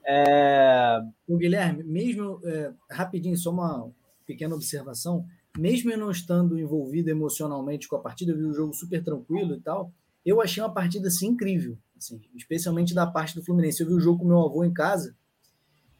É... 0.05 0.99
O 1.27 1.37
Guilherme, 1.37 1.83
mesmo 1.83 2.39
é, 2.43 2.71
rapidinho, 2.89 3.37
só 3.37 3.51
uma 3.51 3.89
pequena 4.25 4.55
observação, 4.55 5.25
mesmo 5.57 5.91
eu 5.91 5.97
não 5.97 6.11
estando 6.11 6.57
envolvido 6.59 7.09
emocionalmente 7.09 7.87
com 7.87 7.95
a 7.95 7.99
partida, 7.99 8.31
eu 8.31 8.37
vi 8.37 8.43
o 8.43 8.53
jogo 8.53 8.73
super 8.73 9.03
tranquilo 9.03 9.55
e 9.55 9.61
tal. 9.61 9.91
Eu 10.25 10.41
achei 10.41 10.63
uma 10.63 10.73
partida 10.73 11.07
assim 11.07 11.27
incrível, 11.27 11.77
assim, 11.97 12.21
especialmente 12.35 12.93
da 12.93 13.05
parte 13.05 13.35
do 13.35 13.43
Fluminense. 13.43 13.81
Eu 13.81 13.87
vi 13.87 13.93
o 13.93 13.99
jogo 13.99 14.19
com 14.19 14.27
meu 14.27 14.39
avô 14.39 14.63
em 14.63 14.73
casa 14.73 15.15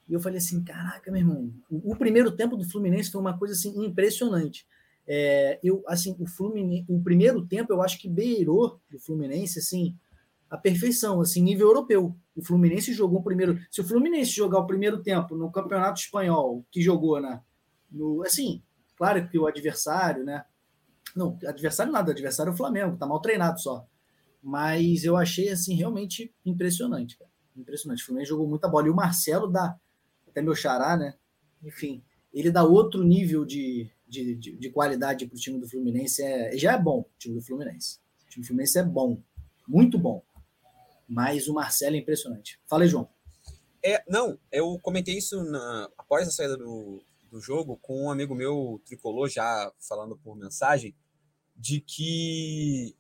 e 0.08 0.14
eu 0.14 0.20
falei 0.20 0.38
assim, 0.38 0.64
caraca, 0.64 1.12
meu 1.12 1.22
irmão, 1.22 1.54
o, 1.70 1.94
o 1.94 1.96
primeiro 1.96 2.32
tempo 2.32 2.56
do 2.56 2.70
Fluminense 2.70 3.12
foi 3.12 3.22
uma 3.22 3.38
coisa 3.38 3.54
assim 3.54 3.74
impressionante. 3.86 4.66
É, 5.06 5.60
eu 5.62 5.84
assim, 5.88 6.16
o 6.20 6.26
Fluminense, 6.26 6.86
o 6.88 7.02
primeiro 7.02 7.46
tempo 7.46 7.74
eu 7.74 7.82
acho 7.82 8.00
que 8.00 8.10
beirou 8.10 8.80
do 8.90 9.00
Fluminense 9.00 9.60
assim 9.60 9.96
a 10.54 10.58
perfeição, 10.58 11.20
assim, 11.20 11.42
nível 11.42 11.66
europeu. 11.66 12.16
O 12.36 12.46
Fluminense 12.46 12.94
jogou 12.94 13.22
o 13.22 13.24
primeiro. 13.24 13.60
Se 13.72 13.82
o 13.82 13.84
Fluminense 13.84 14.30
jogar 14.30 14.60
o 14.60 14.68
primeiro 14.68 15.02
tempo 15.02 15.36
no 15.36 15.52
Campeonato 15.52 16.00
Espanhol, 16.00 16.64
que 16.72 16.80
jogou 16.80 17.20
na. 17.20 17.42
No, 17.92 18.22
assim, 18.22 18.62
claro 19.04 19.28
que 19.28 19.38
o 19.38 19.46
adversário, 19.46 20.24
né? 20.24 20.46
Não, 21.14 21.38
adversário 21.46 21.92
nada, 21.92 22.14
adversário 22.14 22.52
é 22.52 22.54
o 22.54 22.58
Flamengo, 22.58 22.96
tá 22.96 23.06
mal 23.06 23.20
treinado 23.20 23.60
só. 23.60 23.86
Mas 24.42 25.04
eu 25.04 25.18
achei, 25.18 25.50
assim, 25.50 25.76
realmente 25.76 26.34
impressionante, 26.46 27.18
cara. 27.18 27.30
Impressionante. 27.54 28.02
O 28.02 28.06
Fluminense 28.06 28.30
jogou 28.30 28.48
muita 28.48 28.70
bola. 28.70 28.88
E 28.88 28.90
o 28.90 28.96
Marcelo 28.96 29.52
dá, 29.52 29.78
até 30.26 30.42
meu 30.42 30.56
xará, 30.56 30.96
né? 30.96 31.16
Enfim, 31.62 32.02
ele 32.34 32.50
dá 32.50 32.64
outro 32.64 33.04
nível 33.04 33.44
de, 33.44 33.92
de, 34.08 34.36
de, 34.36 34.58
de 34.58 34.70
qualidade 34.70 35.26
para 35.28 35.36
o 35.36 35.40
time 35.40 35.60
do 35.60 35.68
Fluminense. 35.68 36.24
É, 36.24 36.58
já 36.58 36.72
é 36.74 36.82
bom 36.82 37.02
o 37.02 37.10
time 37.18 37.36
do 37.36 37.42
Fluminense. 37.42 38.00
O 38.26 38.30
time 38.30 38.44
do 38.44 38.48
Fluminense 38.48 38.80
é 38.80 38.84
bom, 38.84 39.22
muito 39.68 40.00
bom. 40.00 40.24
Mas 41.08 41.50
o 41.50 41.54
Marcelo 41.54 41.98
é 41.98 42.00
impressionante. 42.00 42.58
Fala 42.68 42.84
aí, 42.84 42.90
João. 42.90 43.10
É, 43.84 44.02
não, 44.08 44.40
eu 44.50 44.80
comentei 44.82 45.18
isso 45.18 45.44
na, 45.44 45.90
após 45.98 46.26
a 46.26 46.32
saída 46.32 46.56
do, 46.56 47.04
do 47.34 47.42
jogo 47.42 47.78
com 47.82 48.06
um 48.06 48.12
amigo 48.12 48.36
meu 48.36 48.80
tricolor, 48.86 49.28
já 49.28 49.72
falando 49.80 50.16
por 50.16 50.38
mensagem, 50.38 50.96
de 51.56 51.82
que 51.82 52.96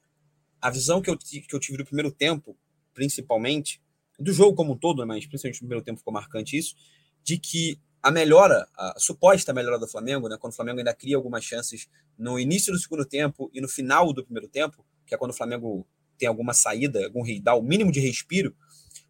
a 0.59 0.71
visão 0.71 1.03
que 1.03 1.09
eu, 1.09 1.17
que 1.17 1.53
eu 1.53 1.59
tive 1.59 1.77
do 1.77 1.85
primeiro 1.85 2.11
tempo, 2.11 2.57
principalmente, 2.95 3.79
do 4.17 4.33
jogo 4.33 4.55
como 4.55 4.73
um 4.73 4.77
todo, 4.77 5.05
mas 5.05 5.27
principalmente 5.27 5.61
no 5.61 5.67
primeiro 5.67 5.85
tempo 5.85 5.99
ficou 5.99 6.11
marcante 6.11 6.57
isso, 6.57 6.75
de 7.23 7.37
que 7.37 7.79
a 8.01 8.09
melhora, 8.09 8.67
a 8.75 8.95
suposta 8.97 9.53
melhora 9.53 9.77
do 9.77 9.87
Flamengo, 9.87 10.27
né, 10.27 10.35
quando 10.39 10.53
o 10.53 10.55
Flamengo 10.55 10.79
ainda 10.79 10.95
cria 10.95 11.15
algumas 11.15 11.43
chances 11.43 11.87
no 12.17 12.39
início 12.39 12.73
do 12.73 12.79
segundo 12.79 13.05
tempo 13.05 13.51
e 13.53 13.61
no 13.61 13.67
final 13.67 14.11
do 14.11 14.25
primeiro 14.25 14.47
tempo, 14.47 14.83
que 15.05 15.13
é 15.13 15.17
quando 15.17 15.31
o 15.31 15.35
Flamengo 15.35 15.87
tem 16.17 16.27
alguma 16.27 16.55
saída, 16.55 17.05
algum 17.05 17.23
dá 17.39 17.53
o 17.53 17.61
mínimo 17.61 17.91
de 17.91 17.99
respiro, 17.99 18.55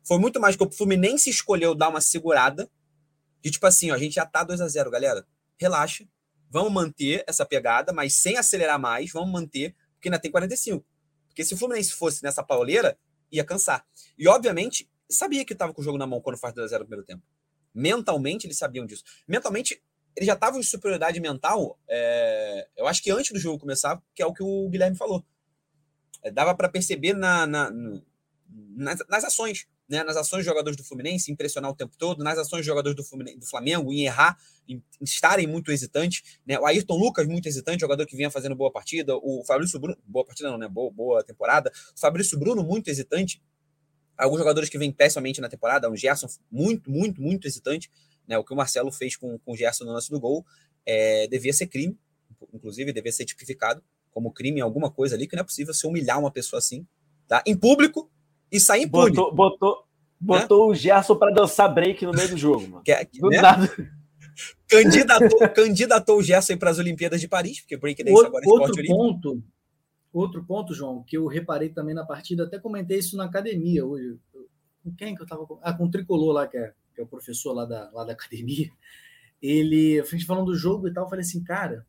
foi 0.03 0.19
muito 0.19 0.37
mais 0.37 0.57
que 0.57 0.63
o 0.63 0.69
Fluminense 0.71 1.29
escolheu 1.29 1.73
dar 1.73 1.87
uma 1.87 2.01
segurada, 2.01 2.69
de 3.43 3.51
tipo 3.51 3.67
assim, 3.67 3.91
ó, 3.91 3.95
a 3.95 3.97
gente 3.97 4.15
já 4.15 4.25
tá 4.25 4.43
2 4.43 4.61
a 4.61 4.67
0 4.67 4.89
galera, 4.89 5.27
relaxa, 5.57 6.07
vamos 6.49 6.71
manter 6.71 7.23
essa 7.27 7.45
pegada, 7.45 7.91
mas 7.91 8.13
sem 8.13 8.37
acelerar 8.37 8.79
mais, 8.79 9.11
vamos 9.11 9.31
manter, 9.31 9.75
porque 9.95 10.07
ainda 10.07 10.19
tem 10.19 10.31
45. 10.31 10.85
Porque 11.27 11.43
se 11.43 11.53
o 11.53 11.57
Fluminense 11.57 11.91
fosse 11.91 12.23
nessa 12.23 12.41
pauleira, 12.41 12.97
ia 13.31 13.43
cansar. 13.43 13.85
E, 14.17 14.27
obviamente, 14.27 14.89
sabia 15.09 15.43
que 15.43 15.53
estava 15.53 15.73
com 15.73 15.81
o 15.81 15.83
jogo 15.83 15.97
na 15.97 16.07
mão 16.07 16.21
quando 16.21 16.37
faz 16.37 16.53
2 16.53 16.65
a 16.65 16.69
0 16.69 16.83
no 16.83 16.87
primeiro 16.87 17.05
tempo. 17.05 17.23
Mentalmente, 17.73 18.47
eles 18.47 18.57
sabiam 18.57 18.85
disso. 18.85 19.03
Mentalmente, 19.27 19.83
eles 20.15 20.27
já 20.27 20.35
estavam 20.35 20.59
em 20.59 20.63
superioridade 20.63 21.19
mental, 21.19 21.77
é... 21.87 22.67
eu 22.77 22.87
acho 22.87 23.01
que 23.01 23.11
antes 23.11 23.31
do 23.31 23.39
jogo 23.39 23.59
começar, 23.59 24.01
que 24.15 24.21
é 24.21 24.25
o 24.25 24.33
que 24.33 24.43
o 24.43 24.69
Guilherme 24.69 24.95
falou. 24.95 25.25
É, 26.21 26.31
dava 26.31 26.55
para 26.55 26.69
perceber 26.69 27.13
na, 27.13 27.45
na, 27.45 27.71
nas, 28.47 28.99
nas, 29.09 29.23
ações. 29.25 29.67
Né, 29.87 30.03
nas 30.03 30.15
ações 30.15 30.39
de 30.39 30.45
jogadores 30.45 30.77
do 30.77 30.83
Fluminense, 30.83 31.31
impressionar 31.31 31.69
o 31.69 31.75
tempo 31.75 31.95
todo, 31.97 32.23
nas 32.23 32.37
ações 32.37 32.61
de 32.61 32.65
jogadores 32.65 32.95
do, 32.95 33.03
Fluminense, 33.03 33.39
do 33.39 33.45
Flamengo, 33.45 33.91
em 33.91 34.05
errar, 34.05 34.37
em, 34.67 34.75
em, 34.75 35.03
estarem 35.03 35.45
muito 35.45 35.71
hesitantes. 35.71 36.39
Né? 36.45 36.57
O 36.59 36.65
Ayrton 36.65 36.95
Lucas, 36.95 37.27
muito 37.27 37.47
hesitante, 37.47 37.81
jogador 37.81 38.05
que 38.05 38.15
vinha 38.15 38.31
fazendo 38.31 38.55
boa 38.55 38.71
partida. 38.71 39.15
O 39.17 39.43
Fabrício 39.45 39.79
Bruno, 39.79 39.97
boa 40.05 40.25
partida 40.25 40.49
não, 40.49 40.57
né? 40.57 40.67
Boa, 40.67 40.91
boa 40.91 41.23
temporada. 41.23 41.71
O 41.95 41.99
Fabrício 41.99 42.39
Bruno, 42.39 42.63
muito 42.63 42.89
hesitante. 42.89 43.41
Alguns 44.17 44.39
jogadores 44.39 44.69
que 44.69 44.77
vêm 44.77 44.91
pessimamente 44.91 45.41
na 45.41 45.49
temporada, 45.49 45.89
o 45.89 45.95
Gerson, 45.95 46.27
muito, 46.51 46.89
muito, 46.89 47.21
muito 47.21 47.47
hesitante. 47.47 47.91
Né? 48.27 48.37
O 48.37 48.43
que 48.43 48.53
o 48.53 48.55
Marcelo 48.55 48.91
fez 48.91 49.15
com, 49.15 49.37
com 49.39 49.51
o 49.51 49.55
Gerson 49.57 49.83
no 49.83 49.91
lance 49.91 50.09
do 50.09 50.19
gol 50.19 50.45
é, 50.85 51.27
devia 51.27 51.51
ser 51.53 51.67
crime, 51.67 51.97
inclusive, 52.53 52.93
devia 52.93 53.11
ser 53.11 53.25
tipificado 53.25 53.83
como 54.11 54.31
crime 54.31 54.59
em 54.59 54.63
alguma 54.63 54.91
coisa 54.91 55.15
ali, 55.15 55.27
que 55.27 55.35
não 55.35 55.41
é 55.41 55.45
possível 55.45 55.73
se 55.73 55.87
humilhar 55.87 56.19
uma 56.19 56.31
pessoa 56.31 56.59
assim, 56.59 56.85
tá? 57.27 57.41
Em 57.47 57.57
público, 57.57 58.11
e 58.53 58.59
sair 58.59 58.83
impune. 58.83 59.15
Botou, 59.15 59.33
botou, 59.33 59.83
botou 60.19 60.67
né? 60.67 60.71
o 60.71 60.75
Gerson 60.75 61.15
para 61.15 61.33
dançar 61.33 61.73
break 61.73 62.05
no 62.05 62.13
meio 62.13 62.29
do 62.29 62.37
jogo, 62.37 62.67
mano. 62.67 62.83
Que, 62.83 63.09
do 63.19 63.29
né? 63.29 63.41
nada. 63.41 63.67
Candidatou, 64.69 65.49
candidatou 65.49 66.17
o 66.19 66.23
Gerson 66.23 66.57
para 66.57 66.69
as 66.69 66.79
Olimpíadas 66.79 67.19
de 67.19 67.27
Paris, 67.27 67.61
porque 67.61 67.77
break 67.77 68.03
dance 68.03 68.25
agora 68.25 68.43
é 68.45 68.49
outro 68.49 68.85
ponto. 68.85 69.43
Outro 70.11 70.43
ponto, 70.43 70.73
João, 70.75 71.03
que 71.03 71.17
eu 71.17 71.25
reparei 71.25 71.69
também 71.69 71.95
na 71.95 72.05
partida, 72.05 72.43
até 72.43 72.59
comentei 72.59 72.99
isso 72.99 73.17
na 73.17 73.25
academia 73.25 73.83
hoje. 73.83 74.17
Com 74.83 74.93
quem 74.95 75.15
que 75.15 75.23
eu 75.23 75.27
tava? 75.27 75.45
Ah, 75.61 75.73
com 75.73 75.85
o 75.85 75.89
Tricolor 75.89 76.33
lá, 76.33 76.47
que 76.47 76.57
é, 76.57 76.71
que 76.93 77.01
é 77.01 77.03
o 77.03 77.07
professor 77.07 77.53
lá 77.53 77.65
da, 77.65 77.89
lá 77.91 78.03
da 78.03 78.13
academia. 78.13 78.69
Ele, 79.41 79.99
a 79.99 80.03
gente 80.03 80.25
falando 80.25 80.45
do 80.45 80.55
jogo 80.55 80.87
e 80.87 80.93
tal, 80.93 81.05
eu 81.05 81.09
falei 81.09 81.23
assim, 81.23 81.43
cara, 81.43 81.85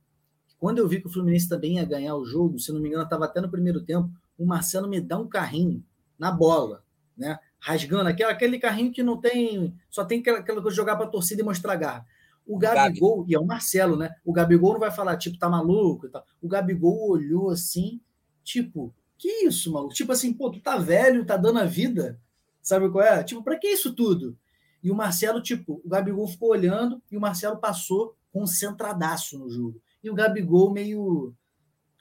quando 0.59 0.79
eu 0.79 0.89
vi 0.89 1.01
que 1.01 1.07
o 1.07 1.11
Fluminense 1.11 1.49
também 1.49 1.77
ia 1.77 1.85
ganhar 1.85 2.17
o 2.17 2.25
jogo, 2.25 2.59
se 2.59 2.73
não 2.73 2.81
me 2.81 2.89
engano, 2.89 3.05
estava 3.05 3.27
até 3.27 3.41
no 3.41 3.51
primeiro 3.51 3.83
tempo, 3.83 4.11
o 4.39 4.47
Marcelo 4.47 4.89
me 4.89 5.01
dá 5.01 5.19
um 5.19 5.29
carrinho 5.29 5.85
na 6.19 6.31
bola, 6.31 6.85
né? 7.17 7.39
Rasgando 7.59 8.09
aquele, 8.09 8.31
aquele 8.31 8.59
carrinho 8.59 8.93
que 8.93 9.03
não 9.03 9.21
tem. 9.21 9.75
Só 9.89 10.05
tem 10.05 10.21
aquela, 10.21 10.39
aquela 10.39 10.61
coisa 10.61 10.75
de 10.75 10.77
jogar 10.77 10.97
para 10.97 11.07
a 11.07 11.11
torcida 11.11 11.43
e 11.43 11.45
mostrar 11.45 11.77
garra. 11.77 12.07
O 12.47 12.59
Gabigol, 12.59 13.21
Gabi. 13.21 13.33
e 13.33 13.35
é 13.35 13.39
o 13.39 13.47
Marcelo, 13.47 13.97
né? 13.97 14.15
O 14.25 14.33
Gabigol 14.33 14.75
não 14.75 14.81
vai 14.81 14.91
falar, 14.91 15.17
tipo, 15.17 15.39
tá 15.39 15.49
maluco 15.49 16.07
e 16.07 16.11
tal. 16.11 16.25
O 16.43 16.49
Gabigol 16.49 17.11
olhou 17.11 17.51
assim, 17.51 18.01
tipo, 18.43 18.95
que 19.17 19.47
isso, 19.47 19.73
maluco? 19.73 19.95
Tipo 19.95 20.13
assim, 20.13 20.33
pô, 20.33 20.51
tu 20.51 20.61
tá 20.61 20.77
velho, 20.77 21.25
tá 21.25 21.37
dando 21.39 21.59
a 21.59 21.65
vida, 21.65 22.21
sabe 22.61 22.91
qual 22.91 23.03
é? 23.05 23.25
Tipo, 23.25 23.43
pra 23.43 23.59
que 23.59 23.69
isso 23.69 23.95
tudo? 23.95 24.37
E 24.83 24.91
o 24.91 24.95
Marcelo, 24.95 25.41
tipo, 25.41 25.81
o 25.83 25.89
Gabigol 25.89 26.29
ficou 26.29 26.51
olhando 26.51 27.03
e 27.11 27.17
o 27.17 27.21
Marcelo 27.21 27.57
passou 27.57 28.15
concentradaço 28.31 29.39
no 29.39 29.49
jogo. 29.49 29.81
E 30.03 30.11
o 30.11 30.15
Gabigol 30.15 30.71
meio 30.71 31.35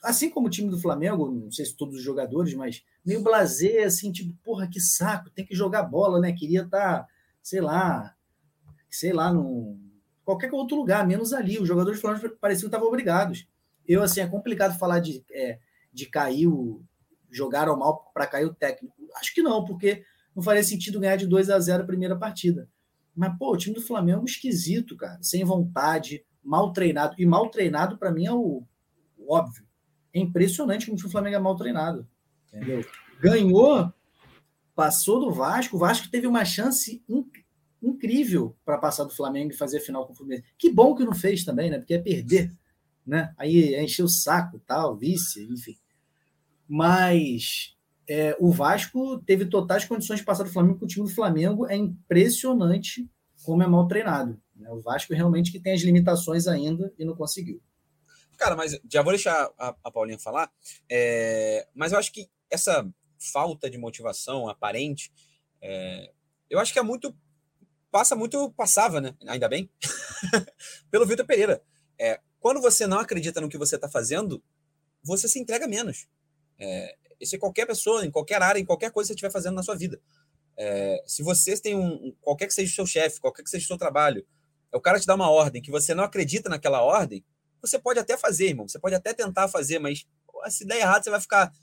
assim 0.03 0.29
como 0.29 0.47
o 0.47 0.49
time 0.49 0.69
do 0.69 0.79
Flamengo, 0.79 1.31
não 1.31 1.49
sei 1.49 1.65
se 1.65 1.77
todos 1.77 1.95
os 1.95 2.03
jogadores, 2.03 2.53
mas 2.53 2.83
meio 3.05 3.23
blazer, 3.23 3.87
assim, 3.87 4.11
tipo, 4.11 4.33
porra, 4.43 4.67
que 4.67 4.79
saco, 4.79 5.29
tem 5.29 5.45
que 5.45 5.55
jogar 5.55 5.83
bola, 5.83 6.19
né? 6.19 6.33
Queria 6.33 6.63
estar, 6.63 7.03
tá, 7.03 7.07
sei 7.41 7.61
lá, 7.61 8.13
sei 8.89 9.13
lá, 9.13 9.31
no 9.31 9.79
qualquer 10.25 10.51
outro 10.51 10.75
lugar, 10.75 11.07
menos 11.07 11.31
ali. 11.31 11.57
Os 11.57 11.67
jogadores 11.67 11.99
do 11.99 12.01
Flamengo 12.01 12.37
pareciam 12.39 12.63
que 12.63 12.67
estavam 12.67 12.87
obrigados. 12.87 13.47
Eu, 13.87 14.03
assim, 14.03 14.19
é 14.19 14.27
complicado 14.27 14.77
falar 14.77 14.99
de, 14.99 15.23
é, 15.31 15.59
de 15.91 16.05
cair 16.07 16.47
o. 16.47 16.83
jogaram 17.31 17.77
mal 17.77 18.11
para 18.13 18.27
cair 18.27 18.45
o 18.45 18.53
técnico. 18.53 18.93
Acho 19.15 19.33
que 19.33 19.41
não, 19.41 19.63
porque 19.63 20.03
não 20.35 20.43
faria 20.43 20.63
sentido 20.63 20.99
ganhar 20.99 21.15
de 21.15 21.27
2 21.27 21.49
a 21.49 21.59
0 21.59 21.83
a 21.83 21.87
primeira 21.87 22.17
partida. 22.17 22.69
Mas, 23.15 23.37
pô, 23.37 23.53
o 23.53 23.57
time 23.57 23.75
do 23.75 23.81
Flamengo 23.81 24.21
é 24.21 24.25
esquisito, 24.25 24.97
cara. 24.97 25.17
Sem 25.21 25.45
vontade, 25.45 26.25
mal 26.43 26.73
treinado. 26.73 27.15
E 27.17 27.25
mal 27.25 27.49
treinado, 27.49 27.97
para 27.97 28.11
mim, 28.11 28.25
é 28.25 28.33
o, 28.33 28.63
o 29.17 29.33
óbvio 29.33 29.65
é 30.13 30.19
impressionante 30.19 30.85
como 30.85 30.97
o 30.97 31.09
Flamengo 31.09 31.35
é 31.35 31.39
mal 31.39 31.55
treinado. 31.55 32.07
Entendeu? 32.47 32.85
Ganhou, 33.19 33.91
passou 34.75 35.19
do 35.19 35.31
Vasco. 35.31 35.75
O 35.75 35.79
Vasco 35.79 36.09
teve 36.09 36.27
uma 36.27 36.45
chance 36.45 37.03
inc 37.09 37.43
incrível 37.81 38.55
para 38.63 38.77
passar 38.77 39.03
do 39.03 39.13
Flamengo 39.13 39.51
e 39.51 39.57
fazer 39.57 39.79
a 39.79 39.81
final 39.81 40.07
com 40.07 40.13
o 40.13 40.15
Fluminense. 40.15 40.45
Que 40.57 40.71
bom 40.71 40.95
que 40.95 41.03
não 41.03 41.13
fez 41.13 41.43
também, 41.43 41.69
né? 41.69 41.77
Porque 41.77 41.93
é 41.93 41.99
perder. 41.99 42.49
Né? 43.05 43.33
Aí 43.37 43.73
é 43.73 43.83
encher 43.83 44.03
o 44.03 44.07
saco, 44.07 44.57
tal, 44.65 44.95
vice, 44.95 45.43
enfim. 45.51 45.75
Mas 46.65 47.75
é, 48.07 48.37
o 48.39 48.51
Vasco 48.51 49.19
teve 49.25 49.45
totais 49.45 49.83
condições 49.83 50.19
de 50.19 50.25
passar 50.25 50.45
do 50.45 50.49
Flamengo 50.49 50.79
com 50.79 50.85
o 50.85 50.87
time 50.87 51.05
do 51.05 51.13
Flamengo. 51.13 51.67
É 51.67 51.75
impressionante 51.75 53.09
como 53.43 53.61
é 53.61 53.67
mal 53.67 53.85
treinado. 53.85 54.39
Né? 54.55 54.69
O 54.69 54.79
Vasco 54.79 55.13
realmente 55.13 55.51
que 55.51 55.59
tem 55.59 55.73
as 55.73 55.81
limitações 55.81 56.47
ainda 56.47 56.93
e 56.97 57.03
não 57.03 57.15
conseguiu. 57.15 57.61
Cara, 58.37 58.55
mas 58.55 58.79
já 58.89 59.01
vou 59.01 59.13
deixar 59.13 59.51
a, 59.57 59.75
a 59.83 59.91
Paulinha 59.91 60.19
falar, 60.19 60.51
é, 60.89 61.67
mas 61.73 61.91
eu 61.91 61.99
acho 61.99 62.11
que 62.11 62.29
essa 62.49 62.87
falta 63.31 63.69
de 63.69 63.77
motivação 63.77 64.49
aparente, 64.49 65.11
é, 65.61 66.11
eu 66.49 66.59
acho 66.59 66.73
que 66.73 66.79
é 66.79 66.83
muito. 66.83 67.15
Passa 67.89 68.15
muito, 68.15 68.51
passava, 68.53 68.99
né? 68.99 69.15
Ainda 69.27 69.47
bem, 69.47 69.69
pelo 70.89 71.05
Vitor 71.05 71.25
Pereira. 71.25 71.61
É, 71.99 72.19
quando 72.39 72.59
você 72.59 72.87
não 72.87 72.99
acredita 72.99 73.39
no 73.39 73.47
que 73.47 73.57
você 73.57 73.75
está 73.75 73.87
fazendo, 73.87 74.43
você 75.03 75.27
se 75.27 75.39
entrega 75.39 75.67
menos. 75.67 76.07
É, 76.59 76.95
isso 77.19 77.35
é 77.35 77.39
qualquer 77.39 77.67
pessoa, 77.67 78.05
em 78.05 78.11
qualquer 78.11 78.41
área, 78.41 78.59
em 78.59 78.65
qualquer 78.65 78.91
coisa 78.91 79.07
que 79.07 79.11
você 79.11 79.13
estiver 79.13 79.31
fazendo 79.31 79.55
na 79.55 79.63
sua 79.63 79.75
vida. 79.75 80.01
É, 80.57 81.03
se 81.05 81.23
você 81.23 81.57
tem 81.59 81.75
um, 81.75 82.15
qualquer 82.21 82.47
que 82.47 82.53
seja 82.53 82.71
o 82.71 82.75
seu 82.75 82.85
chefe, 82.85 83.19
qualquer 83.19 83.43
que 83.43 83.49
seja 83.49 83.63
o 83.63 83.67
seu 83.67 83.77
trabalho, 83.77 84.25
o 84.73 84.81
cara 84.81 84.99
te 84.99 85.05
dá 85.05 85.15
uma 85.15 85.29
ordem 85.29 85.61
que 85.61 85.71
você 85.71 85.93
não 85.93 86.03
acredita 86.03 86.49
naquela 86.49 86.81
ordem, 86.81 87.23
você 87.63 87.79
pode 87.79 87.97
até 87.97 88.17
fazer, 88.17 88.49
irmão. 88.49 88.67
Você 88.67 88.77
pode 88.77 88.93
até 88.93 89.13
tentar 89.13 89.47
fazer, 89.47 89.79
mas 89.79 90.05
se 90.49 90.65
der 90.65 90.79
errado, 90.79 91.03
você 91.03 91.09
vai 91.09 91.21
ficar. 91.21 91.53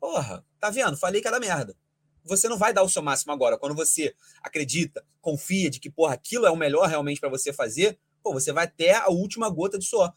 Porra, 0.00 0.44
tá 0.58 0.70
vendo? 0.70 0.96
Falei 0.96 1.20
que 1.20 1.28
era 1.28 1.38
merda. 1.38 1.76
Você 2.24 2.48
não 2.48 2.56
vai 2.56 2.72
dar 2.72 2.82
o 2.82 2.88
seu 2.88 3.02
máximo 3.02 3.32
agora. 3.32 3.58
Quando 3.58 3.74
você 3.74 4.14
acredita, 4.42 5.04
confia 5.20 5.68
de 5.70 5.78
que, 5.78 5.90
porra, 5.90 6.14
aquilo 6.14 6.46
é 6.46 6.50
o 6.50 6.56
melhor 6.56 6.88
realmente 6.88 7.20
para 7.20 7.28
você 7.28 7.52
fazer, 7.52 7.98
pô, 8.22 8.32
você 8.32 8.50
vai 8.50 8.64
até 8.64 8.94
a 8.94 9.08
última 9.08 9.48
gota 9.50 9.78
de 9.78 9.84
suor. 9.84 10.12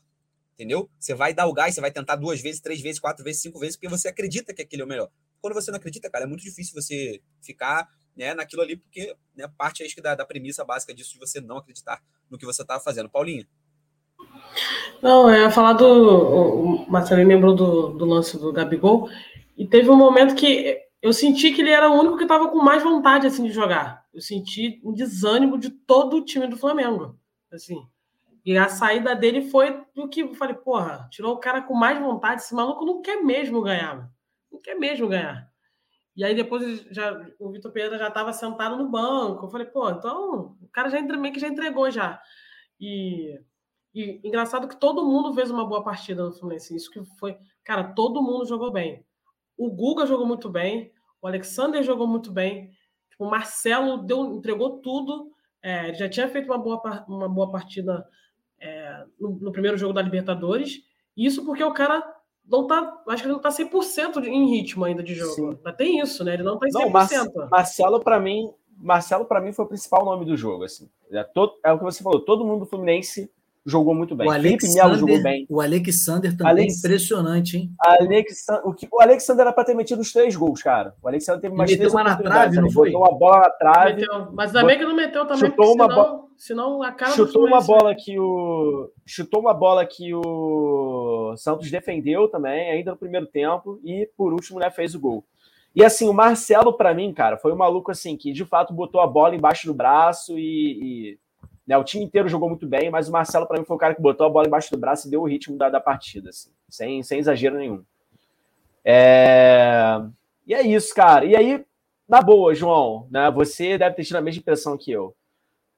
Entendeu? 0.54 0.90
Você 0.98 1.14
vai 1.14 1.34
dar 1.34 1.48
o 1.48 1.54
gás, 1.54 1.76
você 1.76 1.82
vai 1.82 1.92
tentar 1.92 2.16
duas 2.16 2.42
vezes, 2.42 2.62
três 2.62 2.82
vezes, 2.82 3.00
quatro 3.00 3.24
vezes, 3.24 3.42
cinco 3.42 3.60
vezes, 3.60 3.76
porque 3.76 3.88
você 3.88 4.08
acredita 4.08 4.54
que 4.54 4.62
aquilo 4.62 4.84
é 4.84 4.86
o 4.86 4.88
melhor. 4.88 5.12
Quando 5.42 5.54
você 5.54 5.70
não 5.72 5.78
acredita, 5.78 6.10
cara, 6.10 6.26
é 6.26 6.28
muito 6.28 6.42
difícil 6.42 6.74
você 6.74 7.22
ficar 7.42 7.88
né, 8.16 8.34
naquilo 8.34 8.62
ali, 8.62 8.76
porque 8.76 9.16
né, 9.36 9.48
parte 9.58 9.84
acho 9.84 9.96
que 9.96 10.02
da, 10.02 10.16
da 10.16 10.26
premissa 10.26 10.66
básica 10.66 10.94
disso 10.94 11.14
de 11.14 11.20
você 11.20 11.40
não 11.40 11.58
acreditar 11.58 12.04
no 12.30 12.38
que 12.38 12.46
você 12.46 12.62
estava 12.62 12.82
fazendo. 12.82 13.10
Paulinha. 13.10 13.48
Não, 15.02 15.30
é 15.30 15.50
falar 15.50 15.74
do. 15.74 15.86
O 15.86 16.92
Marcelo 16.92 17.26
lembrou 17.26 17.56
do, 17.56 17.90
do 17.90 18.06
lance 18.06 18.38
do 18.38 18.52
Gabigol. 18.52 19.10
E 19.58 19.68
teve 19.68 19.90
um 19.90 19.96
momento 19.96 20.36
que 20.36 20.78
eu 21.02 21.14
senti 21.14 21.52
que 21.52 21.62
ele 21.62 21.72
era 21.72 21.90
o 21.90 22.00
único 22.00 22.18
que 22.18 22.24
estava 22.24 22.50
com 22.50 22.62
mais 22.62 22.84
vontade 22.84 23.28
assim, 23.28 23.44
de 23.44 23.52
jogar. 23.52 24.06
Eu 24.14 24.22
senti 24.22 24.82
um 24.84 24.94
desânimo 24.94 25.58
de 25.58 25.70
todo 25.70 26.18
o 26.18 26.26
time 26.26 26.48
do 26.48 26.58
Flamengo. 26.58 27.18
Assim. 27.52 27.86
E 28.46 28.58
a 28.58 28.68
saída 28.68 29.16
dele 29.16 29.50
foi 29.50 29.84
do 29.94 30.08
que 30.08 30.22
eu 30.22 30.34
falei, 30.34 30.56
porra, 30.56 31.08
tirou 31.12 31.34
o 31.34 31.40
cara 31.40 31.62
com 31.62 31.74
mais 31.74 32.00
vontade. 32.00 32.42
Esse 32.42 32.54
maluco 32.54 32.86
não 32.86 33.02
quer 33.02 33.22
mesmo 33.22 33.62
ganhar. 33.62 34.10
Não 34.52 34.60
quer 34.60 34.76
mesmo 34.76 35.08
ganhar. 35.08 35.48
E 36.16 36.24
aí 36.24 36.36
depois 36.36 36.86
já, 36.92 37.26
o 37.40 37.52
Vitor 37.52 37.72
Pereira 37.72 37.98
já 37.98 38.08
estava 38.08 38.34
sentado 38.34 38.76
no 38.76 38.90
banco. 38.90 39.46
Eu 39.46 39.50
falei, 39.50 39.68
pô, 39.68 39.90
então 39.90 40.58
o 40.62 40.68
cara 40.72 40.90
já 40.90 41.02
meio 41.02 41.34
que 41.34 41.40
já 41.40 41.48
entregou 41.48 41.90
já. 41.92 42.22
E 42.80 43.40
e 43.93 44.19
engraçado 44.23 44.67
que 44.67 44.80
todo 44.80 45.06
mundo 45.06 45.34
fez 45.34 45.49
uma 45.49 45.65
boa 45.65 45.84
partida 45.84 46.23
no 46.23 46.32
Fluminense. 46.32 46.75
Isso 46.75 46.91
que 46.91 47.04
foi. 47.17 47.38
Cara, 47.63 47.84
todo 47.93 48.21
mundo 48.21 48.45
jogou 48.45 48.71
bem. 48.71 49.04
O 49.58 49.69
Guga 49.69 50.06
jogou 50.06 50.25
muito 50.25 50.49
bem, 50.49 50.91
o 51.21 51.28
Alexander 51.28 51.84
jogou 51.84 52.08
muito 52.08 52.32
bem, 52.32 52.71
o 53.17 53.25
Marcelo 53.25 53.97
deu, 53.97 54.25
entregou 54.36 54.80
tudo. 54.80 55.32
É, 55.62 55.93
já 55.93 56.08
tinha 56.08 56.30
feito 56.30 56.45
uma 56.45 56.58
boa, 56.58 57.06
uma 57.08 57.28
boa 57.28 57.52
partida 57.52 58.08
é, 58.60 59.04
no, 59.19 59.32
no, 59.32 59.52
primeiro 59.52 59.78
jogo 59.78 59.93
da 59.93 60.02
Libertadores. 60.02 60.81
Isso 61.17 61.44
porque 61.44 61.63
o 61.63 61.73
cara 61.73 62.02
não 62.46 62.65
tá. 62.65 63.02
Acho 63.10 63.23
que 63.23 63.27
ele 63.27 63.33
não 63.33 63.42
tá 63.42 63.50
100% 63.50 64.23
em 64.25 64.50
ritmo 64.50 64.85
ainda 64.85 65.04
de 65.04 65.15
jogo. 65.15 65.33
Sim. 65.33 65.60
Mas 65.62 65.75
tem 65.75 66.00
isso, 66.00 66.23
né? 66.23 66.35
Ele 66.35 66.44
não 66.44 66.58
tá 66.58 66.67
em 66.67 66.71
100%. 66.71 66.83
Não, 67.35 67.50
Marcelo, 67.50 68.00
para 68.00 68.19
mim, 68.19 68.54
Marcelo, 68.77 69.25
para 69.25 69.42
mim, 69.42 69.52
foi 69.52 69.65
o 69.65 69.67
principal 69.67 70.06
nome 70.06 70.23
do 70.23 70.37
jogo. 70.37 70.63
Assim. 70.63 70.90
É, 71.12 71.23
todo, 71.23 71.60
é 71.65 71.73
o 71.73 71.77
que 71.77 71.83
você 71.83 72.02
falou, 72.02 72.21
todo 72.21 72.46
mundo 72.46 72.62
do 72.62 72.65
Fluminense 72.65 73.29
jogou 73.66 73.94
muito 73.94 74.16
bem. 74.16 74.28
O 74.28 74.32
Alexander, 74.32 74.96
jogou 74.98 75.22
bem. 75.22 75.46
O 75.50 75.62
Alexander 75.62 76.36
também 76.36 76.52
Alex... 76.52 76.80
impressionante, 76.80 77.58
hein? 77.58 77.72
Alexander, 77.80 78.68
o, 78.68 78.74
que, 78.74 78.88
o 78.92 79.02
Alexander 79.02 79.42
era 79.42 79.54
para 79.54 79.66
ter 79.66 79.74
metido 79.74 80.02
os 80.02 80.12
três 80.12 80.36
gols, 80.36 80.62
cara. 80.62 80.96
O 81.02 81.08
Alexander 81.08 81.42
teve 81.42 81.56
mais 81.56 81.72
três 81.72 81.94
uma 81.94 82.04
na 82.04 82.16
trave, 82.16 82.60
não 82.60 82.72
foi? 82.72 82.92
Botou 82.92 83.08
uma 83.08 83.18
bola 83.18 83.40
na 83.40 83.50
trave. 83.50 84.02
Meteu. 84.02 84.28
Mas 84.34 84.52
também 84.52 84.78
que 84.78 84.86
não 84.86 84.96
meteu 84.96 85.26
também, 85.26 85.50
chutou 85.50 85.74
uma 85.74 85.88
senão, 85.90 86.30
senão 86.38 86.84
a 86.84 86.92
cara 86.92 87.12
Chutou 87.12 87.46
uma 87.46 87.62
bola 87.62 87.96
que 87.96 88.20
o 88.20 88.92
chutou 89.06 89.42
uma 89.42 89.54
bola 89.54 89.86
que 89.86 90.14
o 90.14 91.34
Santos 91.38 91.70
defendeu 91.70 92.28
também, 92.28 92.72
ainda 92.72 92.92
no 92.92 92.98
primeiro 92.98 93.26
tempo 93.28 93.80
e 93.84 94.10
por 94.18 94.34
último, 94.34 94.60
né, 94.60 94.70
fez 94.70 94.96
o 94.96 95.00
gol. 95.00 95.24
E 95.76 95.84
assim, 95.84 96.10
o 96.10 96.14
Marcelo 96.14 96.74
para 96.74 96.94
mim, 96.94 97.14
cara, 97.14 97.38
foi 97.38 97.54
um 97.54 97.58
maluco 97.58 97.92
assim 97.92 98.18
que 98.18 98.32
de 98.32 98.44
fato 98.44 98.74
botou 98.74 99.02
a 99.02 99.08
bola 99.08 99.36
embaixo 99.36 99.68
do 99.68 99.74
braço 99.74 100.38
e, 100.38 101.12
e 101.12 101.20
né, 101.70 101.78
o 101.78 101.84
time 101.84 102.04
inteiro 102.04 102.28
jogou 102.28 102.50
muito 102.50 102.65
bem, 102.65 102.90
mas 102.90 103.08
o 103.08 103.12
Marcelo, 103.12 103.46
para 103.46 103.60
mim, 103.60 103.63
foi 103.63 103.76
o 103.76 103.80
cara 103.80 103.94
que 103.94 104.02
botou 104.02 104.26
a 104.26 104.30
bola 104.30 104.48
embaixo 104.48 104.72
do 104.72 104.78
braço 104.78 105.08
e 105.08 105.12
deu 105.12 105.22
o 105.22 105.28
ritmo 105.28 105.56
da, 105.56 105.70
da 105.70 105.80
partida, 105.80 106.30
assim, 106.30 106.50
sem, 106.67 107.04
sem 107.04 107.20
exagero 107.20 107.60
nenhum. 107.60 107.86
É... 108.84 110.02
E 110.48 110.56
é 110.56 110.63
isso, 110.63 110.96
cara. 110.96 111.26
E 111.26 111.36
aí, 111.36 111.63
na 112.08 112.24
boa, 112.24 112.56
João, 112.56 113.08
né? 113.12 113.30
Você 113.30 113.78
deve 113.78 113.96
ter 113.96 114.04
tido 114.04 114.15
a 114.15 114.22
mesma 114.22 114.40
impressão 114.40 114.76
que 114.76 114.92
eu. 114.92 115.15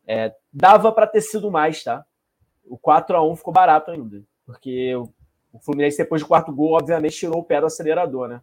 É, 0.07 0.33
dava 0.51 0.93
para 0.93 1.05
ter 1.05 1.19
sido 1.19 1.51
mais, 1.51 1.83
tá? 1.83 2.05
O 2.63 2.77
4 2.77 3.17
a 3.17 3.21
1 3.21 3.35
ficou 3.35 3.53
barato 3.53 3.91
ainda, 3.91 4.23
porque 4.45 4.95
o 5.51 5.59
Fluminense 5.59 5.97
depois 5.97 6.21
do 6.21 6.27
quarto 6.29 6.53
gol, 6.53 6.71
obviamente 6.71 7.17
tirou 7.17 7.39
o 7.39 7.43
pé 7.43 7.59
do 7.59 7.65
acelerador, 7.65 8.29
né? 8.29 8.41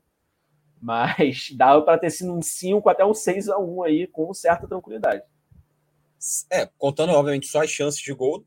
Mas 0.78 1.49
dava 1.57 1.80
para 1.80 1.96
ter 1.96 2.11
sido 2.11 2.30
um 2.30 2.42
5 2.42 2.86
até 2.90 3.07
um 3.07 3.14
6 3.14 3.49
a 3.49 3.59
1 3.59 3.82
aí 3.84 4.07
com 4.07 4.34
certa 4.34 4.68
tranquilidade. 4.68 5.22
É, 6.50 6.66
contando 6.78 7.12
obviamente 7.12 7.46
só 7.46 7.62
as 7.62 7.70
chances 7.70 8.00
de 8.00 8.12
gol, 8.12 8.44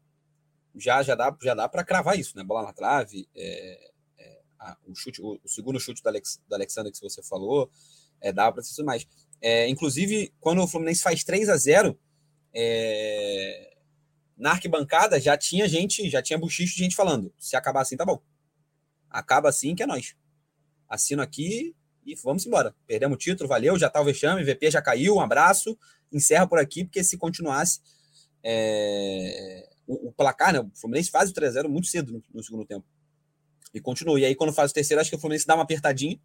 já 0.76 1.01
já 1.03 1.15
dá 1.15 1.36
já 1.41 1.53
dá 1.53 1.67
para 1.69 1.84
cravar 1.84 2.19
isso, 2.19 2.38
né? 2.38 2.43
Bola 2.43 2.63
na 2.63 2.74
trave, 2.74 3.28
é, 3.36 3.91
é, 4.17 4.41
a, 4.59 4.78
o 4.86 4.95
chute, 4.95 5.22
o, 5.22 5.39
o, 5.43 5.49
segundo 5.49 5.80
chute 5.80 6.01
do, 6.01 6.07
Alex, 6.07 6.41
do 6.47 6.53
Alexander 6.53 6.91
que 6.91 7.01
você 7.01 7.22
falou, 7.24 7.69
é, 8.19 8.32
dá 8.32 8.51
para 8.51 8.63
ser 8.63 8.84
mais. 8.84 9.07
É, 9.41 9.67
inclusive, 9.67 10.34
quando 10.39 10.61
o 10.61 10.67
Fluminense 10.67 11.01
faz 11.01 11.24
3 11.24 11.49
a 11.49 11.57
0 11.57 11.99
é, 12.53 13.74
na 14.38 14.51
arquibancada 14.51 15.19
já 15.19 15.38
tinha 15.38 15.67
gente, 15.67 16.09
já 16.09 16.22
tinha 16.22 16.38
buchicho 16.38 16.76
de 16.76 16.84
gente 16.84 16.95
falando: 16.95 17.34
se 17.38 17.55
acabar 17.55 17.82
assim, 17.82 17.95
tá 17.95 18.05
bom. 18.05 18.22
Acaba 19.09 19.49
assim 19.49 19.76
que 19.76 19.84
é 19.84 19.86
nós. 19.86 20.15
Assino 20.88 21.22
aqui 21.22 21.76
e 22.05 22.15
vamos 22.15 22.45
embora. 22.45 22.76
Perdemos 22.88 23.15
o 23.15 23.19
título, 23.19 23.47
valeu, 23.47 23.78
já 23.78 23.89
tá 23.89 24.01
o 24.01 24.05
vexame, 24.05 24.43
VP 24.43 24.72
já 24.72 24.82
caiu, 24.82 25.15
um 25.15 25.22
abraço, 25.22 25.78
encerra 26.12 26.47
por 26.47 26.59
aqui, 26.59 26.84
porque 26.84 27.03
se 27.03 27.18
continuasse 27.18 27.80
é, 28.43 29.70
o, 29.88 30.09
o, 30.09 30.12
placar, 30.12 30.53
né? 30.53 30.59
O 30.59 30.72
Fluminense 30.76 31.12
faz 31.12 31.30
o 31.30 31.34
3x0 31.34 31.68
muito 31.68 31.88
cedo 31.88 32.12
no, 32.12 32.24
no, 32.34 32.43
segundo 32.43 32.66
tempo. 32.66 32.86
E 33.74 33.80
continua. 33.80 34.20
E 34.20 34.26
aí, 34.26 34.36
quando 34.36 34.53
faz 34.53 34.72
o 34.72 34.74
terceiro, 34.74 34.99
acho 34.99 35.09
que 35.09 35.16
o 35.16 35.20
Fluminense 35.20 35.45
dá 35.45 35.55
uma 35.55 35.64
apertadinha, 35.64 36.20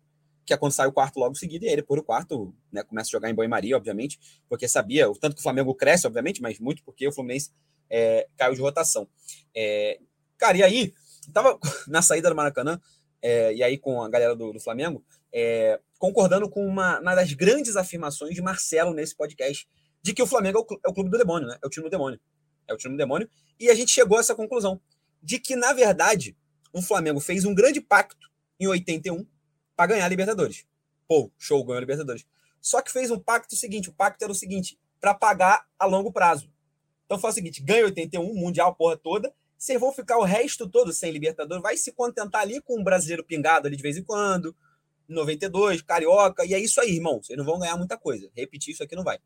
que 0.45 0.53
é 0.53 0.57
quando 0.57 0.73
sai 0.73 0.87
o 0.87 0.93
quarto 0.93 1.19
logo 1.19 1.33
em 1.33 1.39
seguida, 1.39 1.67
e 1.67 1.69
aí 1.69 1.77
depois 1.77 2.01
o 2.01 2.05
quarto 2.05 2.55
né, 2.73 2.83
começa 2.83 3.09
a 3.09 3.13
jogar 3.13 3.31
em 3.31 3.35
banho-maria, 3.35 3.77
obviamente, 3.77 4.19
porque 4.49 4.69
sabia, 4.69 5.11
o 5.11 5.15
tanto 5.17 5.35
que 5.35 5.41
o 5.41 5.43
Flamengo 5.43 5.75
cresce, 5.75 6.07
obviamente, 6.07 6.41
mas 6.41 6.61
muito 6.61 6.85
porque 6.85 7.07
o 7.07 7.13
Fluminense 7.13 7.51
é, 7.91 8.29
caiu 8.37 8.55
de 8.55 8.61
rotação. 8.61 9.09
É, 9.55 9.99
cara, 10.39 10.57
e 10.57 10.63
aí, 10.63 10.95
tava 11.33 11.59
na 11.89 12.01
saída 12.01 12.29
do 12.29 12.37
Maracanã, 12.37 12.81
é, 13.21 13.55
e 13.55 13.63
aí 13.63 13.77
com 13.77 14.03
a 14.03 14.09
galera 14.09 14.37
do, 14.37 14.53
do 14.53 14.61
Flamengo, 14.61 15.05
é, 15.39 15.79
concordando 15.99 16.49
com 16.49 16.67
uma, 16.67 16.99
uma, 16.99 17.15
das 17.15 17.35
grandes 17.35 17.77
afirmações 17.77 18.35
de 18.35 18.41
Marcelo 18.41 18.95
nesse 18.95 19.15
podcast, 19.15 19.69
de 20.01 20.15
que 20.15 20.23
o 20.23 20.27
Flamengo 20.27 20.61
é 20.61 20.61
o, 20.63 20.81
é 20.87 20.89
o, 20.89 20.95
clube 20.95 21.11
do 21.11 21.19
demônio, 21.19 21.47
né? 21.47 21.59
É 21.63 21.67
o 21.67 21.69
time 21.69 21.85
do 21.85 21.91
demônio. 21.91 22.19
É 22.67 22.73
o 22.73 22.77
time 22.79 22.95
do 22.95 22.97
demônio. 22.97 23.29
E 23.61 23.69
a 23.69 23.75
gente 23.75 23.91
chegou 23.91 24.17
a 24.17 24.21
essa 24.21 24.35
conclusão, 24.35 24.81
de 25.23 25.39
que, 25.39 25.55
na 25.55 25.75
verdade, 25.75 26.35
o 26.73 26.81
Flamengo 26.81 27.21
fez 27.21 27.45
um 27.45 27.55
grande 27.55 27.83
pacto 27.83 28.31
em 28.59 28.67
81 28.67 29.27
para 29.77 29.89
ganhar 29.89 30.07
a 30.07 30.09
Libertadores. 30.09 30.65
Pô, 31.07 31.31
show, 31.39 31.63
ganhou 31.63 31.77
a 31.77 31.81
Libertadores. 31.81 32.25
Só 32.63 32.81
que 32.81 32.91
fez 32.91 33.11
um 33.11 33.19
pacto 33.19 33.55
seguinte: 33.57 33.91
o 33.91 33.93
pacto 33.93 34.25
era 34.25 34.33
o 34.33 34.35
seguinte, 34.35 34.81
para 34.99 35.13
pagar 35.13 35.67
a 35.79 35.85
longo 35.85 36.11
prazo. 36.11 36.51
Então 37.05 37.19
foi 37.19 37.29
o 37.29 37.33
seguinte: 37.35 37.63
ganha 37.63 37.85
81, 37.85 38.35
Mundial, 38.35 38.75
porra 38.75 38.97
toda. 38.97 39.35
Vocês 39.59 39.79
vão 39.79 39.93
ficar 39.93 40.17
o 40.17 40.25
resto 40.25 40.67
todo 40.67 40.95
sem 40.95 41.11
Libertadores, 41.13 41.63
vai 41.63 41.77
se 41.77 41.93
contentar 41.93 42.41
ali 42.41 42.61
com 42.63 42.81
um 42.81 42.85
brasileiro 42.85 43.23
pingado 43.23 43.67
ali 43.67 43.77
de 43.77 43.83
vez 43.83 43.99
em 43.99 44.03
quando, 44.03 44.57
92, 45.09 45.83
Carioca, 45.83 46.45
e 46.45 46.55
é 46.55 46.59
isso 46.59 46.81
aí, 46.81 46.97
irmão. 46.97 47.23
Vocês 47.23 47.37
não 47.39 47.45
vão 47.45 47.59
ganhar 47.59 47.77
muita 47.77 47.97
coisa. 47.97 48.31
Repetir 48.35 48.75
isso 48.75 48.83
aqui 48.83 48.97
não 48.97 49.05
vai. 49.05 49.19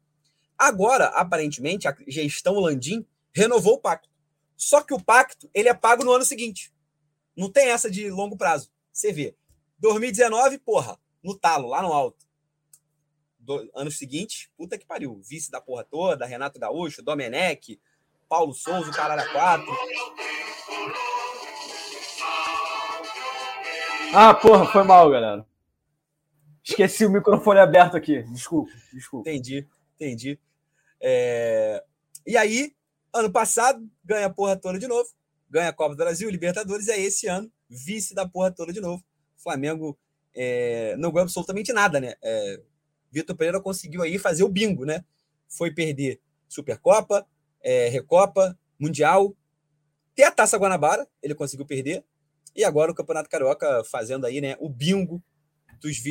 Agora, 0.56 1.06
aparentemente, 1.06 1.88
a 1.88 1.96
gestão 2.06 2.58
Landim 2.58 3.06
renovou 3.32 3.74
o 3.74 3.80
pacto. 3.80 4.08
Só 4.56 4.82
que 4.82 4.92
o 4.92 5.02
pacto 5.02 5.48
ele 5.54 5.68
é 5.68 5.74
pago 5.74 6.04
no 6.04 6.12
ano 6.12 6.24
seguinte. 6.24 6.72
Não 7.34 7.50
tem 7.50 7.68
essa 7.68 7.90
de 7.90 8.10
longo 8.10 8.36
prazo. 8.36 8.70
Você 8.92 9.12
vê, 9.12 9.34
2019, 9.78 10.58
porra, 10.58 10.98
no 11.22 11.34
talo, 11.34 11.68
lá 11.68 11.80
no 11.80 11.92
alto. 11.92 12.28
Do, 13.38 13.70
anos 13.74 13.96
seguintes, 13.96 14.50
puta 14.56 14.76
que 14.76 14.84
pariu. 14.84 15.18
Vice 15.24 15.50
da 15.50 15.62
porra 15.62 15.82
toda, 15.82 16.26
Renato 16.26 16.60
Gaúcho, 16.60 17.02
Domenech, 17.02 17.80
Paulo 18.28 18.52
Souza, 18.52 18.90
Caralho 18.92 19.32
4. 19.32 19.64
Ah, 24.12 24.34
porra, 24.34 24.66
foi 24.70 24.82
mal, 24.82 25.10
galera. 25.10 25.46
Esqueci 26.62 27.04
o 27.04 27.11
microfone 27.11 27.61
aberto 27.61 27.96
aqui. 27.96 28.22
Desculpa, 28.24 28.70
desculpa. 28.92 29.28
Entendi, 29.28 29.66
entendi. 29.94 30.38
É... 31.00 31.82
E 32.26 32.36
aí, 32.36 32.74
ano 33.12 33.30
passado, 33.30 33.88
ganha 34.04 34.26
a 34.26 34.30
porra 34.30 34.56
toda 34.56 34.78
de 34.78 34.86
novo. 34.86 35.08
Ganha 35.48 35.70
a 35.70 35.72
Copa 35.72 35.94
do 35.94 35.98
Brasil, 35.98 36.30
Libertadores, 36.30 36.86
e 36.86 36.92
aí 36.92 37.02
esse 37.02 37.26
ano, 37.26 37.50
vice 37.68 38.14
da 38.14 38.28
porra 38.28 38.52
toda 38.52 38.72
de 38.72 38.80
novo. 38.80 39.02
Flamengo 39.36 39.98
é, 40.34 40.94
não 40.96 41.11
ganhou 41.11 41.24
absolutamente 41.24 41.72
nada, 41.72 41.98
né? 41.98 42.14
É, 42.22 42.61
Vitor 43.11 43.34
Pereira 43.34 43.61
conseguiu 43.61 44.02
aí 44.02 44.18
fazer 44.18 44.44
o 44.44 44.48
bingo, 44.48 44.84
né? 44.84 45.04
Foi 45.48 45.72
perder 45.72 46.20
Supercopa, 46.48 47.26
é, 47.61 47.88
Recopa, 47.88 48.56
Mundial, 48.78 49.34
até 50.12 50.24
a 50.24 50.30
Taça 50.30 50.58
Guanabara, 50.58 51.08
ele 51.22 51.34
conseguiu 51.34 51.64
perder, 51.64 52.04
e 52.54 52.64
agora 52.64 52.92
o 52.92 52.94
Campeonato 52.94 53.28
Carioca 53.28 53.82
fazendo 53.84 54.26
aí, 54.26 54.40
né, 54.40 54.56
o 54.61 54.68
bingo 54.68 55.22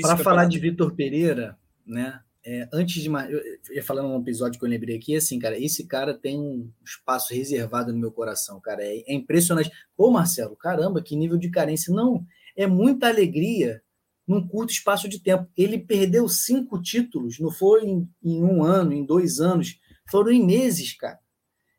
Para 0.08 0.18
falar 0.18 0.46
de 0.46 0.60
Vitor 0.60 0.94
Pereira, 0.96 1.58
né, 1.86 2.20
é, 2.46 2.68
antes 2.72 3.04
de 3.04 3.10
eu 3.10 3.76
ia 3.76 3.84
falando 3.84 4.08
num 4.08 4.22
episódio 4.22 4.60
que 4.60 4.66
eu 4.66 4.70
lembrei 4.70 4.96
aqui, 4.96 5.16
assim, 5.16 5.38
cara, 5.38 5.60
esse 5.60 5.86
cara 5.86 6.14
tem 6.14 6.40
um 6.40 6.72
espaço 6.84 7.34
reservado 7.34 7.92
no 7.92 8.00
meu 8.00 8.12
coração, 8.12 8.60
cara, 8.60 8.84
é, 8.84 9.04
é 9.08 9.14
impressionante. 9.14 9.72
Pô, 9.96 10.10
Marcelo, 10.10 10.56
caramba, 10.56 11.02
que 11.02 11.16
nível 11.16 11.38
de 11.38 11.50
carência. 11.50 11.94
Não, 11.94 12.26
é 12.56 12.66
muita 12.66 13.08
alegria 13.08 13.82
num 14.28 14.48
curto 14.48 14.72
espaço 14.72 15.10
de 15.10 15.20
tempo. 15.20 15.50
Ele 15.58 15.78
perdeu 15.78 16.28
cinco 16.30 16.82
títulos, 16.82 17.40
não 17.40 17.52
foi 17.52 17.84
em, 17.84 18.10
em, 18.24 18.44
um 18.44 18.64
ano, 18.64 18.94
em 18.94 19.06
dois 19.06 19.40
anos, 19.40 19.80
foram 20.10 20.32
em 20.32 20.46
meses, 20.46 20.96
cara. 20.96 21.20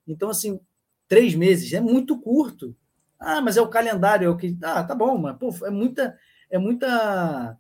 Então, 0.07 0.29
assim, 0.29 0.61
três 1.09 1.35
meses 1.35 1.73
é 1.73 1.81
muito 1.81 2.21
curto. 2.21 2.77
Ah, 3.19 3.41
mas 3.41 3.57
é 3.57 3.63
o 3.63 3.69
calendário, 3.69 4.27
é 4.27 4.31
o 4.31 4.37
que. 4.37 4.57
Ah, 4.63 4.83
tá 4.83 4.95
bom, 4.95 5.17
mas 5.19 5.37
pô, 5.39 5.55
é 5.65 5.71
muita, 5.71 6.17
é 6.51 6.59
muita, 6.59 7.59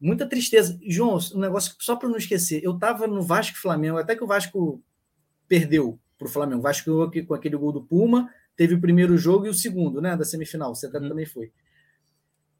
muita 0.00 0.26
tristeza. 0.26 0.78
João, 0.86 1.18
um 1.34 1.40
negócio 1.40 1.74
só 1.78 1.96
para 1.96 2.08
não 2.08 2.16
esquecer, 2.16 2.62
eu 2.62 2.78
tava 2.78 3.06
no 3.06 3.22
Vasco 3.22 3.58
Flamengo, 3.58 3.98
até 3.98 4.14
que 4.14 4.24
o 4.24 4.26
Vasco 4.26 4.82
perdeu 5.46 5.98
para 6.18 6.26
o 6.26 6.30
Flamengo. 6.30 6.60
O 6.60 6.62
Vasco 6.62 7.10
com 7.26 7.34
aquele 7.34 7.56
gol 7.56 7.72
do 7.72 7.82
Puma, 7.82 8.30
teve 8.56 8.74
o 8.74 8.80
primeiro 8.80 9.16
jogo 9.16 9.46
e 9.46 9.48
o 9.48 9.54
segundo, 9.54 10.00
né, 10.00 10.16
da 10.16 10.24
semifinal. 10.24 10.74
Você 10.74 10.88
hum. 10.88 10.92
também 10.92 11.26
foi. 11.26 11.52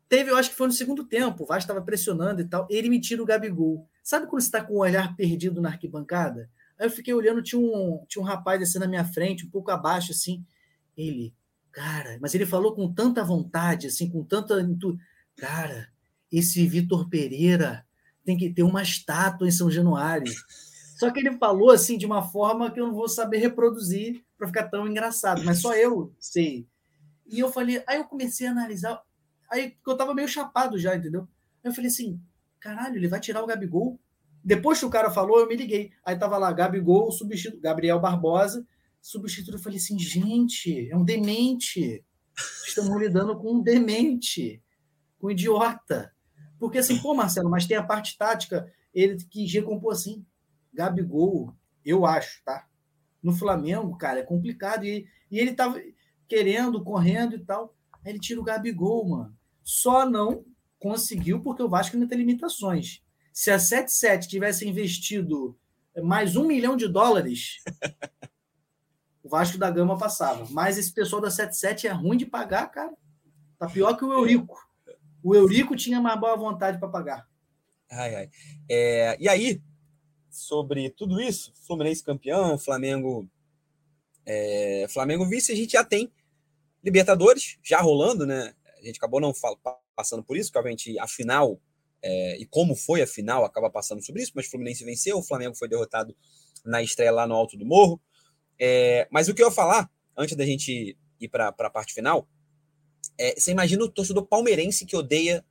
Teve, 0.09 0.31
eu 0.31 0.37
acho 0.37 0.51
que 0.51 0.57
foi 0.57 0.67
no 0.67 0.73
segundo 0.73 1.05
tempo, 1.05 1.43
o 1.43 1.47
Vasco 1.47 1.65
estava 1.71 1.83
pressionando 1.83 2.41
e 2.41 2.45
tal. 2.45 2.67
Ele 2.71 2.89
me 2.89 3.01
tira 3.01 3.23
o 3.23 3.27
Gabigol. 3.27 3.87
Sabe 4.03 4.27
quando 4.27 4.41
você 4.41 4.49
está 4.49 4.65
com 4.65 4.75
o 4.75 4.79
olhar 4.79 5.15
perdido 5.15 5.61
na 5.61 5.69
arquibancada? 5.69 6.49
Aí 6.79 6.87
eu 6.87 6.91
fiquei 6.91 7.13
olhando, 7.13 7.43
tinha 7.43 7.61
um, 7.61 8.05
tinha 8.09 8.23
um 8.23 8.25
rapaz 8.25 8.63
assim 8.63 8.79
na 8.79 8.87
minha 8.87 9.05
frente, 9.05 9.45
um 9.45 9.51
pouco 9.51 9.71
abaixo, 9.71 10.13
assim. 10.13 10.47
Ele, 10.97 11.35
cara, 11.71 12.17
mas 12.21 12.35
ele 12.35 12.47
falou 12.47 12.75
com 12.75 12.91
tanta 12.93 13.23
vontade, 13.23 13.89
assim, 13.89 14.09
com 14.09 14.25
tanta. 14.25 14.67
Cara, 15.37 15.89
esse 16.31 16.67
Vitor 16.67 17.09
Pereira 17.09 17.87
tem 18.25 18.37
que 18.37 18.51
ter 18.51 18.63
uma 18.63 18.83
estátua 18.83 19.49
em 19.49 19.53
São 19.53 19.71
Januário. 19.71 20.33
Só 20.99 21.11
que 21.11 21.21
ele 21.21 21.39
falou 21.39 21.71
assim 21.71 21.97
de 21.97 22.07
uma 22.07 22.23
forma 22.23 22.71
que 22.71 22.81
eu 22.81 22.87
não 22.87 22.95
vou 22.95 23.09
saber 23.09 23.39
reproduzir 23.39 24.23
para 24.37 24.49
ficar 24.49 24.69
tão 24.69 24.87
engraçado, 24.87 25.45
mas 25.45 25.61
só 25.61 25.75
eu 25.75 26.13
sei. 26.19 26.67
E 27.27 27.39
eu 27.39 27.51
falei, 27.53 27.83
aí 27.87 27.99
eu 27.99 28.05
comecei 28.05 28.47
a 28.47 28.51
analisar, 28.51 29.03
Aí 29.51 29.77
eu 29.87 29.97
tava 29.97 30.15
meio 30.15 30.29
chapado 30.29 30.79
já, 30.79 30.95
entendeu? 30.95 31.23
Aí 31.65 31.71
eu 31.71 31.75
falei 31.75 31.91
assim: 31.91 32.21
caralho, 32.61 32.97
ele 32.97 33.09
vai 33.09 33.21
tirar 33.21 33.43
o 33.43 33.47
Gabigol? 33.47 33.99
Depois 34.45 34.79
que 34.79 34.85
o 34.85 34.91
cara 34.91 35.11
falou, 35.11 35.41
eu 35.41 35.49
me 35.49 35.57
liguei. 35.57 35.91
Aí 36.05 36.17
tava 36.19 36.39
lá, 36.39 36.53
Gabigol, 36.53 37.11
substituto, 37.11 37.61
Gabriel 37.61 38.01
Barbosa, 38.01 38.67
substituto. 39.01 39.55
Eu 39.55 39.63
falei 39.63 39.79
assim: 39.79 39.99
gente, 39.99 40.91
é 40.91 40.97
um 40.97 41.05
demente. 41.05 42.05
Estamos 42.67 43.01
lidando 43.01 43.37
com 43.37 43.55
um 43.55 43.63
demente, 43.63 44.63
com 45.19 45.29
um 45.29 45.31
idiota. 45.31 46.13
Porque 46.59 46.79
assim, 46.79 46.99
pô, 46.99 47.15
Marcelo, 47.15 47.51
mas 47.51 47.67
tem 47.67 47.77
a 47.77 47.83
parte 47.83 48.17
tática, 48.17 48.71
ele 48.93 49.17
quis 49.31 49.53
recompor 49.53 49.93
assim. 49.93 50.25
Gabigol, 50.73 51.55
eu 51.85 52.05
acho, 52.05 52.43
tá? 52.45 52.67
No 53.23 53.33
Flamengo, 53.33 53.97
cara, 53.97 54.21
é 54.21 54.23
complicado. 54.23 54.85
E, 54.85 55.07
e 55.31 55.39
ele 55.39 55.55
tava 55.55 55.81
querendo, 56.27 56.83
correndo 56.83 57.35
e 57.35 57.45
tal. 57.45 57.75
Aí 58.05 58.13
ele 58.13 58.21
tira 58.21 58.41
o 58.41 58.45
Gabigol, 58.45 59.09
mano. 59.09 59.37
Só 59.63 60.09
não 60.09 60.45
conseguiu 60.79 61.41
porque 61.41 61.63
o 61.63 61.69
Vasco 61.69 61.97
ainda 61.97 62.09
tem 62.09 62.19
limitações. 62.19 63.03
Se 63.33 63.51
a 63.51 63.59
77 63.59 64.29
tivesse 64.29 64.67
investido 64.67 65.59
mais 66.03 66.37
um 66.37 66.47
milhão 66.47 66.77
de 66.77 66.87
dólares, 66.87 67.57
o 69.23 69.29
Vasco 69.29 69.59
da 69.59 69.71
Gama 69.71 69.99
passava. 69.99 70.47
Mas 70.51 70.79
esse 70.79 70.93
pessoal 70.93 71.21
da 71.21 71.31
77 71.31 71.87
é 71.87 71.93
ruim 71.93 72.17
de 72.17 72.27
pagar, 72.27 72.69
cara. 72.69 72.93
Tá 73.59 73.67
pior 73.67 73.97
que 73.97 74.05
o 74.05 74.13
Eurico. 74.13 74.68
O 75.29 75.35
Eurico 75.35 75.77
tinha 75.77 76.01
mais 76.01 76.19
boa 76.19 76.35
vontade 76.35 76.79
para 76.79 76.89
pagar. 76.89 77.29
Ai, 77.91 78.15
ai. 78.15 78.31
É, 78.67 79.15
e 79.21 79.29
aí, 79.29 79.61
sobre 80.31 80.89
tudo 80.89 81.21
isso, 81.21 81.53
Fluminense 81.67 82.03
campeão, 82.03 82.59
Flamengo 82.59 83.29
é, 84.25 84.87
Flamengo 84.89 85.29
vice, 85.29 85.53
a 85.53 85.55
gente 85.55 85.73
já 85.73 85.85
tem 85.85 86.11
Libertadores 86.83 87.59
já 87.63 87.79
rolando, 87.79 88.25
né? 88.25 88.55
A 88.81 88.87
gente 88.87 88.97
acabou 88.97 89.21
não 89.21 89.35
passando 89.95 90.25
por 90.25 90.35
isso, 90.35 90.51
que 90.51 90.57
obviamente 90.57 90.99
a 90.99 91.07
final 91.07 91.61
é, 92.03 92.39
e 92.39 92.47
como 92.47 92.75
foi 92.75 93.03
a 93.03 93.07
final, 93.07 93.45
acaba 93.45 93.69
passando 93.69 94.03
sobre 94.03 94.23
isso, 94.23 94.33
mas 94.35 94.47
Fluminense 94.47 94.83
venceu, 94.83 95.19
o 95.19 95.23
Flamengo 95.23 95.55
foi 95.55 95.69
derrotado 95.69 96.17
na 96.65 96.83
estreia 96.83 97.13
lá 97.13 97.27
no 97.27 97.35
Alto 97.35 97.55
do 97.55 97.67
Morro. 97.67 98.01
É, 98.59 99.07
mas 99.11 99.29
o 99.29 99.35
que 99.35 99.43
eu 99.43 99.49
ia 99.49 99.53
falar, 99.55 99.91
antes 100.17 100.35
da 100.35 100.47
gente 100.47 100.97
ir 101.21 101.29
para 101.29 101.49
a 101.49 101.71
parte 101.71 101.93
final, 101.93 102.27
é, 103.17 103.39
você 103.39 103.51
imagina 103.51 103.85
o 103.85 103.89
torcedor 103.89 104.27
palmeirense 104.27 104.85
que 104.85 104.97
odeia 104.97 105.45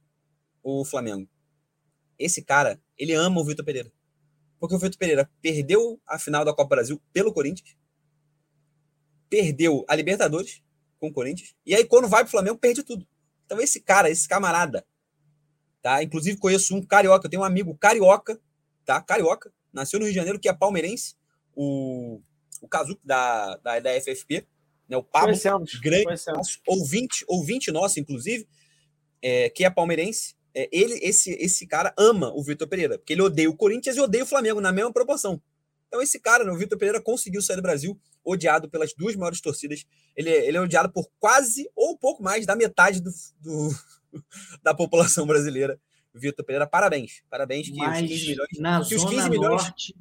o 0.63 0.83
Flamengo. 0.83 1.29
Esse 2.19 2.43
cara, 2.43 2.81
ele 2.97 3.13
ama 3.13 3.39
o 3.39 3.45
Vitor 3.45 3.63
Pereira. 3.63 3.91
Porque 4.59 4.75
o 4.75 4.79
Vitor 4.79 4.97
Pereira 4.97 5.29
perdeu 5.41 6.01
a 6.05 6.17
final 6.17 6.43
da 6.43 6.53
Copa 6.53 6.75
Brasil 6.75 7.01
pelo 7.13 7.33
Corinthians, 7.33 7.77
perdeu 9.29 9.85
a 9.87 9.95
Libertadores 9.95 10.61
com 10.99 11.09
o 11.09 11.13
Corinthians, 11.13 11.55
e 11.65 11.75
aí 11.75 11.85
quando 11.85 12.07
vai 12.07 12.21
para 12.23 12.29
o 12.29 12.31
Flamengo, 12.31 12.57
perde 12.57 12.83
tudo. 12.83 13.07
Então 13.45 13.61
esse 13.61 13.79
cara, 13.79 14.09
esse 14.09 14.27
camarada, 14.27 14.85
tá? 15.81 16.01
Inclusive 16.01 16.37
conheço 16.37 16.75
um 16.75 16.83
carioca, 16.83 17.27
eu 17.27 17.29
tenho 17.29 17.43
um 17.43 17.45
amigo 17.45 17.77
carioca, 17.77 18.39
tá? 18.83 19.01
Carioca, 19.01 19.53
nasceu 19.71 19.99
no 19.99 20.05
Rio 20.05 20.13
de 20.13 20.17
Janeiro, 20.17 20.39
que 20.39 20.49
é 20.49 20.53
palmeirense, 20.53 21.15
o, 21.55 22.19
o 22.61 22.67
Kazuki 22.67 23.01
da, 23.05 23.57
da, 23.57 23.79
da 23.79 24.01
FFP, 24.01 24.47
né? 24.89 24.97
O 24.97 25.03
Pablo, 25.03 25.27
Conhecemos, 25.29 25.75
grande 25.75 26.05
conhecemos. 26.05 26.59
ouvinte, 26.67 27.23
ouvinte 27.27 27.71
nosso, 27.71 27.99
inclusive, 27.99 28.47
é, 29.21 29.49
que 29.49 29.63
é 29.65 29.69
palmeirense. 29.69 30.35
É, 30.55 30.67
ele, 30.71 30.95
esse, 31.03 31.31
esse 31.31 31.67
cara 31.67 31.93
ama 31.97 32.31
o 32.33 32.43
Vitor 32.43 32.67
Pereira, 32.67 32.97
porque 32.97 33.13
ele 33.13 33.21
odeia 33.21 33.49
o 33.49 33.55
Corinthians 33.55 33.95
e 33.95 34.01
odeia 34.01 34.23
o 34.23 34.27
Flamengo 34.27 34.59
na 34.61 34.71
mesma 34.71 34.91
proporção. 34.91 35.41
Então, 35.87 36.01
esse 36.01 36.19
cara, 36.19 36.43
né, 36.43 36.51
o 36.51 36.57
Vitor 36.57 36.77
Pereira, 36.77 37.01
conseguiu 37.01 37.41
sair 37.41 37.55
do 37.57 37.61
Brasil, 37.61 37.97
odiado 38.23 38.69
pelas 38.69 38.93
duas 38.93 39.15
maiores 39.15 39.39
torcidas. 39.39 39.85
Ele, 40.15 40.29
é- 40.29 40.47
ele 40.47 40.57
é 40.57 40.61
odiado 40.61 40.91
por 40.91 41.07
quase 41.19 41.69
ou 41.75 41.91
um 41.93 41.97
pouco 41.97 42.21
mais 42.23 42.45
da 42.45 42.55
metade 42.55 42.99
do, 43.01 43.11
do- 43.39 43.69
da 44.63 44.73
população 44.73 45.25
brasileira. 45.27 45.79
Vitor 46.13 46.43
Pereira, 46.43 46.65
parabéns. 46.65 47.21
Parabéns 47.29 47.67
que 47.67 47.73
os 47.73 47.77
Mas 47.77 48.01
15 48.07 48.27
milhões. 48.27 48.49
na 48.59 48.83
que 48.83 48.95
os 48.95 49.01
Zona 49.01 49.15
15 49.15 49.29
milhões 49.29 49.63
Norte, 49.63 49.95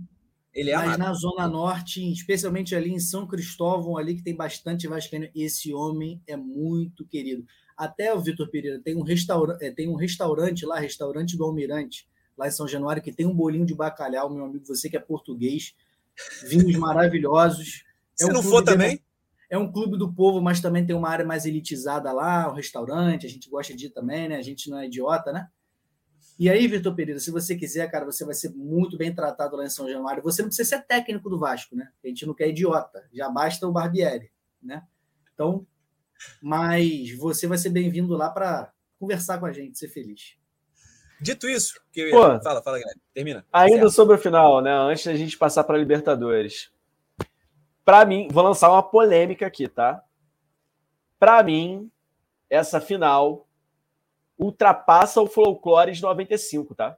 ele 0.57 0.71
é 0.71 0.75
mas 0.75 0.87
amado. 0.87 0.99
na 0.99 1.13
Zona 1.13 1.47
Norte, 1.47 2.11
especialmente 2.11 2.75
ali 2.75 2.91
em 2.91 2.99
São 2.99 3.27
Cristóvão, 3.27 3.99
ali 3.99 4.15
que 4.15 4.23
tem 4.23 4.35
bastante 4.35 4.89
vascaíno, 4.89 5.29
esse 5.35 5.75
homem 5.75 6.19
é 6.27 6.35
muito 6.35 7.05
querido. 7.05 7.45
Até 7.77 8.15
o 8.15 8.21
Vitor 8.21 8.49
Pereira 8.49 8.81
tem 8.83 8.97
um, 8.97 9.03
restaura, 9.03 9.59
é, 9.61 9.71
tem 9.71 9.87
um 9.87 9.97
restaurante 9.97 10.65
lá, 10.65 10.79
restaurante 10.79 11.37
do 11.37 11.45
Almirante, 11.45 12.09
lá 12.39 12.49
em 12.49 12.51
São 12.51 12.67
Januário, 12.67 13.03
que 13.03 13.13
tem 13.13 13.27
um 13.27 13.35
bolinho 13.35 13.67
de 13.67 13.75
bacalhau, 13.75 14.31
meu 14.31 14.47
amigo, 14.47 14.65
você 14.65 14.89
que 14.89 14.97
é 14.97 15.01
português, 15.01 15.75
vinhos 16.49 16.75
maravilhosos. 16.81 17.85
Se 18.15 18.25
um 18.25 18.33
não 18.33 18.43
for 18.43 18.65
também, 18.65 18.99
É 19.51 19.59
um 19.59 19.71
clube 19.71 19.99
do 19.99 20.11
povo, 20.11 20.41
mas 20.41 20.63
também 20.63 20.87
tem 20.87 20.97
uma 20.97 21.11
área 21.11 21.25
mais 21.25 21.45
elitizada 21.45 22.11
lá, 22.13 22.51
um 22.51 22.55
restaurante, 22.55 23.27
a 23.27 23.29
gente 23.29 23.51
gosta 23.51 23.77
de 23.77 23.87
ir 23.87 23.91
também, 23.91 24.27
né? 24.27 24.37
A 24.37 24.43
gente 24.43 24.71
não 24.71 24.79
é 24.79 24.87
idiota, 24.87 25.31
né? 25.33 25.49
E 26.39 26.51
aí, 26.51 26.67
Vitor 26.69 26.95
Pereira, 26.95 27.19
se 27.19 27.31
você 27.31 27.57
quiser, 27.57 27.91
cara, 27.91 28.05
você 28.05 28.25
vai 28.25 28.35
ser 28.35 28.51
muito 28.55 28.99
bem 28.99 29.15
tratado 29.15 29.57
lá 29.57 29.65
em 29.65 29.71
São 29.71 29.89
Januário. 29.89 30.23
Você 30.23 30.43
não 30.43 30.49
precisa 30.49 30.69
ser 30.69 30.83
técnico 30.83 31.31
do 31.31 31.39
Vasco, 31.39 31.75
né? 31.75 31.91
A 32.05 32.09
gente 32.09 32.27
não 32.27 32.35
quer 32.35 32.49
idiota, 32.51 33.09
já 33.13 33.29
basta 33.31 33.67
o 33.67 33.73
Barbieri, 33.73 34.31
né? 34.63 34.83
Então, 35.33 35.67
mas 36.43 37.17
você 37.17 37.47
vai 37.47 37.57
ser 37.57 37.71
bem-vindo 37.71 38.15
lá 38.17 38.29
para 38.31 38.71
conversar 38.99 39.39
com 39.39 39.47
a 39.47 39.53
gente, 39.53 39.79
ser 39.79 39.89
feliz. 39.89 40.37
dito 41.21 41.49
isso, 41.49 41.81
que 41.91 42.11
Pô. 42.11 42.21
fala, 42.43 42.63
fala, 42.63 42.79
Guilherme. 42.79 43.01
Termina. 43.15 43.47
Ainda 43.51 43.79
Certo. 43.79 43.91
sobre 43.93 44.17
o 44.17 44.19
final, 44.19 44.61
né? 44.61 44.71
Antes 44.73 45.07
da 45.07 45.15
gente 45.15 45.39
passar 45.39 45.65
para 45.65 45.77
a 45.77 45.79
Libertadores. 45.79 46.71
Para 47.83 48.05
mim, 48.05 48.29
vou 48.31 48.43
lançar 48.43 48.71
uma 48.71 48.83
polêmica 48.83 49.47
aqui, 49.47 49.69
tá? 49.69 50.03
Para 51.19 51.43
mim, 51.43 51.91
essa 52.51 52.81
final 52.81 53.46
ultrapassa 54.39 55.21
o 55.21 55.27
folclore 55.27 55.93
de 55.93 56.03
95, 56.03 56.75
tá? 56.75 56.97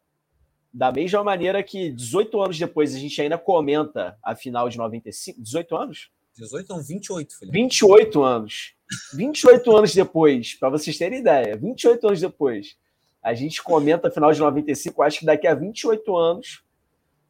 Da 0.73 0.93
mesma 0.93 1.25
maneira 1.25 1.63
que 1.63 1.91
18 1.91 2.43
anos 2.43 2.59
depois 2.59 2.95
a 2.95 2.99
gente 2.99 3.21
ainda 3.21 3.39
comenta 3.39 4.17
a 4.23 4.35
final 4.35 4.69
de 4.69 4.77
95. 4.77 5.41
18 5.41 5.77
anos? 5.77 6.11
18 6.37 6.69
não, 6.69 6.81
28, 6.83 7.39
filho. 7.39 7.53
28 7.53 8.23
anos. 8.23 8.75
28 9.15 9.77
anos 9.77 9.95
depois, 9.95 10.55
para 10.55 10.71
vocês 10.71 10.97
terem 10.97 11.21
ideia, 11.21 11.57
28 11.57 12.07
anos 12.07 12.21
depois, 12.21 12.77
a 13.23 13.35
gente 13.35 13.63
comenta 13.63 14.09
a 14.09 14.11
final 14.11 14.33
de 14.33 14.41
95. 14.41 15.03
Acho 15.03 15.19
que 15.21 15.27
daqui 15.27 15.47
a 15.47 15.55
28 15.55 16.17
anos 16.17 16.63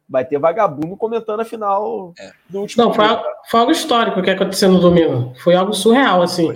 vai 0.07 0.25
ter 0.25 0.39
vagabundo 0.39 0.95
comentando 0.97 1.39
a 1.41 1.45
final 1.45 2.13
É. 2.19 2.31
do 2.49 2.61
último. 2.61 2.83
Não, 2.83 2.93
foi, 2.93 3.05
foi 3.49 3.59
algo 3.59 3.71
histórico 3.71 4.21
que 4.21 4.29
aconteceu 4.29 4.69
no 4.71 4.79
domingo. 4.79 5.33
Foi 5.43 5.55
algo 5.55 5.73
surreal, 5.73 6.21
assim. 6.21 6.53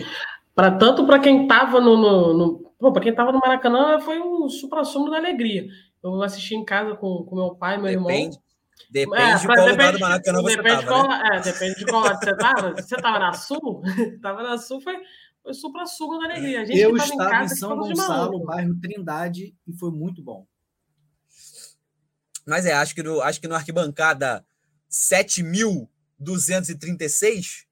Para 0.55 0.71
tanto 0.71 1.05
para 1.05 1.19
quem 1.19 1.47
tava 1.47 1.79
no, 1.81 1.97
no, 1.97 2.33
no 2.33 2.72
pô, 2.83 2.91
para 2.91 3.01
quem 3.01 3.15
tava 3.15 3.31
no 3.31 3.39
Maracanã, 3.39 3.99
foi 4.01 4.19
um 4.19 4.47
supra-sumo 4.49 5.09
da 5.09 5.15
alegria. 5.17 5.65
Eu 6.03 6.21
assisti 6.21 6.53
em 6.53 6.65
casa 6.65 6.95
com, 6.95 7.23
com 7.23 7.35
meu 7.35 7.55
pai, 7.55 7.77
meu 7.77 7.85
Depende. 7.87 8.35
irmão. 8.35 8.43
Depende 8.89 9.21
É, 9.21 9.35
de 9.37 9.45
qual 9.47 9.57
lugar 9.59 9.71
depende- 9.77 9.91
do 9.93 9.99
Maracanã 9.99 10.41
você 10.41 10.57
depende 10.57 10.79
de 10.79 10.85
tava, 10.85 11.07
qual, 11.07 11.07
né? 11.07 11.29
é, 11.33 11.39
depende 11.39 11.75
de 11.75 11.85
qual 11.85 12.01
lado 12.03 12.19
você 12.19 12.35
tava. 12.37 12.71
Você 12.75 12.95
tava 12.97 13.19
na 13.19 13.31
Sul? 13.33 13.81
tava 14.21 14.43
na 14.43 14.57
Sul, 14.57 14.81
foi, 14.81 14.97
foi 15.41 15.53
supra-sumo 15.53 16.19
da 16.19 16.25
alegria. 16.25 16.59
A 16.61 16.65
gente 16.65 16.77
Eu 16.79 16.93
estava 16.97 17.13
em 17.13 17.17
casa, 17.17 17.55
São 17.55 17.69
ficava 17.69 17.87
de 17.87 17.93
Gonçalo, 17.95 18.43
bairro 18.45 18.77
Trindade, 18.81 19.55
e 19.65 19.73
foi 19.77 19.89
muito 19.91 20.21
bom. 20.21 20.45
Mas 22.45 22.65
é, 22.65 22.73
acho 22.73 22.93
que 22.93 23.01
no, 23.01 23.21
acho 23.21 23.39
que 23.39 23.47
no 23.47 23.55
arquibancada 23.55 24.45
7.236 24.91 27.65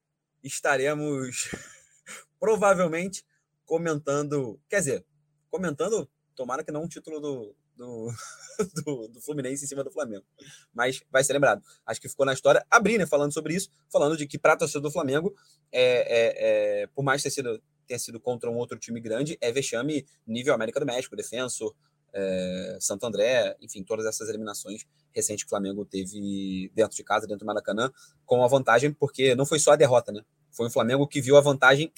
estaremos 0.43 1.51
provavelmente 2.39 3.26
comentando. 3.72 4.59
Quer 4.69 4.80
dizer, 4.80 5.05
comentando, 5.49 6.09
tomara 6.36 6.61
que 6.61 6.74
não 6.74 6.84
um 6.84 6.88
título 6.89 7.22
do, 7.22 7.55
do, 7.74 8.11
do, 8.84 9.07
do 9.07 9.22
Fluminense 9.22 9.63
em 9.63 9.67
cima 9.67 9.82
do 9.82 9.89
Flamengo. 9.89 10.26
Mas 10.74 11.01
vai 11.09 11.24
ser 11.24 11.32
lembrado. 11.32 11.63
Acho 11.86 12.01
que 12.01 12.09
ficou 12.09 12.26
na 12.26 12.34
história. 12.34 12.65
Abri, 12.69 12.97
né, 12.97 13.05
falando 13.05 13.34
sobre 13.34 13.55
isso, 13.55 13.69
falando 13.89 14.17
de 14.17 14.28
que 14.28 14.38
para 14.38 14.53
a 14.53 14.57
torcida 14.57 14.82
do 14.82 14.91
Flamengo, 14.91 15.34
é, 15.72 15.84
é, 15.84 16.82
é, 16.82 16.88
por 16.88 17.01
mais 17.01 17.24
ter 17.24 17.30
sido, 17.30 17.63
tenha 17.88 17.97
sido 17.97 18.19
contra 18.19 18.51
um 18.51 18.57
outro 18.57 18.78
time 18.78 18.99
grande, 18.99 19.38
é 19.39 19.53
vexame 19.53 20.05
nível 20.28 20.53
América 20.53 20.82
do 20.82 20.86
México, 20.86 21.15
Defensor, 21.15 21.74
é, 22.13 22.78
Santo 22.78 23.05
André, 23.05 23.55
enfim, 23.61 23.86
todas 23.86 24.05
essas 24.05 24.28
eliminações 24.28 24.86
recentes 25.15 25.45
que 25.45 25.47
o 25.47 25.49
Flamengo 25.49 25.86
teve 25.86 26.69
dentro 26.76 26.97
de 26.97 27.05
casa, 27.05 27.26
dentro 27.26 27.39
do 27.39 27.45
Maracanã, 27.45 27.89
com 28.26 28.43
a 28.43 28.47
vantagem, 28.49 28.91
porque 28.91 29.34
não 29.34 29.45
foi 29.45 29.59
só 29.59 29.72
a 29.72 29.78
derrota, 29.78 30.11
né? 30.11 30.22
Foi 30.51 30.67
o 30.67 30.69
Flamengo 30.69 31.07
que 31.07 31.22
viu 31.22 31.38
a 31.38 31.41
vantagem 31.41 31.89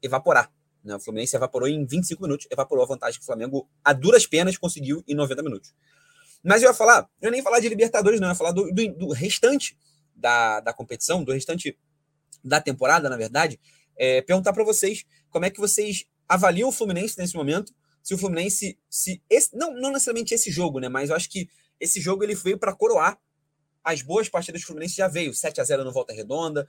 evaporar. 0.00 0.52
Né? 0.84 0.94
O 0.94 1.00
Fluminense 1.00 1.36
evaporou 1.36 1.68
em 1.68 1.84
25 1.84 2.22
minutos, 2.22 2.46
evaporou 2.50 2.84
a 2.84 2.86
vantagem 2.86 3.18
que 3.18 3.22
o 3.22 3.26
Flamengo, 3.26 3.68
a 3.84 3.92
duras 3.92 4.26
penas, 4.26 4.56
conseguiu 4.56 5.04
em 5.06 5.14
90 5.14 5.42
minutos. 5.42 5.74
Mas 6.42 6.62
eu 6.62 6.68
ia 6.68 6.74
falar, 6.74 7.08
eu 7.20 7.26
ia 7.26 7.30
nem 7.30 7.42
falar 7.42 7.60
de 7.60 7.68
Libertadores, 7.68 8.20
não, 8.20 8.28
eu 8.28 8.32
ia 8.32 8.36
falar 8.36 8.52
do, 8.52 8.72
do, 8.72 8.88
do 8.94 9.12
restante 9.12 9.76
da, 10.14 10.60
da 10.60 10.72
competição, 10.72 11.22
do 11.22 11.32
restante 11.32 11.78
da 12.42 12.60
temporada, 12.60 13.08
na 13.08 13.16
verdade, 13.16 13.60
é, 13.96 14.22
perguntar 14.22 14.52
para 14.52 14.64
vocês 14.64 15.04
como 15.28 15.44
é 15.44 15.50
que 15.50 15.60
vocês 15.60 16.06
avaliam 16.28 16.68
o 16.68 16.72
Fluminense 16.72 17.18
nesse 17.18 17.34
momento, 17.34 17.74
se 18.02 18.14
o 18.14 18.18
Fluminense, 18.18 18.78
se 18.88 19.22
esse, 19.28 19.54
não, 19.54 19.74
não 19.74 19.92
necessariamente 19.92 20.32
esse 20.32 20.50
jogo, 20.50 20.80
né, 20.80 20.88
mas 20.88 21.10
eu 21.10 21.16
acho 21.16 21.28
que 21.28 21.48
esse 21.78 22.00
jogo 22.00 22.24
ele 22.24 22.34
veio 22.34 22.58
para 22.58 22.74
coroar 22.74 23.18
as 23.84 24.02
boas 24.02 24.28
partidas 24.28 24.60
do 24.60 24.66
Fluminense 24.66 24.96
já 24.96 25.08
veio, 25.08 25.34
7 25.34 25.60
a 25.60 25.64
0 25.64 25.84
no 25.84 25.92
Volta 25.92 26.12
Redonda, 26.14 26.66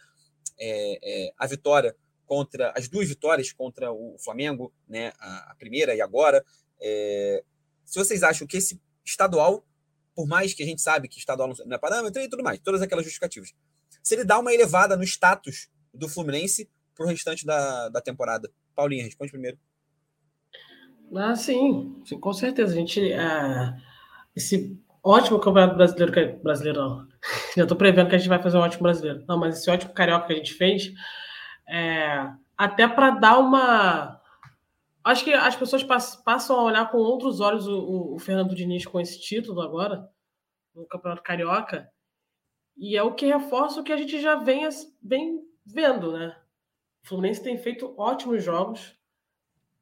é, 0.59 0.99
é, 1.01 1.33
a 1.37 1.47
vitória 1.47 1.95
contra 2.31 2.71
as 2.77 2.87
duas 2.87 3.09
vitórias 3.09 3.51
contra 3.51 3.91
o 3.91 4.15
Flamengo, 4.17 4.73
né, 4.87 5.11
a, 5.19 5.51
a 5.51 5.55
primeira 5.55 5.93
e 5.93 5.99
agora. 5.99 6.41
É, 6.81 7.43
se 7.83 7.99
vocês 7.99 8.23
acham 8.23 8.47
que 8.47 8.55
esse 8.55 8.81
estadual, 9.03 9.67
por 10.15 10.25
mais 10.25 10.53
que 10.53 10.63
a 10.63 10.65
gente 10.65 10.81
sabe 10.81 11.09
que 11.09 11.19
estadual 11.19 11.53
não 11.65 11.75
é 11.75 11.77
parâmetro 11.77 12.21
e 12.21 12.29
tudo 12.29 12.41
mais, 12.41 12.57
todas 12.59 12.81
aquelas 12.81 13.03
justificativas, 13.03 13.53
se 14.01 14.15
ele 14.15 14.23
dá 14.23 14.39
uma 14.39 14.53
elevada 14.53 14.95
no 14.95 15.03
status 15.03 15.69
do 15.93 16.07
Fluminense 16.07 16.69
para 16.95 17.05
o 17.05 17.09
restante 17.09 17.45
da, 17.45 17.89
da 17.89 17.99
temporada. 17.99 18.49
Paulinha, 18.73 19.03
responde 19.03 19.29
primeiro. 19.29 19.59
Ah, 21.13 21.35
sim, 21.35 22.01
sim, 22.05 22.17
com 22.17 22.31
certeza. 22.31 22.71
A 22.71 22.75
gente. 22.77 23.11
ah, 23.11 23.75
esse 24.33 24.79
ótimo 25.03 25.37
campeonato 25.37 25.75
brasileiro. 25.75 26.13
que- 26.13 26.41
Brasileiro 26.41 26.79
não. 26.79 27.07
Já 27.57 27.63
estou 27.63 27.77
prevendo 27.77 28.07
que 28.07 28.15
a 28.15 28.17
gente 28.17 28.29
vai 28.29 28.41
fazer 28.41 28.55
um 28.55 28.61
ótimo 28.61 28.83
brasileiro. 28.83 29.25
Não, 29.27 29.37
mas 29.37 29.57
esse 29.59 29.69
ótimo 29.69 29.93
carioca 29.93 30.27
que 30.27 30.33
a 30.33 30.37
gente 30.37 30.53
fez. 30.53 30.93
É, 31.71 32.31
até 32.57 32.87
para 32.87 33.11
dar 33.11 33.39
uma. 33.39 34.21
Acho 35.03 35.23
que 35.23 35.33
as 35.33 35.55
pessoas 35.55 35.83
pass- 35.83 36.15
passam 36.17 36.59
a 36.59 36.63
olhar 36.63 36.91
com 36.91 36.97
outros 36.97 37.39
olhos 37.39 37.67
o, 37.67 38.15
o- 38.15 38.19
Fernando 38.19 38.53
Diniz 38.55 38.85
com 38.85 38.99
esse 38.99 39.19
título 39.21 39.61
agora, 39.61 40.07
no 40.75 40.85
Campeonato 40.87 41.23
Carioca. 41.23 41.89
E 42.77 42.95
é 42.97 43.03
o 43.03 43.13
que 43.15 43.25
reforça 43.25 43.79
o 43.81 43.83
que 43.83 43.91
a 43.93 43.97
gente 43.97 44.19
já 44.21 44.35
vem, 44.35 44.67
vem 45.01 45.41
vendo, 45.65 46.13
né? 46.13 46.35
O 47.03 47.07
Fluminense 47.07 47.43
tem 47.43 47.57
feito 47.57 47.93
ótimos 47.97 48.43
jogos. 48.43 48.95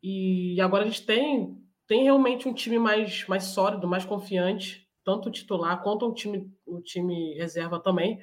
E 0.02 0.60
agora 0.62 0.84
a 0.84 0.88
gente 0.88 1.06
tem, 1.06 1.58
tem 1.88 2.04
realmente 2.04 2.48
um 2.48 2.54
time 2.54 2.80
mais, 2.80 3.28
mais 3.28 3.46
sólido, 3.46 3.88
mais 3.88 4.06
confiante, 4.06 4.88
tanto 5.04 5.28
o 5.30 5.32
titular 5.32 5.82
quanto 5.84 6.06
o 6.08 6.14
time, 6.14 6.50
o 6.66 6.82
time 6.82 7.34
reserva 7.36 7.80
também. 7.80 8.22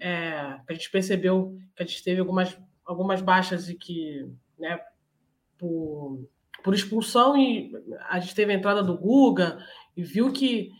É, 0.00 0.32
a 0.68 0.72
gente 0.72 0.90
percebeu 0.90 1.56
que 1.76 1.82
a 1.82 1.86
gente 1.86 2.02
teve 2.02 2.20
algumas, 2.20 2.58
algumas 2.84 3.20
baixas 3.20 3.68
e 3.68 3.74
que, 3.74 4.28
né, 4.58 4.80
por 5.58 6.28
por 6.64 6.74
expulsão 6.74 7.36
e 7.36 7.70
a 8.08 8.18
gente 8.18 8.34
teve 8.34 8.50
a 8.50 8.56
entrada 8.56 8.82
do 8.82 8.96
Guga 8.96 9.58
e 9.94 10.02
viu 10.02 10.32
que, 10.32 10.72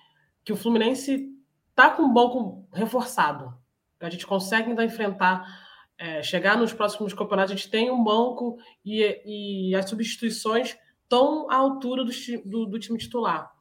que 0.43 0.51
o 0.51 0.57
Fluminense 0.57 1.31
tá 1.75 1.91
com 1.91 2.05
um 2.05 2.13
banco 2.13 2.67
reforçado. 2.73 3.55
A 4.01 4.09
gente 4.09 4.27
consegue 4.27 4.71
ainda 4.71 4.83
enfrentar, 4.83 5.45
é, 5.99 6.23
chegar 6.23 6.57
nos 6.57 6.73
próximos 6.73 7.13
campeonatos, 7.13 7.53
a 7.53 7.57
gente 7.57 7.71
tem 7.71 7.91
um 7.91 8.03
banco 8.03 8.57
e, 8.83 9.21
e 9.27 9.75
as 9.75 9.89
substituições 9.89 10.75
estão 11.03 11.51
à 11.51 11.57
altura 11.57 12.03
do, 12.03 12.11
do, 12.47 12.67
do 12.67 12.79
time 12.79 12.99
titular. 12.99 13.55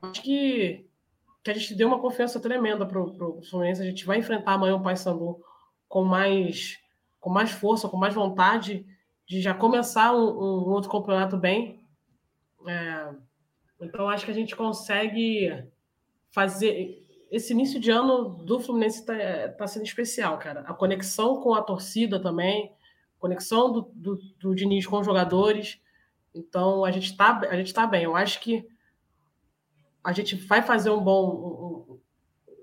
Eu 0.00 0.10
acho 0.10 0.22
que, 0.22 0.86
que 1.42 1.50
a 1.50 1.54
gente 1.54 1.74
deu 1.74 1.88
uma 1.88 2.00
confiança 2.00 2.38
tremenda 2.38 2.86
para 2.86 3.00
o 3.00 3.42
Fluminense. 3.42 3.82
A 3.82 3.84
gente 3.84 4.06
vai 4.06 4.18
enfrentar 4.18 4.52
amanhã 4.52 4.76
o 4.76 4.82
Paysandu 4.82 5.40
com 5.88 6.04
mais, 6.04 6.78
com 7.20 7.30
mais 7.30 7.50
força, 7.50 7.88
com 7.88 7.96
mais 7.96 8.14
vontade 8.14 8.86
de 9.26 9.40
já 9.40 9.52
começar 9.52 10.14
um, 10.14 10.18
um 10.18 10.70
outro 10.70 10.90
campeonato 10.90 11.36
bem. 11.36 11.84
É, 12.66 13.10
então, 13.80 14.08
acho 14.08 14.24
que 14.24 14.30
a 14.30 14.34
gente 14.34 14.56
consegue 14.56 15.64
fazer. 16.30 17.06
Esse 17.30 17.52
início 17.52 17.78
de 17.78 17.90
ano 17.90 18.30
do 18.42 18.58
Fluminense 18.58 19.00
está 19.00 19.14
tá 19.50 19.66
sendo 19.66 19.84
especial, 19.84 20.38
cara. 20.38 20.60
A 20.60 20.72
conexão 20.72 21.40
com 21.40 21.54
a 21.54 21.62
torcida 21.62 22.18
também, 22.18 22.72
conexão 23.18 23.70
do, 23.70 23.82
do, 23.94 24.18
do 24.38 24.54
Diniz 24.54 24.86
com 24.86 24.98
os 24.98 25.06
jogadores. 25.06 25.80
Então, 26.34 26.84
a 26.84 26.90
gente 26.90 27.10
está 27.10 27.38
a 27.38 27.56
gente 27.56 27.74
tá 27.74 27.86
bem. 27.86 28.04
Eu 28.04 28.16
acho 28.16 28.40
que 28.40 28.66
a 30.02 30.12
gente 30.12 30.36
vai 30.36 30.62
fazer 30.62 30.90
um 30.90 31.00
bom, 31.02 31.98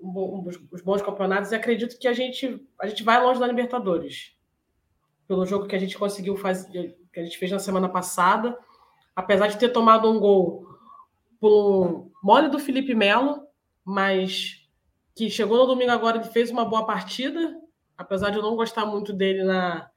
um, 0.02 0.08
um, 0.08 0.38
um, 0.38 0.50
os 0.72 0.82
bons 0.82 1.00
campeonatos 1.00 1.52
e 1.52 1.54
acredito 1.54 1.98
que 1.98 2.08
a 2.08 2.12
gente, 2.12 2.60
a 2.80 2.88
gente 2.88 3.04
vai 3.04 3.22
longe 3.22 3.38
da 3.38 3.46
Libertadores. 3.46 4.35
Pelo 5.26 5.46
jogo 5.46 5.66
que 5.66 5.76
a 5.76 5.78
gente 5.78 5.98
conseguiu 5.98 6.36
fazer, 6.36 6.96
que 7.12 7.20
a 7.20 7.24
gente 7.24 7.38
fez 7.38 7.50
na 7.50 7.58
semana 7.58 7.88
passada. 7.88 8.56
Apesar 9.14 9.48
de 9.48 9.58
ter 9.58 9.70
tomado 9.70 10.10
um 10.10 10.20
gol 10.20 10.66
por 11.40 12.10
mole 12.22 12.48
do 12.48 12.58
Felipe 12.58 12.94
Melo, 12.94 13.46
mas 13.84 14.66
que 15.14 15.30
chegou 15.30 15.56
no 15.56 15.66
domingo 15.66 15.90
agora 15.90 16.18
e 16.18 16.24
fez 16.24 16.50
uma 16.50 16.64
boa 16.64 16.84
partida, 16.84 17.58
apesar 17.96 18.30
de 18.30 18.36
eu 18.36 18.42
não 18.42 18.54
gostar 18.54 18.84
muito 18.84 19.12
dele 19.12 19.42
na, 19.42 19.88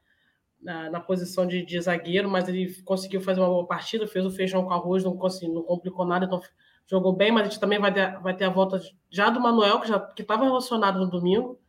na, 0.62 0.90
na 0.90 1.00
posição 1.00 1.46
de, 1.46 1.66
de, 1.66 1.80
zagueiro, 1.82 2.30
mas 2.30 2.48
ele 2.48 2.74
conseguiu 2.84 3.20
fazer 3.20 3.42
uma 3.42 3.50
boa 3.50 3.68
partida, 3.68 4.08
fez 4.08 4.26
o 4.26 4.32
feijão 4.32 4.64
com 4.64 4.74
arroz, 4.74 5.04
não, 5.04 5.18
conseguiu, 5.18 5.54
não 5.54 5.64
complicou 5.64 6.06
nada, 6.06 6.26
então 6.26 6.42
jogou 6.88 7.14
bem, 7.14 7.32
mas 7.32 7.44
a 7.44 7.50
gente 7.50 7.60
também 7.60 7.80
vai 7.80 7.94
ter, 7.94 8.18
vai 8.20 8.36
ter 8.36 8.46
a 8.46 8.50
volta 8.50 8.82
já 9.10 9.30
do 9.30 9.42
Manuel, 9.42 9.82
que 9.82 9.88
já 9.88 10.00
que 10.00 10.22
estava 10.22 10.46
relacionado 10.46 11.00
no 11.00 11.10
domingo, 11.10 11.60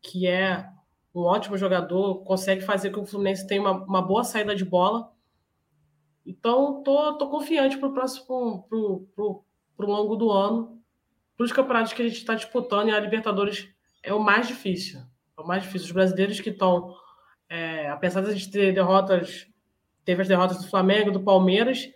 que 0.00 0.26
é 0.26 0.68
um 1.14 1.20
ótimo 1.22 1.56
jogador, 1.56 2.24
consegue 2.24 2.62
fazer 2.62 2.90
com 2.90 3.02
que 3.02 3.08
o 3.08 3.10
Fluminense 3.10 3.46
tenha 3.46 3.60
uma, 3.60 3.72
uma 3.72 4.02
boa 4.02 4.24
saída 4.24 4.54
de 4.54 4.64
bola. 4.64 5.12
Então, 6.24 6.82
tô, 6.82 7.18
tô 7.18 7.28
confiante 7.28 7.76
para 7.76 7.88
o 7.88 7.92
próximo, 7.92 8.66
pro, 8.68 9.08
pro 9.76 9.86
longo 9.86 10.16
do 10.16 10.30
ano, 10.30 10.80
para 11.36 11.44
os 11.44 11.52
campeonatos 11.52 11.92
que 11.92 12.02
a 12.02 12.08
gente 12.08 12.18
está 12.18 12.34
disputando, 12.34 12.88
e 12.88 12.92
a 12.92 13.00
Libertadores 13.00 13.68
é 14.02 14.14
o 14.14 14.20
mais 14.20 14.46
difícil. 14.46 15.00
É 15.36 15.40
o 15.40 15.46
mais 15.46 15.62
difícil. 15.62 15.86
Os 15.86 15.92
brasileiros 15.92 16.40
que 16.40 16.50
estão, 16.50 16.94
é, 17.48 17.88
apesar 17.88 18.20
de 18.22 18.30
a 18.30 18.32
gente 18.32 18.50
ter 18.50 18.72
derrotas, 18.72 19.46
teve 20.04 20.22
as 20.22 20.28
derrotas 20.28 20.58
do 20.58 20.68
Flamengo, 20.68 21.10
do 21.10 21.22
Palmeiras, 21.22 21.90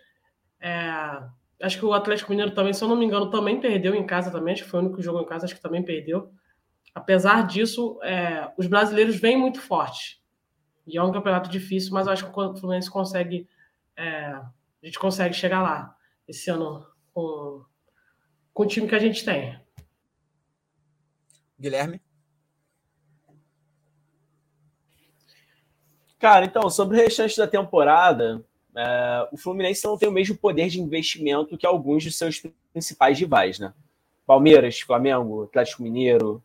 é, 0.60 1.22
Acho 1.60 1.78
que 1.78 1.86
o 1.86 1.94
Atlético 1.94 2.30
Mineiro 2.30 2.54
também, 2.54 2.72
se 2.74 2.84
eu 2.84 2.88
não 2.88 2.96
me 2.96 3.04
engano, 3.06 3.30
também 3.30 3.58
perdeu 3.58 3.94
em 3.94 4.04
casa 4.04 4.30
também. 4.30 4.52
Acho 4.52 4.64
que 4.64 4.70
foi 4.70 4.80
o 4.80 4.82
único 4.84 5.00
jogo 5.00 5.20
em 5.20 5.26
casa, 5.26 5.46
acho 5.46 5.54
que 5.54 5.62
também 5.62 5.82
perdeu. 5.82 6.30
Apesar 6.97 7.47
disso, 7.47 8.01
é, 8.03 8.51
os 8.57 8.66
brasileiros 8.66 9.16
vêm 9.16 9.36
muito 9.36 9.61
fortes. 9.61 10.18
E 10.86 10.97
é 10.97 11.03
um 11.03 11.12
campeonato 11.12 11.51
difícil, 11.51 11.92
mas 11.92 12.07
eu 12.07 12.12
acho 12.14 12.24
que 12.24 12.40
o 12.40 12.57
Fluminense 12.57 12.90
consegue. 12.90 13.47
É, 13.94 14.28
a 14.30 14.51
gente 14.82 14.99
consegue 14.99 15.34
chegar 15.34 15.61
lá 15.62 15.94
esse 16.26 16.51
ano 16.51 16.86
com, 17.12 17.62
com 18.55 18.62
o 18.62 18.66
time 18.66 18.88
que 18.88 18.94
a 18.94 18.99
gente 18.99 19.22
tem. 19.26 19.61
Guilherme? 21.61 22.01
Cara, 26.18 26.47
então, 26.47 26.70
sobre 26.70 26.97
o 26.97 27.03
restante 27.03 27.36
da 27.36 27.47
temporada, 27.47 28.42
é, 28.74 29.28
o 29.30 29.36
Fluminense 29.36 29.84
não 29.84 29.99
tem 29.99 30.09
o 30.09 30.12
mesmo 30.12 30.34
poder 30.34 30.70
de 30.70 30.80
investimento 30.80 31.59
que 31.59 31.66
alguns 31.66 32.03
de 32.03 32.11
seus 32.11 32.42
principais 32.72 33.18
rivais, 33.18 33.59
né? 33.59 33.74
Palmeiras, 34.26 34.80
Flamengo, 34.80 35.44
Atlético 35.44 35.82
Mineiro, 35.82 36.42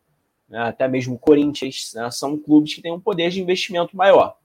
até 0.59 0.87
mesmo 0.87 1.17
Corinthians, 1.17 1.93
né, 1.93 2.09
são 2.11 2.37
clubes 2.37 2.73
que 2.73 2.81
têm 2.81 2.91
um 2.91 2.99
poder 2.99 3.29
de 3.29 3.41
investimento 3.41 3.95
maior. 3.95 4.37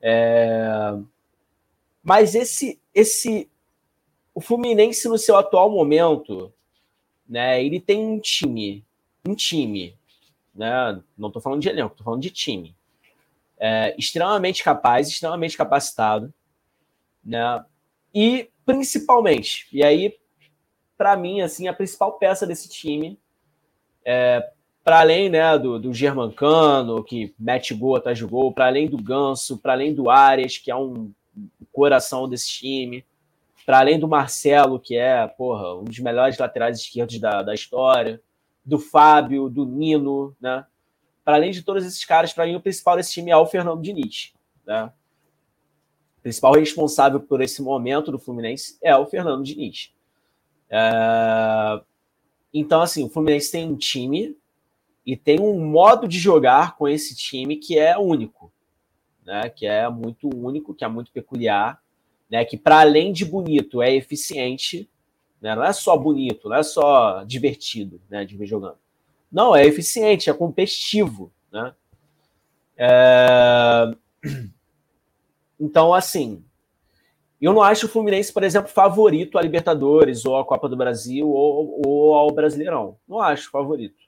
É... 0.00 0.94
Mas 2.02 2.34
esse, 2.34 2.80
esse, 2.94 3.50
o 4.34 4.40
Fluminense 4.40 5.08
no 5.08 5.18
seu 5.18 5.36
atual 5.36 5.70
momento, 5.70 6.52
né, 7.28 7.62
ele 7.62 7.80
tem 7.80 8.04
um 8.04 8.18
time, 8.18 8.84
um 9.26 9.34
time, 9.34 9.96
né, 10.54 11.02
não 11.16 11.28
estou 11.28 11.42
falando 11.42 11.60
de 11.60 11.68
elenco, 11.68 11.92
estou 11.92 12.04
falando 12.04 12.22
de 12.22 12.30
time, 12.30 12.74
é, 13.58 13.94
extremamente 13.98 14.62
capaz, 14.62 15.08
extremamente 15.08 15.56
capacitado, 15.56 16.32
né? 17.24 17.64
E 18.14 18.48
principalmente, 18.64 19.66
e 19.72 19.82
aí 19.82 20.16
para 20.96 21.16
mim 21.16 21.40
assim 21.40 21.68
a 21.68 21.72
principal 21.72 22.18
peça 22.18 22.46
desse 22.46 22.68
time 22.68 23.18
é 24.04 24.50
para 24.88 25.00
além 25.00 25.28
né, 25.28 25.58
do, 25.58 25.78
do 25.78 25.92
Germancano, 25.92 27.04
que 27.04 27.34
mete 27.38 27.74
gol 27.74 27.96
atrás 27.96 28.16
de 28.16 28.24
gol, 28.24 28.54
para 28.54 28.68
além 28.68 28.88
do 28.88 28.96
Ganso, 28.96 29.58
para 29.58 29.74
além 29.74 29.94
do 29.94 30.08
Arias, 30.08 30.56
que 30.56 30.70
é 30.70 30.74
um 30.74 31.12
coração 31.70 32.26
desse 32.26 32.48
time, 32.48 33.04
para 33.66 33.80
além 33.80 34.00
do 34.00 34.08
Marcelo, 34.08 34.80
que 34.80 34.96
é 34.96 35.26
porra, 35.26 35.74
um 35.74 35.84
dos 35.84 35.98
melhores 35.98 36.38
laterais 36.38 36.78
esquerdos 36.78 37.18
da, 37.18 37.42
da 37.42 37.52
história, 37.52 38.18
do 38.64 38.78
Fábio, 38.78 39.50
do 39.50 39.66
Nino, 39.66 40.34
né? 40.40 40.64
Para 41.22 41.34
além 41.36 41.50
de 41.50 41.60
todos 41.60 41.84
esses 41.84 42.06
caras, 42.06 42.32
para 42.32 42.46
mim 42.46 42.56
o 42.56 42.60
principal 42.62 42.96
desse 42.96 43.12
time 43.12 43.30
é 43.30 43.36
o 43.36 43.44
Fernando 43.44 43.82
Diniz. 43.82 44.32
Né? 44.66 44.90
principal 46.22 46.54
responsável 46.54 47.20
por 47.20 47.42
esse 47.42 47.60
momento 47.60 48.10
do 48.10 48.18
Fluminense 48.18 48.78
é 48.80 48.96
o 48.96 49.04
Fernando 49.04 49.44
Diniz. 49.44 49.92
É... 50.70 51.78
Então, 52.54 52.80
assim, 52.80 53.04
o 53.04 53.10
Fluminense 53.10 53.52
tem 53.52 53.70
um 53.70 53.76
time 53.76 54.34
e 55.08 55.16
tem 55.16 55.40
um 55.40 55.58
modo 55.64 56.06
de 56.06 56.18
jogar 56.18 56.76
com 56.76 56.86
esse 56.86 57.16
time 57.16 57.56
que 57.56 57.78
é 57.78 57.96
único, 57.96 58.52
né? 59.24 59.48
Que 59.48 59.64
é 59.64 59.88
muito 59.88 60.28
único, 60.28 60.74
que 60.74 60.84
é 60.84 60.88
muito 60.88 61.10
peculiar, 61.10 61.82
né? 62.30 62.44
Que 62.44 62.58
para 62.58 62.80
além 62.80 63.10
de 63.10 63.24
bonito 63.24 63.80
é 63.80 63.90
eficiente, 63.94 64.86
né? 65.40 65.56
Não 65.56 65.64
é 65.64 65.72
só 65.72 65.96
bonito, 65.96 66.50
não 66.50 66.56
é 66.56 66.62
só 66.62 67.24
divertido, 67.24 67.98
né? 68.10 68.22
De 68.26 68.36
ver 68.36 68.44
jogando. 68.44 68.76
Não, 69.32 69.56
é 69.56 69.64
eficiente, 69.64 70.28
é 70.28 70.34
competitivo, 70.34 71.32
né? 71.50 71.74
É... 72.76 73.90
Então, 75.60 75.92
assim, 75.92 76.44
eu 77.40 77.52
não 77.52 77.62
acho 77.62 77.86
o 77.86 77.88
Fluminense, 77.88 78.32
por 78.32 78.44
exemplo, 78.44 78.70
favorito 78.70 79.36
à 79.36 79.42
Libertadores, 79.42 80.24
ou 80.24 80.36
à 80.36 80.44
Copa 80.44 80.68
do 80.68 80.76
Brasil, 80.76 81.28
ou, 81.28 81.82
ou 81.84 82.14
ao 82.14 82.30
Brasileirão. 82.30 82.96
Não 83.08 83.20
acho 83.20 83.50
favorito. 83.50 84.07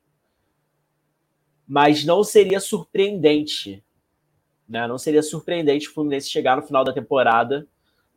Mas 1.70 2.04
não 2.04 2.24
seria 2.24 2.58
surpreendente. 2.58 3.80
Né? 4.68 4.88
Não 4.88 4.98
seria 4.98 5.22
surpreendente 5.22 5.88
o 5.88 5.94
Fluminense 5.94 6.28
chegar 6.28 6.56
no 6.56 6.64
final 6.64 6.82
da 6.82 6.92
temporada 6.92 7.64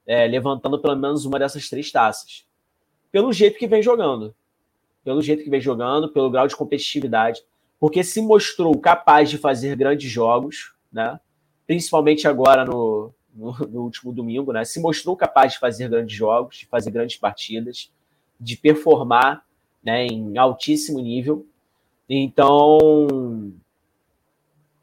é, 0.08 0.26
levantando 0.26 0.82
pelo 0.82 0.95
menos 0.95 1.24
uma 1.24 1.38
dessas 1.38 1.70
três 1.70 1.91
taças. 1.91 2.47
Pelo 3.12 3.32
jeito 3.32 3.60
que 3.60 3.68
vem 3.68 3.84
jogando. 3.84 4.34
Pelo 5.04 5.22
jeito 5.22 5.43
que 5.43 5.51
vem 5.51 5.62
jogando, 5.62 6.10
pelo 6.10 6.32
grau 6.32 6.47
de 6.47 6.56
competitividade. 6.56 7.43
Porque 7.80 8.04
se 8.04 8.24
mostrou 8.24 8.76
capaz 8.80 9.30
de 9.30 9.38
fazer 9.38 9.76
grandes 9.76 10.10
jogos, 10.10 10.74
né? 10.91 11.20
principalmente 11.68 12.28
agora 12.28 12.66
no, 12.66 13.14
no, 13.36 13.54
no, 13.68 13.84
último 13.84 14.12
domingo, 14.12 14.51
né? 14.51 14.66
Se 14.66 14.80
mostrou 14.82 15.16
capaz 15.16 15.54
de 15.54 15.60
fazer 15.60 15.89
grandes 15.89 16.16
jogos, 16.16 16.58
de 16.58 16.66
fazer 16.66 16.89
grandes 16.89 17.18
partidas, 17.18 17.91
de 18.39 18.58
performar 18.58 19.45
né, 19.84 20.08
em 20.08 20.39
altíssimo 20.39 20.99
nível. 20.99 21.45
Então, 22.10 23.54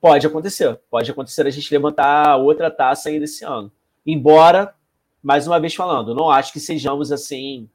pode 0.00 0.26
acontecer. 0.26 0.80
Pode 0.90 1.10
acontecer 1.10 1.46
a 1.46 1.50
gente 1.50 1.72
levantar 1.72 2.36
outra 2.36 2.70
taça 2.70 3.08
ainda 3.08 3.24
esse 3.24 3.44
ano. 3.44 3.70
Embora, 4.06 4.74
mais 5.22 5.46
uma 5.46 5.60
vez 5.60 5.74
falando, 5.74 6.14
não 6.14 6.30
acho 6.30 6.52
que 6.52 6.60
sejamos 6.60 7.12
assim 7.12 7.68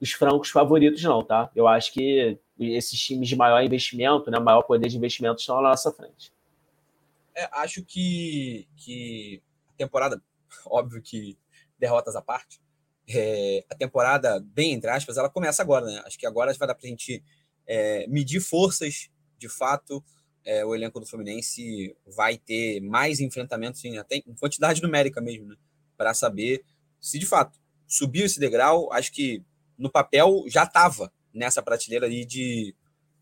os 0.00 0.12
francos 0.12 0.48
favoritos, 0.48 1.02
não, 1.02 1.22
tá? 1.22 1.50
Eu 1.54 1.68
acho 1.68 1.92
que 1.92 2.38
esses 2.58 2.98
times 2.98 3.28
de 3.28 3.36
maior 3.36 3.62
investimento, 3.62 4.30
né, 4.30 4.38
maior 4.38 4.62
poder 4.62 4.88
de 4.88 4.96
investimento 4.96 5.40
estão 5.40 5.56
na 5.56 5.68
nossa 5.68 5.92
frente. 5.92 6.32
É, 7.34 7.48
acho 7.52 7.84
que, 7.84 8.66
que 8.76 9.42
temporada, 9.76 10.22
óbvio 10.66 11.02
que 11.02 11.36
derrotas 11.78 12.16
à 12.16 12.22
parte, 12.22 12.60
é, 13.08 13.64
a 13.70 13.74
temporada, 13.74 14.40
bem 14.40 14.72
entre 14.72 14.90
aspas, 14.90 15.16
ela 15.16 15.28
começa 15.28 15.62
agora, 15.62 15.84
né? 15.84 16.02
Acho 16.06 16.18
que 16.18 16.26
agora 16.26 16.52
vai 16.54 16.68
dar 16.68 16.74
para 16.74 16.86
a 16.86 16.90
gente 16.90 17.22
é, 17.66 18.06
medir 18.08 18.40
forças, 18.40 19.10
de 19.38 19.48
fato. 19.48 20.02
É, 20.44 20.64
o 20.64 20.74
elenco 20.74 20.98
do 20.98 21.06
Fluminense 21.06 21.94
vai 22.06 22.38
ter 22.38 22.80
mais 22.80 23.20
enfrentamentos, 23.20 23.84
em, 23.84 23.98
até 23.98 24.16
em 24.16 24.34
quantidade 24.34 24.82
numérica 24.82 25.20
mesmo, 25.20 25.46
né? 25.46 25.56
Para 25.96 26.14
saber 26.14 26.64
se 27.00 27.18
de 27.18 27.26
fato 27.26 27.58
subiu 27.86 28.24
esse 28.24 28.38
degrau, 28.40 28.92
acho 28.92 29.12
que 29.12 29.42
no 29.76 29.90
papel 29.90 30.44
já 30.46 30.64
estava 30.64 31.12
nessa 31.32 31.62
prateleira 31.62 32.06
ali 32.06 32.24
de 32.24 32.74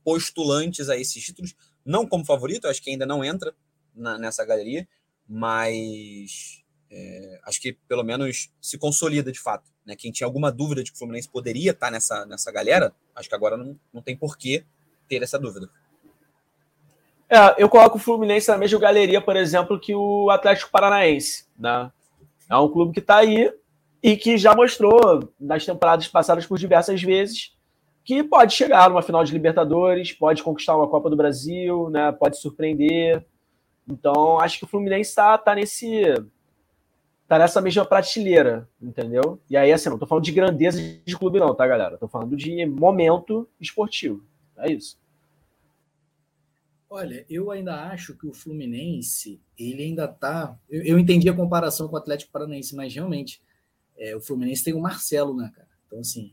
postulantes 0.04 0.88
a 0.88 0.96
esses 0.96 1.22
títulos, 1.24 1.54
não 1.84 2.06
como 2.06 2.24
favorito, 2.24 2.66
acho 2.66 2.82
que 2.82 2.90
ainda 2.90 3.06
não 3.06 3.24
entra 3.24 3.54
na, 3.94 4.18
nessa 4.18 4.44
galeria, 4.44 4.86
mas 5.26 6.64
é, 6.90 7.40
acho 7.44 7.60
que 7.60 7.72
pelo 7.86 8.02
menos 8.02 8.50
se 8.60 8.78
consolida 8.78 9.30
de 9.30 9.40
fato. 9.40 9.70
Né? 9.84 9.94
Quem 9.96 10.10
tinha 10.12 10.26
alguma 10.26 10.50
dúvida 10.50 10.82
de 10.82 10.90
que 10.90 10.96
o 10.96 10.98
Fluminense 10.98 11.28
poderia 11.28 11.72
estar 11.72 11.90
nessa, 11.90 12.24
nessa 12.26 12.50
galera, 12.50 12.92
acho 13.14 13.28
que 13.28 13.34
agora 13.34 13.56
não, 13.56 13.78
não 13.92 14.02
tem 14.02 14.16
porquê 14.16 14.64
ter 15.08 15.22
essa 15.22 15.38
dúvida. 15.38 15.68
É, 17.28 17.62
eu 17.62 17.68
coloco 17.68 17.96
o 17.96 18.00
Fluminense 18.00 18.48
na 18.48 18.56
mesma 18.56 18.78
galeria, 18.78 19.20
por 19.20 19.36
exemplo, 19.36 19.78
que 19.78 19.94
o 19.94 20.30
Atlético 20.30 20.70
Paranaense. 20.70 21.46
Né? 21.58 21.90
É 22.50 22.56
um 22.56 22.68
clube 22.68 22.92
que 22.92 23.00
está 23.00 23.18
aí 23.18 23.52
e 24.02 24.16
que 24.16 24.38
já 24.38 24.54
mostrou 24.54 25.32
nas 25.38 25.66
temporadas 25.66 26.08
passadas 26.08 26.46
por 26.46 26.58
diversas 26.58 27.02
vezes 27.02 27.52
que 28.08 28.24
pode 28.24 28.54
chegar 28.54 28.88
numa 28.88 29.02
final 29.02 29.22
de 29.22 29.34
Libertadores, 29.34 30.12
pode 30.12 30.42
conquistar 30.42 30.74
uma 30.74 30.88
Copa 30.88 31.10
do 31.10 31.16
Brasil, 31.16 31.90
né? 31.90 32.10
pode 32.10 32.38
surpreender. 32.38 33.22
Então, 33.86 34.40
acho 34.40 34.58
que 34.58 34.64
o 34.64 34.66
Fluminense 34.66 35.10
está 35.10 35.36
tá 35.36 35.54
nesse. 35.54 36.14
Tá 37.28 37.38
nessa 37.38 37.60
mesma 37.60 37.84
prateleira, 37.84 38.66
entendeu? 38.80 39.38
E 39.50 39.56
aí, 39.56 39.70
assim, 39.70 39.90
não 39.90 39.98
tô 39.98 40.06
falando 40.06 40.24
de 40.24 40.32
grandeza 40.32 40.80
de 40.80 41.16
clube, 41.16 41.38
não, 41.38 41.54
tá, 41.54 41.66
galera? 41.66 41.98
Tô 41.98 42.08
falando 42.08 42.34
de 42.34 42.64
momento 42.64 43.46
esportivo. 43.60 44.24
É 44.56 44.72
isso. 44.72 44.98
Olha, 46.90 47.26
eu 47.28 47.50
ainda 47.50 47.90
acho 47.90 48.16
que 48.16 48.26
o 48.26 48.32
Fluminense, 48.32 49.42
ele 49.58 49.82
ainda 49.82 50.08
tá. 50.08 50.58
Eu, 50.70 50.82
eu 50.82 50.98
entendi 50.98 51.28
a 51.28 51.36
comparação 51.36 51.86
com 51.86 51.94
o 51.94 51.98
Atlético 51.98 52.32
Paranaense, 52.32 52.74
mas 52.74 52.94
realmente 52.94 53.42
é, 53.98 54.16
o 54.16 54.20
Fluminense 54.22 54.64
tem 54.64 54.72
o 54.72 54.80
Marcelo, 54.80 55.36
né, 55.36 55.52
cara? 55.54 55.68
Então, 55.86 56.00
assim, 56.00 56.32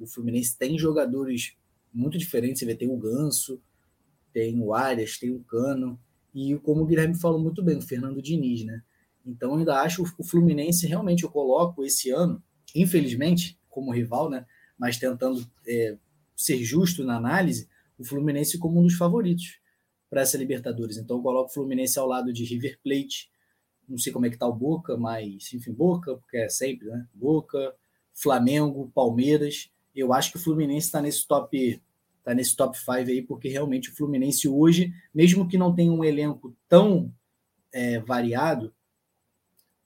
o 0.00 0.06
Fluminense 0.06 0.56
tem 0.56 0.78
jogadores 0.78 1.54
muito 1.92 2.16
diferentes. 2.16 2.60
Você 2.60 2.66
vê, 2.66 2.74
tem 2.74 2.90
o 2.90 2.96
Ganso, 2.96 3.60
tem 4.32 4.58
o 4.58 4.72
Arias, 4.72 5.18
tem 5.18 5.30
o 5.30 5.40
Cano, 5.40 6.00
e 6.34 6.56
como 6.60 6.82
o 6.82 6.86
Guilherme 6.86 7.14
falou 7.14 7.38
muito 7.38 7.62
bem, 7.62 7.76
o 7.76 7.82
Fernando 7.82 8.22
Diniz, 8.22 8.64
né? 8.64 8.82
Então, 9.24 9.52
eu 9.52 9.58
ainda 9.58 9.80
acho 9.80 10.02
o 10.18 10.24
Fluminense 10.24 10.86
realmente 10.86 11.24
eu 11.24 11.30
coloco 11.30 11.84
esse 11.84 12.10
ano, 12.10 12.42
infelizmente, 12.74 13.58
como 13.68 13.92
rival, 13.92 14.30
né? 14.30 14.46
Mas 14.78 14.98
tentando 14.98 15.46
é, 15.66 15.96
ser 16.34 16.62
justo 16.64 17.04
na 17.04 17.16
análise, 17.16 17.68
o 17.98 18.04
Fluminense 18.04 18.58
como 18.58 18.80
um 18.80 18.82
dos 18.82 18.94
favoritos 18.94 19.60
para 20.08 20.22
essa 20.22 20.38
Libertadores. 20.38 20.96
Então 20.96 21.18
eu 21.18 21.22
coloco 21.22 21.50
o 21.50 21.52
Fluminense 21.52 21.98
ao 21.98 22.06
lado 22.06 22.32
de 22.32 22.44
River 22.44 22.78
Plate. 22.82 23.30
Não 23.88 23.98
sei 23.98 24.12
como 24.12 24.26
é 24.26 24.30
que 24.30 24.38
tá 24.38 24.46
o 24.46 24.54
Boca, 24.54 24.96
mas 24.96 25.52
enfim, 25.52 25.72
Boca, 25.72 26.16
porque 26.16 26.38
é 26.38 26.48
sempre, 26.48 26.88
né? 26.88 27.06
Boca, 27.14 27.74
Flamengo, 28.14 28.90
Palmeiras. 28.94 29.70
Eu 29.94 30.12
acho 30.12 30.32
que 30.32 30.36
o 30.38 30.40
Fluminense 30.40 30.86
está 30.86 31.00
nesse 31.00 31.26
top 31.26 31.80
tá 32.22 32.34
nesse 32.34 32.54
top 32.54 32.76
5 32.76 32.92
aí, 32.92 33.22
porque 33.22 33.48
realmente 33.48 33.90
o 33.90 33.96
Fluminense 33.96 34.46
hoje, 34.46 34.92
mesmo 35.14 35.48
que 35.48 35.56
não 35.56 35.74
tenha 35.74 35.90
um 35.90 36.04
elenco 36.04 36.54
tão 36.68 37.12
é, 37.72 37.98
variado, 37.98 38.74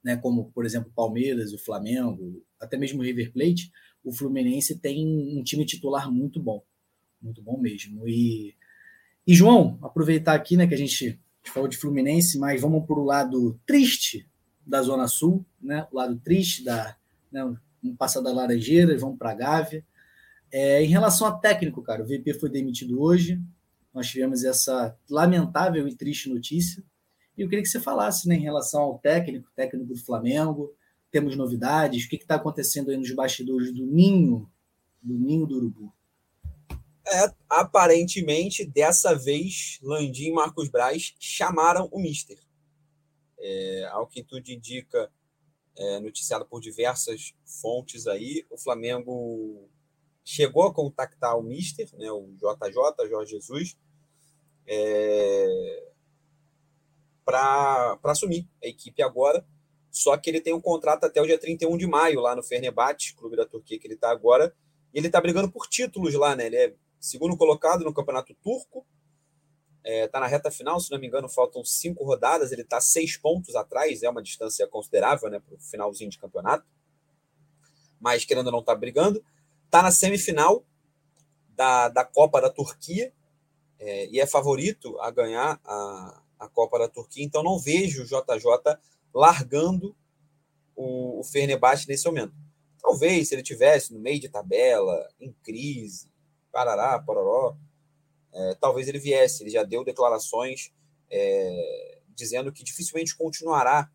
né, 0.04 0.16
como 0.16 0.50
por 0.52 0.66
exemplo 0.66 0.92
Palmeiras, 0.94 1.52
o 1.52 1.58
Flamengo, 1.58 2.44
até 2.60 2.76
mesmo 2.76 3.00
o 3.00 3.04
River 3.04 3.32
Plate, 3.32 3.72
o 4.04 4.12
Fluminense 4.12 4.78
tem 4.78 5.06
um 5.38 5.42
time 5.42 5.64
titular 5.64 6.12
muito 6.12 6.38
bom, 6.38 6.62
muito 7.22 7.40
bom 7.42 7.58
mesmo. 7.58 8.06
E 8.06 8.54
e, 9.26 9.34
João, 9.34 9.78
aproveitar 9.80 10.34
aqui, 10.34 10.56
né, 10.56 10.66
que 10.66 10.74
a 10.74 10.78
gente 10.78 11.18
falou 11.44 11.68
de 11.68 11.78
Fluminense, 11.78 12.38
mas 12.38 12.60
vamos 12.60 12.86
para 12.86 12.98
o 12.98 13.04
lado 13.04 13.58
triste 13.66 14.28
da 14.66 14.82
Zona 14.82 15.08
Sul, 15.08 15.44
né? 15.60 15.86
O 15.90 15.96
lado 15.96 16.16
triste 16.16 16.62
da. 16.62 16.96
Né, 17.32 17.42
vamos 17.82 17.96
passar 17.98 18.20
da 18.20 18.32
Laranjeira 18.32 18.96
vamos 18.98 19.18
para 19.18 19.30
a 19.30 19.34
Gávea. 19.34 19.84
É, 20.52 20.82
em 20.82 20.88
relação 20.88 21.26
a 21.26 21.32
técnico, 21.32 21.82
cara, 21.82 22.02
o 22.02 22.06
VP 22.06 22.34
foi 22.34 22.50
demitido 22.50 23.00
hoje. 23.00 23.40
Nós 23.92 24.08
tivemos 24.08 24.44
essa 24.44 24.96
lamentável 25.08 25.88
e 25.88 25.94
triste 25.94 26.28
notícia. 26.28 26.82
E 27.36 27.42
eu 27.42 27.48
queria 27.48 27.62
que 27.62 27.68
você 27.68 27.80
falasse 27.80 28.28
né, 28.28 28.36
em 28.36 28.40
relação 28.40 28.82
ao 28.82 28.98
técnico, 28.98 29.50
técnico 29.54 29.86
do 29.86 29.96
Flamengo. 29.96 30.74
Temos 31.10 31.36
novidades? 31.36 32.04
O 32.04 32.08
que 32.08 32.16
está 32.16 32.36
acontecendo 32.36 32.90
aí 32.90 32.96
nos 32.96 33.12
bastidores 33.12 33.72
do 33.72 33.84
Ninho, 33.86 34.50
do 35.02 35.14
Ninho 35.14 35.46
do 35.46 35.56
Urubu? 35.56 35.92
É, 37.06 37.32
aparentemente, 37.50 38.64
dessa 38.64 39.14
vez, 39.14 39.78
Landim 39.82 40.28
e 40.28 40.32
Marcos 40.32 40.68
Braz 40.68 41.14
chamaram 41.18 41.88
o 41.92 42.00
Mister. 42.00 42.38
É, 43.38 43.88
ao 43.90 44.06
que 44.06 44.22
tudo 44.22 44.48
indica, 44.48 45.10
é, 45.76 46.00
noticiado 46.00 46.46
por 46.46 46.60
diversas 46.60 47.34
fontes 47.44 48.06
aí, 48.06 48.46
o 48.48 48.56
Flamengo 48.56 49.68
chegou 50.24 50.62
a 50.62 50.72
contactar 50.72 51.38
o 51.38 51.42
Mister, 51.42 51.88
né, 51.98 52.10
o 52.10 52.32
JJ, 52.36 53.08
Jorge 53.08 53.32
Jesus, 53.32 53.76
é, 54.66 55.92
para 57.24 57.98
assumir 58.04 58.48
a 58.62 58.66
equipe 58.66 59.02
agora. 59.02 59.44
Só 59.90 60.16
que 60.16 60.28
ele 60.28 60.40
tem 60.40 60.52
um 60.52 60.60
contrato 60.60 61.04
até 61.04 61.22
o 61.22 61.26
dia 61.26 61.38
31 61.38 61.76
de 61.76 61.86
maio 61.86 62.20
lá 62.20 62.34
no 62.34 62.42
Fenerbahçe, 62.42 63.14
clube 63.14 63.36
da 63.36 63.46
Turquia 63.46 63.78
que 63.78 63.86
ele 63.86 63.94
está 63.94 64.10
agora. 64.10 64.54
E 64.92 64.98
ele 64.98 65.06
está 65.06 65.20
brigando 65.20 65.50
por 65.50 65.68
títulos 65.68 66.14
lá, 66.14 66.34
né? 66.34 66.46
Ele 66.46 66.56
é 66.56 66.74
segundo 67.00 67.36
colocado 67.36 67.84
no 67.84 67.94
Campeonato 67.94 68.34
Turco. 68.42 68.84
Está 69.84 69.90
é, 69.90 70.08
tá 70.08 70.18
na 70.18 70.26
reta 70.26 70.50
final, 70.50 70.80
se 70.80 70.90
não 70.90 70.98
me 70.98 71.06
engano, 71.06 71.28
faltam 71.28 71.62
cinco 71.64 72.04
rodadas. 72.04 72.50
Ele 72.50 72.62
está 72.62 72.80
seis 72.80 73.16
pontos 73.16 73.54
atrás, 73.54 74.02
é 74.02 74.08
uma 74.08 74.22
distância 74.22 74.66
considerável 74.66 75.30
né, 75.30 75.38
para 75.38 75.54
o 75.54 75.58
finalzinho 75.60 76.10
de 76.10 76.18
campeonato. 76.18 76.66
Mas 78.00 78.24
querendo 78.24 78.50
não 78.50 78.60
estar 78.60 78.74
tá 78.74 78.78
brigando. 78.78 79.24
Está 79.66 79.82
na 79.82 79.90
semifinal 79.90 80.64
da, 81.50 81.88
da 81.88 82.04
Copa 82.04 82.40
da 82.40 82.50
Turquia 82.50 83.12
é, 83.78 84.08
e 84.08 84.20
é 84.20 84.26
favorito 84.26 84.98
a 85.00 85.10
ganhar 85.10 85.60
a, 85.64 86.22
a 86.44 86.48
Copa 86.48 86.78
da 86.78 86.88
Turquia. 86.88 87.24
Então 87.24 87.42
não 87.42 87.58
vejo 87.58 88.02
o 88.02 88.06
JJ 88.06 88.78
largando 89.12 89.96
o, 90.76 91.20
o 91.20 91.24
Fenerbahçe 91.24 91.88
nesse 91.88 92.06
momento. 92.06 92.34
Talvez 92.80 93.28
se 93.28 93.34
ele 93.34 93.42
tivesse 93.42 93.92
no 93.92 94.00
meio 94.00 94.20
de 94.20 94.28
tabela, 94.28 95.08
em 95.20 95.32
crise, 95.42 96.10
parará, 96.52 96.98
pororó, 96.98 97.56
é, 98.32 98.54
talvez 98.56 98.88
ele 98.88 98.98
viesse. 98.98 99.42
Ele 99.42 99.50
já 99.50 99.62
deu 99.62 99.84
declarações 99.84 100.72
é, 101.10 102.00
dizendo 102.14 102.52
que 102.52 102.62
dificilmente 102.62 103.16
continuará 103.16 103.90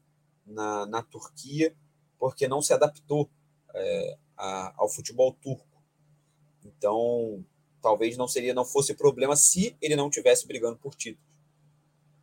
na, 0.45 0.85
na 0.85 1.03
Turquia 1.03 1.75
porque 2.17 2.47
não 2.47 2.61
se 2.61 2.73
adaptou 2.73 3.29
é, 3.73 4.17
a, 4.35 4.73
ao 4.77 4.89
futebol 4.89 5.33
turco. 5.33 5.67
Então, 6.65 7.45
talvez 7.81 8.17
não 8.17 8.27
seria, 8.27 8.53
não 8.53 8.65
fosse 8.65 8.93
problema 8.93 9.35
se 9.35 9.75
ele 9.81 9.95
não 9.95 10.09
tivesse 10.09 10.45
brigando 10.45 10.77
por 10.77 10.95
títulos. 10.95 11.28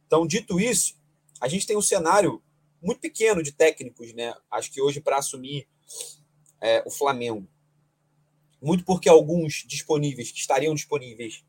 Então, 0.06 0.26
dito 0.26 0.60
isso, 0.60 0.94
a 1.40 1.48
gente 1.48 1.66
tem 1.66 1.76
um 1.76 1.82
cenário 1.82 2.42
muito 2.82 3.00
pequeno 3.00 3.42
de 3.42 3.52
técnicos, 3.52 4.12
né? 4.12 4.34
Acho 4.50 4.70
que 4.70 4.80
hoje 4.80 5.00
para 5.00 5.18
assumir 5.18 5.66
é, 6.60 6.82
o 6.86 6.90
Flamengo 6.90 7.46
muito 8.60 8.84
porque 8.84 9.08
alguns 9.08 9.64
disponíveis, 9.66 10.32
que 10.32 10.38
estariam 10.38 10.74
disponíveis, 10.74 11.44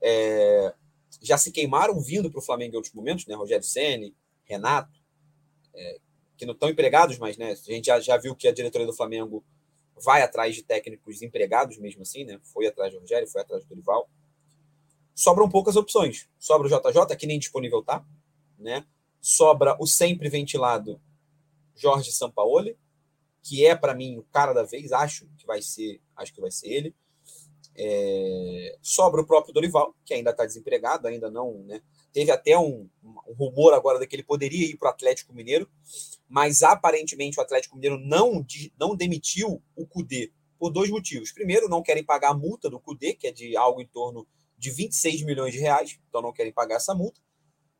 é, 0.00 0.74
já 1.22 1.38
se 1.38 1.52
queimaram 1.52 2.00
vindo 2.00 2.30
para 2.30 2.38
o 2.38 2.42
Flamengo 2.42 2.74
em 2.74 2.76
outros 2.76 2.94
momentos, 2.94 3.26
né? 3.26 3.34
Rogério 3.34 3.64
Ceni, 3.64 4.14
Renato, 4.44 4.98
é, 5.74 5.98
que 6.36 6.46
não 6.46 6.54
estão 6.54 6.68
empregados, 6.68 7.18
mas 7.18 7.36
né, 7.36 7.52
a 7.52 7.54
gente 7.54 7.86
já, 7.86 8.00
já 8.00 8.16
viu 8.16 8.34
que 8.34 8.48
a 8.48 8.52
diretoria 8.52 8.86
do 8.86 8.92
Flamengo 8.92 9.44
vai 9.96 10.22
atrás 10.22 10.54
de 10.54 10.62
técnicos 10.62 11.22
empregados 11.22 11.78
mesmo 11.78 12.02
assim, 12.02 12.24
né? 12.24 12.40
Foi 12.42 12.66
atrás 12.66 12.92
do 12.92 13.00
Rogério, 13.00 13.28
foi 13.28 13.40
atrás 13.40 13.64
do 13.64 13.68
Dorival. 13.68 14.08
Sobram 15.14 15.48
poucas 15.48 15.76
opções. 15.76 16.28
Sobra 16.38 16.66
o 16.66 16.70
JJ, 16.70 17.16
que 17.16 17.26
nem 17.26 17.38
disponível 17.38 17.82
tá, 17.82 18.04
né? 18.58 18.84
Sobra 19.20 19.76
o 19.80 19.86
sempre 19.86 20.28
ventilado 20.28 21.00
Jorge 21.76 22.12
Sampaoli, 22.12 22.76
que 23.42 23.64
é 23.64 23.74
para 23.76 23.94
mim 23.94 24.18
o 24.18 24.22
cara 24.24 24.52
da 24.52 24.62
vez, 24.62 24.92
acho 24.92 25.26
que 25.36 25.46
vai 25.46 25.60
ser, 25.60 26.00
acho 26.16 26.32
que 26.32 26.40
vai 26.40 26.50
ser 26.50 26.68
ele. 26.68 26.94
É, 27.76 28.76
sobra 28.80 29.20
o 29.20 29.26
próprio 29.26 29.52
Dorival, 29.52 29.94
que 30.04 30.14
ainda 30.14 30.30
está 30.30 30.46
desempregado, 30.46 31.08
ainda 31.08 31.30
não, 31.30 31.58
né? 31.64 31.82
Teve 32.12 32.30
até 32.30 32.56
um, 32.56 32.88
um 33.02 33.34
rumor 33.34 33.74
agora 33.74 33.98
de 33.98 34.06
que 34.06 34.14
ele 34.14 34.22
poderia 34.22 34.66
ir 34.66 34.76
para 34.76 34.88
o 34.88 34.90
Atlético 34.90 35.34
Mineiro, 35.34 35.68
mas 36.28 36.62
aparentemente 36.62 37.38
o 37.38 37.42
Atlético 37.42 37.74
Mineiro 37.74 37.98
não, 37.98 38.46
não 38.78 38.94
demitiu 38.94 39.60
o 39.74 39.86
Cudê 39.86 40.32
por 40.58 40.70
dois 40.70 40.88
motivos. 40.90 41.32
Primeiro, 41.32 41.68
não 41.68 41.82
querem 41.82 42.04
pagar 42.04 42.30
a 42.30 42.34
multa 42.34 42.70
do 42.70 42.78
Cudê, 42.78 43.14
que 43.14 43.26
é 43.26 43.32
de 43.32 43.56
algo 43.56 43.80
em 43.80 43.86
torno 43.86 44.26
de 44.64 44.70
26 44.70 45.22
milhões 45.22 45.52
de 45.52 45.60
reais, 45.60 45.98
então 46.08 46.22
não 46.22 46.32
querem 46.32 46.52
pagar 46.52 46.76
essa 46.76 46.94
multa. 46.94 47.20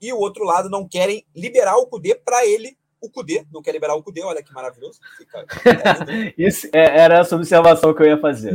E 0.00 0.12
o 0.12 0.18
outro 0.18 0.44
lado, 0.44 0.68
não 0.68 0.86
querem 0.86 1.24
liberar 1.34 1.78
o 1.78 1.86
Cudê 1.86 2.14
para 2.14 2.46
ele 2.46 2.76
o 3.00 3.10
Cudê, 3.10 3.44
não 3.52 3.62
quer 3.62 3.72
liberar 3.72 3.94
o 3.94 4.02
Cudê, 4.02 4.22
olha 4.22 4.42
que 4.42 4.52
maravilhoso. 4.52 4.98
Fica... 5.16 5.46
Isso 6.36 6.68
é, 6.72 7.00
era 7.00 7.18
essa 7.18 7.36
observação 7.36 7.94
que 7.94 8.02
eu 8.02 8.06
ia 8.06 8.18
fazer. 8.18 8.54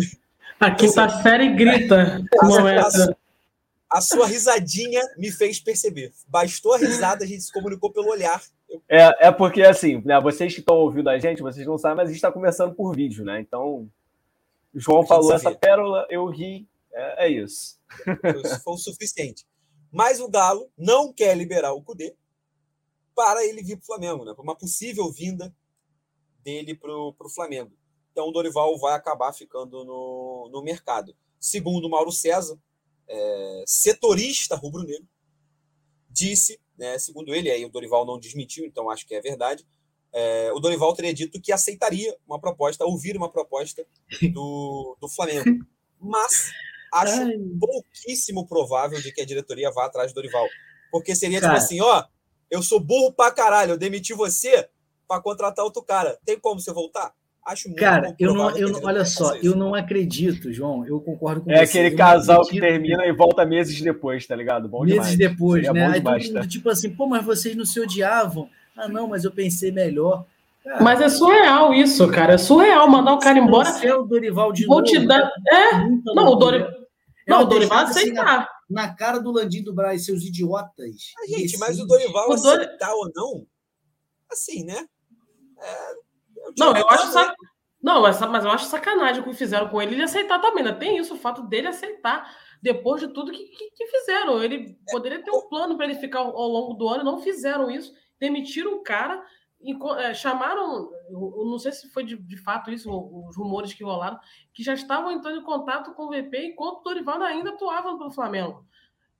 A 0.59 0.71
quinta 0.71 1.05
assim, 1.05 1.23
série 1.23 1.53
grita. 1.55 2.21
A, 2.39 2.47
a, 2.81 3.97
a, 3.97 4.01
sua 4.01 4.27
risadinha 4.27 5.01
me 5.17 5.31
fez 5.31 5.59
perceber. 5.59 6.11
Bastou 6.27 6.73
a 6.73 6.77
risada, 6.77 7.23
a 7.23 7.27
gente 7.27 7.43
se 7.43 7.53
comunicou 7.53 7.91
pelo 7.91 8.09
olhar 8.09 8.41
É, 8.87 9.27
é 9.27 9.31
porque, 9.31 9.61
assim, 9.61 10.01
né, 10.03 10.19
vocês 10.19 10.53
que 10.53 10.59
estão 10.59 10.75
ouvindo 10.75 11.09
a 11.09 11.17
gente, 11.17 11.41
vocês 11.41 11.65
não 11.65 11.77
sabem, 11.77 11.97
mas 11.97 12.05
a 12.05 12.11
gente 12.11 12.17
está 12.17 12.31
conversando 12.31 12.75
por 12.75 12.95
vídeo, 12.95 13.23
né? 13.23 13.39
Então, 13.39 13.89
o 14.73 14.79
João 14.79 15.05
falou 15.05 15.33
essa 15.33 15.51
pérola, 15.51 16.05
eu 16.09 16.25
ri, 16.25 16.67
é, 16.91 17.25
é 17.25 17.29
isso. 17.29 17.78
Foi 18.63 18.73
o 18.73 18.77
suficiente. 18.77 19.45
Mas 19.91 20.19
o 20.19 20.29
Galo 20.29 20.71
não 20.77 21.11
quer 21.11 21.35
liberar 21.35 21.73
o 21.73 21.81
Cudê 21.81 22.15
para 23.15 23.45
ele 23.45 23.63
vir 23.63 23.77
para 23.77 23.83
o 23.83 23.85
Flamengo, 23.85 24.25
né? 24.25 24.33
Para 24.33 24.43
uma 24.43 24.55
possível 24.55 25.11
vinda 25.11 25.53
dele 26.43 26.75
para 26.75 26.91
o 26.91 27.29
Flamengo. 27.33 27.71
Então 28.11 28.27
o 28.27 28.31
Dorival 28.31 28.77
vai 28.77 28.93
acabar 28.93 29.33
ficando 29.33 29.83
no, 29.83 30.49
no 30.51 30.61
mercado. 30.61 31.15
Segundo 31.39 31.89
Mauro 31.89 32.11
César, 32.11 32.57
é, 33.07 33.63
setorista 33.65 34.55
rubro-negro, 34.55 35.07
disse, 36.09 36.59
né, 36.77 36.97
segundo 36.97 37.33
ele, 37.33 37.49
aí 37.49 37.63
o 37.65 37.69
Dorival 37.69 38.05
não 38.05 38.19
desmentiu, 38.19 38.65
então 38.65 38.89
acho 38.89 39.05
que 39.05 39.15
é 39.15 39.21
verdade, 39.21 39.65
é, 40.11 40.51
o 40.51 40.59
Dorival 40.59 40.93
teria 40.93 41.13
dito 41.13 41.39
que 41.39 41.51
aceitaria 41.51 42.17
uma 42.27 42.39
proposta, 42.39 42.85
ouvir 42.85 43.15
uma 43.15 43.31
proposta 43.31 43.85
do, 44.33 44.97
do 44.99 45.07
Flamengo. 45.07 45.65
Mas 45.99 46.51
acho 46.93 47.21
Ai. 47.21 47.33
pouquíssimo 47.59 48.47
provável 48.47 49.01
de 49.01 49.11
que 49.11 49.21
a 49.21 49.25
diretoria 49.25 49.71
vá 49.71 49.85
atrás 49.85 50.11
do 50.11 50.15
Dorival. 50.15 50.47
Porque 50.91 51.15
seria 51.15 51.37
tipo 51.37 51.47
cara. 51.47 51.59
tipo 51.59 51.65
assim, 51.65 51.81
ó, 51.81 52.03
eu 52.49 52.61
sou 52.61 52.79
burro 52.79 53.13
pra 53.13 53.31
caralho, 53.31 53.71
eu 53.73 53.77
demiti 53.77 54.13
você 54.13 54.67
para 55.07 55.21
contratar 55.21 55.63
outro 55.63 55.83
cara. 55.83 56.17
Tem 56.25 56.39
como 56.39 56.59
você 56.59 56.71
voltar? 56.73 57.13
Acho 57.45 57.67
muito 57.67 57.79
Cara, 57.79 58.15
eu 58.19 58.33
não, 58.33 58.55
eu 58.55 58.69
não 58.69 58.83
olha 58.83 59.03
só, 59.05 59.35
eu 59.37 59.55
não 59.55 59.73
acredito, 59.73 60.51
João. 60.53 60.85
Eu 60.85 60.99
concordo 60.99 61.41
com 61.41 61.51
é 61.51 61.55
você. 61.55 61.61
É 61.61 61.63
aquele 61.63 61.95
casal 61.95 62.45
que 62.45 62.59
termina 62.59 63.05
e 63.07 63.11
volta 63.11 63.43
meses 63.45 63.81
depois, 63.81 64.27
tá 64.27 64.35
ligado? 64.35 64.67
Bom 64.67 64.83
meses 64.83 65.11
demais. 65.11 65.17
depois, 65.17 65.65
Seria 65.65 65.73
né? 65.73 65.87
Aí 65.87 65.99
demais, 65.99 66.23
todo 66.23 66.33
mundo, 66.33 66.43
tá? 66.43 66.49
tipo 66.49 66.69
assim, 66.69 66.89
pô, 66.95 67.07
mas 67.07 67.25
vocês 67.25 67.55
não 67.55 67.65
se 67.65 67.79
odiavam. 67.79 68.49
Ah, 68.77 68.87
não, 68.87 69.07
mas 69.07 69.23
eu 69.23 69.31
pensei 69.31 69.71
melhor. 69.71 70.25
Cara, 70.69 70.83
mas 70.83 71.01
é 71.01 71.09
surreal 71.09 71.73
isso, 71.73 72.11
cara. 72.11 72.33
É 72.33 72.37
surreal 72.37 72.87
mandar 72.87 73.13
o 73.13 73.19
cara 73.19 73.39
embora. 73.39 73.69
É 73.83 73.95
o 73.95 74.03
Dorival 74.03 74.51
de 74.51 74.67
Vou 74.67 74.81
novo, 74.81 74.91
te 74.91 75.03
dar. 75.03 75.31
É. 75.51 75.71
Não, 76.13 76.27
o 76.27 76.35
Dorival. 76.35 76.71
Não, 77.27 77.41
o 77.41 77.45
Dorival 77.45 77.79
aceitar. 77.79 78.23
Assim, 78.23 78.47
na, 78.69 78.83
na, 78.83 78.95
cara 78.95 79.19
do 79.19 79.31
Landim 79.31 79.63
do 79.63 79.73
Braz, 79.73 80.05
seus 80.05 80.23
idiotas. 80.23 81.11
Ah, 81.17 81.27
gente, 81.27 81.57
mas 81.57 81.79
o 81.79 81.87
Dorival 81.87 82.29
o 82.29 82.33
aceitar 82.33 82.93
ou 82.93 83.11
não, 83.15 83.47
assim, 84.31 84.63
né? 84.63 84.85
É, 85.59 85.93
não, 86.55 86.75
eu 86.77 86.87
acho 86.87 87.07
sac... 87.07 87.33
Não, 87.81 88.03
mas, 88.03 88.19
mas 88.19 88.45
eu 88.45 88.51
acho 88.51 88.65
sacanagem 88.65 89.21
o 89.23 89.25
que 89.25 89.33
fizeram 89.33 89.69
com 89.69 89.81
ele 89.81 89.95
ele 89.95 90.03
aceitar 90.03 90.39
também. 90.39 90.63
Né? 90.63 90.71
Tem 90.73 90.97
isso, 90.99 91.15
o 91.15 91.19
fato 91.19 91.41
dele 91.47 91.67
aceitar 91.67 92.29
depois 92.61 93.01
de 93.01 93.07
tudo 93.07 93.31
que, 93.31 93.43
que, 93.43 93.71
que 93.71 93.87
fizeram. 93.87 94.43
Ele 94.43 94.77
poderia 94.91 95.23
ter 95.23 95.31
um 95.31 95.49
plano 95.49 95.77
para 95.77 95.85
ele 95.85 95.95
ficar 95.95 96.19
ao, 96.19 96.37
ao 96.37 96.47
longo 96.47 96.75
do 96.75 96.87
ano, 96.87 97.03
não 97.03 97.19
fizeram 97.19 97.71
isso, 97.71 97.91
demitiram 98.19 98.75
o 98.75 98.83
cara 98.83 99.19
é, 99.19 99.25
chamaram, 100.15 100.91
eu 101.09 101.45
não 101.45 101.59
sei 101.59 101.71
se 101.71 101.89
foi 101.89 102.03
de, 102.03 102.15
de, 102.15 102.37
fato 102.37 102.71
isso, 102.71 102.89
os 102.89 103.35
rumores 103.35 103.73
que 103.73 103.83
rolaram, 103.83 104.19
que 104.53 104.63
já 104.63 104.73
estavam 104.73 105.11
entrando 105.11 105.39
em 105.39 105.43
contato 105.43 105.93
com 105.93 106.03
o 106.03 106.09
VP 106.09 106.47
enquanto 106.47 106.79
o 106.79 106.83
Dorival 106.83 107.21
ainda 107.21 107.49
atuava 107.51 107.91
no 107.91 108.11
Flamengo. 108.11 108.65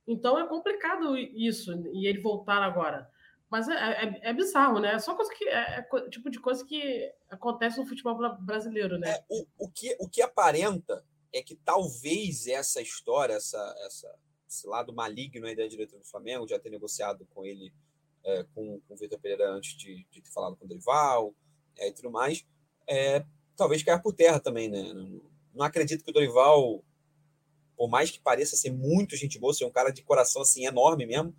Então 0.06 0.38
é 0.38 0.46
complicado 0.46 1.16
isso, 1.16 1.72
e 1.92 2.06
ele 2.06 2.20
voltar 2.20 2.62
agora. 2.62 3.08
Mas 3.50 3.68
é, 3.68 3.74
é, 3.74 4.20
é, 4.30 4.32
bizarro, 4.32 4.78
né? 4.78 4.94
É 4.94 4.98
só 4.98 5.14
coisa 5.14 5.32
que 5.34 5.44
é, 5.48 5.80
é, 5.80 6.08
tipo 6.08 6.30
de 6.30 6.38
coisa 6.38 6.64
que 6.64 7.12
acontece 7.28 7.78
no 7.78 7.86
futebol 7.86 8.16
brasileiro, 8.38 8.96
né? 8.96 9.10
É, 9.10 9.24
o, 9.28 9.46
o, 9.58 9.68
que, 9.68 9.96
o 9.98 10.08
que 10.08 10.22
aparenta 10.22 11.04
é 11.32 11.42
que 11.42 11.56
talvez 11.56 12.46
essa 12.46 12.80
história, 12.80 13.34
essa, 13.34 13.74
essa, 13.86 14.14
esse 14.48 14.66
lado 14.68 14.92
maligno 14.92 15.46
aí 15.46 15.56
da 15.56 15.66
diretora 15.66 16.00
do 16.00 16.08
Flamengo, 16.08 16.46
já 16.46 16.60
ter 16.60 16.70
negociado 16.70 17.26
com 17.34 17.44
ele, 17.44 17.72
é, 18.24 18.44
com, 18.54 18.80
com 18.80 18.94
o 18.94 18.96
Vitor 18.96 19.18
Pereira 19.18 19.50
antes 19.50 19.76
de, 19.76 20.06
de, 20.10 20.20
ter 20.20 20.30
falado 20.30 20.56
com 20.56 20.64
o 20.64 20.68
Dorival 20.68 21.34
é, 21.78 21.88
e 21.88 21.92
tudo 21.92 22.10
mais, 22.10 22.44
é, 22.86 23.24
talvez 23.56 23.82
caia 23.82 23.98
por 23.98 24.12
terra 24.12 24.40
também, 24.40 24.68
né? 24.68 24.92
Não, 24.92 25.22
não 25.54 25.64
acredito 25.64 26.04
que 26.04 26.10
o 26.10 26.14
Dorival, 26.14 26.84
por 27.76 27.88
mais 27.88 28.10
que 28.10 28.20
pareça 28.20 28.56
ser 28.56 28.70
muito 28.70 29.16
gente 29.16 29.38
boa, 29.38 29.54
ser 29.54 29.64
um 29.64 29.70
cara 29.70 29.90
de 29.90 30.02
coração 30.02 30.42
assim 30.42 30.66
enorme 30.66 31.06
mesmo, 31.06 31.34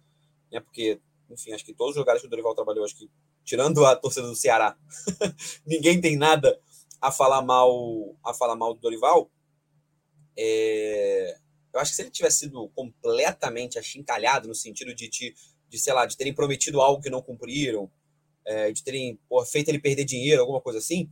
né? 0.51 0.59
Porque 0.59 0.99
enfim, 1.29 1.53
acho 1.53 1.65
que 1.65 1.73
todos 1.73 1.95
os 1.95 1.99
lugares 1.99 2.21
que 2.21 2.27
o 2.27 2.29
Dorival 2.29 2.53
trabalhou, 2.53 2.83
acho 2.83 2.97
que 2.97 3.09
tirando 3.43 3.85
a 3.85 3.95
torcida 3.95 4.27
do 4.27 4.35
Ceará, 4.35 4.77
ninguém 5.65 5.99
tem 5.99 6.17
nada 6.17 6.59
a 6.99 7.11
falar 7.11 7.41
mal 7.41 8.15
a 8.23 8.33
falar 8.33 8.55
mal 8.55 8.73
do 8.73 8.79
Dorival. 8.79 9.31
É... 10.37 11.37
Eu 11.73 11.79
acho 11.79 11.91
que 11.91 11.95
se 11.95 12.01
ele 12.01 12.11
tivesse 12.11 12.39
sido 12.39 12.69
completamente 12.69 13.79
achincalhado 13.79 14.47
no 14.47 14.53
sentido 14.53 14.93
de, 14.93 15.09
te, 15.09 15.33
de 15.71 15.79
sei 15.79 15.93
lá, 15.93 16.05
de 16.05 16.17
terem 16.17 16.33
prometido 16.33 16.81
algo 16.81 17.01
que 17.01 17.09
não 17.09 17.21
cumpriram, 17.21 17.89
é, 18.45 18.71
de 18.73 18.83
terem 18.83 19.17
porra, 19.29 19.45
feito 19.45 19.69
ele 19.69 19.79
perder 19.79 20.03
dinheiro, 20.03 20.41
alguma 20.41 20.59
coisa 20.59 20.79
assim, 20.79 21.09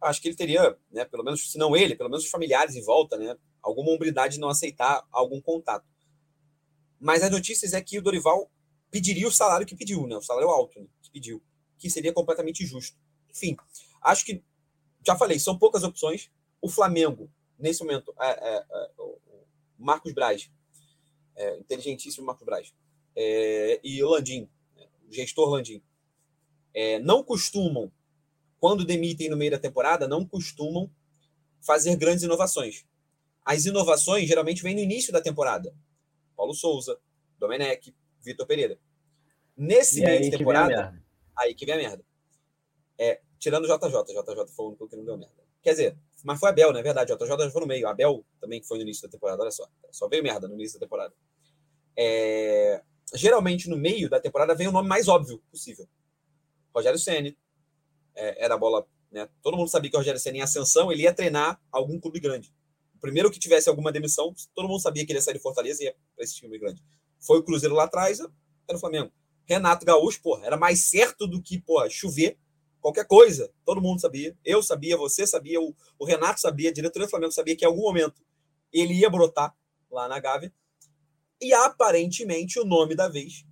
acho 0.00 0.20
que 0.20 0.26
ele 0.26 0.36
teria, 0.36 0.76
né, 0.90 1.04
pelo 1.04 1.22
menos, 1.22 1.52
se 1.52 1.56
não 1.56 1.76
ele, 1.76 1.94
pelo 1.94 2.10
menos 2.10 2.24
os 2.24 2.30
familiares 2.30 2.74
em 2.74 2.82
volta, 2.82 3.16
né, 3.16 3.36
alguma 3.62 3.92
hombridade 3.92 4.34
de 4.34 4.40
não 4.40 4.48
aceitar 4.48 5.06
algum 5.12 5.40
contato. 5.40 5.86
Mas 6.98 7.22
as 7.22 7.30
notícias 7.30 7.72
é 7.72 7.80
que 7.80 7.96
o 7.96 8.02
Dorival 8.02 8.50
pediria 8.90 9.28
o 9.28 9.32
salário 9.32 9.66
que 9.66 9.76
pediu, 9.76 10.06
né? 10.06 10.16
O 10.16 10.22
salário 10.22 10.48
alto 10.48 10.80
né? 10.80 10.86
que 11.02 11.10
pediu, 11.10 11.42
que 11.78 11.90
seria 11.90 12.12
completamente 12.12 12.64
justo. 12.64 12.96
Enfim, 13.30 13.56
acho 14.02 14.24
que 14.24 14.42
já 15.04 15.14
falei, 15.14 15.38
são 15.38 15.58
poucas 15.58 15.82
opções. 15.82 16.30
O 16.60 16.68
Flamengo, 16.68 17.30
nesse 17.58 17.82
momento, 17.82 18.14
é, 18.18 18.30
é, 18.30 18.66
é, 18.68 18.90
Marcos 19.78 20.12
Braz, 20.12 20.50
é, 21.36 21.58
inteligentíssimo 21.58 22.26
Marcos 22.26 22.44
Braz, 22.44 22.72
é, 23.16 23.80
e 23.82 24.02
Landim, 24.02 24.48
o 25.08 25.12
gestor 25.12 25.48
Landim, 25.48 25.82
é, 26.74 26.98
não 26.98 27.24
costumam, 27.24 27.90
quando 28.60 28.84
demitem 28.84 29.30
no 29.30 29.36
meio 29.36 29.50
da 29.50 29.58
temporada, 29.58 30.06
não 30.06 30.26
costumam 30.26 30.90
fazer 31.60 31.96
grandes 31.96 32.22
inovações. 32.22 32.84
As 33.44 33.64
inovações 33.64 34.28
geralmente 34.28 34.62
vêm 34.62 34.74
no 34.74 34.80
início 34.80 35.12
da 35.12 35.20
temporada. 35.20 35.74
Paulo 36.36 36.52
Souza, 36.52 36.98
Domenech, 37.38 37.94
Vitor 38.20 38.46
Pereira. 38.46 38.78
Nesse 39.56 40.00
meio 40.02 40.20
de 40.20 40.30
temporada, 40.36 41.02
aí 41.38 41.54
que 41.54 41.64
vem 41.64 41.76
a 41.76 41.78
merda. 41.78 42.04
É, 42.98 43.20
tirando 43.38 43.64
o 43.64 43.68
JJ, 43.68 44.12
JJ 44.12 44.52
foi 44.54 44.64
o 44.64 44.68
único 44.68 44.88
que 44.88 44.96
não 44.96 45.04
deu 45.04 45.16
merda. 45.16 45.46
Quer 45.62 45.70
dizer, 45.70 45.98
mas 46.22 46.38
foi 46.38 46.50
Abel, 46.50 46.72
não 46.72 46.80
é 46.80 46.82
verdade? 46.82 47.12
O 47.12 47.16
JJ 47.16 47.50
foi 47.50 47.60
no 47.60 47.66
meio. 47.66 47.88
Abel 47.88 48.24
também 48.40 48.62
foi 48.62 48.78
no 48.78 48.82
início 48.82 49.02
da 49.04 49.08
temporada, 49.08 49.42
olha 49.42 49.50
só. 49.50 49.66
Só 49.90 50.08
veio 50.08 50.22
merda 50.22 50.46
no 50.46 50.54
início 50.54 50.78
da 50.78 50.86
temporada. 50.86 51.14
É, 51.96 52.82
geralmente, 53.16 53.68
no 53.68 53.76
meio 53.76 54.08
da 54.08 54.20
temporada, 54.20 54.54
vem 54.54 54.68
o 54.68 54.72
nome 54.72 54.88
mais 54.88 55.08
óbvio 55.08 55.42
possível. 55.50 55.88
Rogério 56.74 56.98
Senni. 56.98 57.36
É, 58.14 58.44
era 58.44 58.54
a 58.54 58.58
bola. 58.58 58.86
Né? 59.10 59.28
Todo 59.42 59.56
mundo 59.56 59.68
sabia 59.68 59.90
que 59.90 59.96
o 59.96 60.00
Rogério 60.00 60.20
Senni 60.20 60.38
em 60.38 60.42
ascensão, 60.42 60.92
ele 60.92 61.02
ia 61.02 61.12
treinar 61.12 61.60
algum 61.70 61.98
clube 61.98 62.20
grande. 62.20 62.54
O 62.94 62.98
primeiro 62.98 63.30
que 63.30 63.38
tivesse 63.38 63.68
alguma 63.68 63.92
demissão, 63.92 64.34
todo 64.54 64.68
mundo 64.68 64.80
sabia 64.80 65.04
que 65.04 65.12
ele 65.12 65.18
ia 65.18 65.22
sair 65.22 65.34
de 65.34 65.40
Fortaleza 65.40 65.82
e 65.82 65.86
ia 65.86 65.96
para 66.14 66.24
esse 66.24 66.34
time 66.34 66.58
grande. 66.58 66.82
Foi 67.20 67.38
o 67.38 67.42
Cruzeiro 67.42 67.74
lá 67.74 67.84
atrás, 67.84 68.20
era 68.20 68.76
o 68.76 68.78
Flamengo. 68.78 69.12
Renato 69.44 69.86
Gaúcho, 69.86 70.20
porra, 70.22 70.46
era 70.46 70.56
mais 70.56 70.86
certo 70.86 71.26
do 71.26 71.40
que, 71.40 71.60
porra, 71.60 71.88
chover, 71.88 72.38
qualquer 72.80 73.06
coisa. 73.06 73.52
Todo 73.64 73.80
mundo 73.80 74.00
sabia. 74.00 74.36
Eu 74.44 74.62
sabia, 74.62 74.96
você 74.96 75.26
sabia, 75.26 75.60
o, 75.60 75.74
o 75.98 76.04
Renato 76.04 76.40
sabia, 76.40 76.70
a 76.70 76.72
diretoria 76.72 77.06
do 77.06 77.10
Flamengo 77.10 77.32
sabia 77.32 77.56
que 77.56 77.64
em 77.64 77.68
algum 77.68 77.82
momento 77.82 78.22
ele 78.72 78.94
ia 78.94 79.10
brotar 79.10 79.54
lá 79.90 80.08
na 80.08 80.18
Gávea. 80.18 80.52
E 81.40 81.52
aparentemente 81.52 82.58
o 82.58 82.64
nome 82.64 82.94
da 82.94 83.08
vez, 83.08 83.44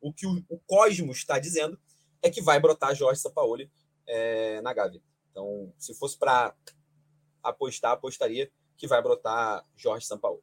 o 0.00 0.12
que 0.12 0.26
o, 0.26 0.44
o 0.48 0.58
Cosmos 0.60 1.18
está 1.18 1.38
dizendo, 1.38 1.78
é 2.22 2.30
que 2.30 2.40
vai 2.40 2.60
brotar 2.60 2.94
Jorge 2.94 3.20
Sampaoli 3.20 3.70
é, 4.06 4.60
na 4.60 4.72
Gávea. 4.72 5.02
Então, 5.30 5.72
se 5.78 5.94
fosse 5.94 6.16
para 6.16 6.54
apostar, 7.42 7.92
apostaria 7.92 8.50
que 8.76 8.86
vai 8.86 9.02
brotar 9.02 9.64
Jorge 9.74 10.06
Sampaoli. 10.06 10.42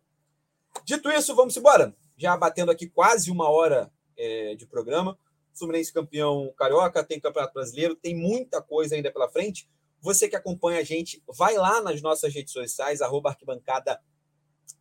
Dito 0.86 1.10
isso, 1.10 1.36
vamos 1.36 1.56
embora. 1.56 1.96
Já 2.18 2.36
batendo 2.36 2.72
aqui 2.72 2.88
quase 2.88 3.32
uma 3.32 3.50
hora 3.50 3.92
é, 4.18 4.56
de 4.56 4.66
programa. 4.66 5.18
Fluminense 5.54 5.94
campeão 5.94 6.52
carioca, 6.58 7.04
tem 7.04 7.20
Campeonato 7.20 7.54
Brasileiro, 7.54 7.96
tem 7.96 8.16
muita 8.16 8.62
coisa 8.62 8.96
ainda 8.96 9.12
pela 9.12 9.30
frente. 9.30 9.70
Você 10.02 10.28
que 10.28 10.36
acompanha 10.36 10.80
a 10.80 10.84
gente, 10.84 11.24
vai 11.28 11.56
lá 11.56 11.82
nas 11.82 12.02
nossas 12.02 12.34
redes 12.34 12.52
sociais, 12.52 13.02
arroba 13.02 13.30
arquibancada 13.30 14.02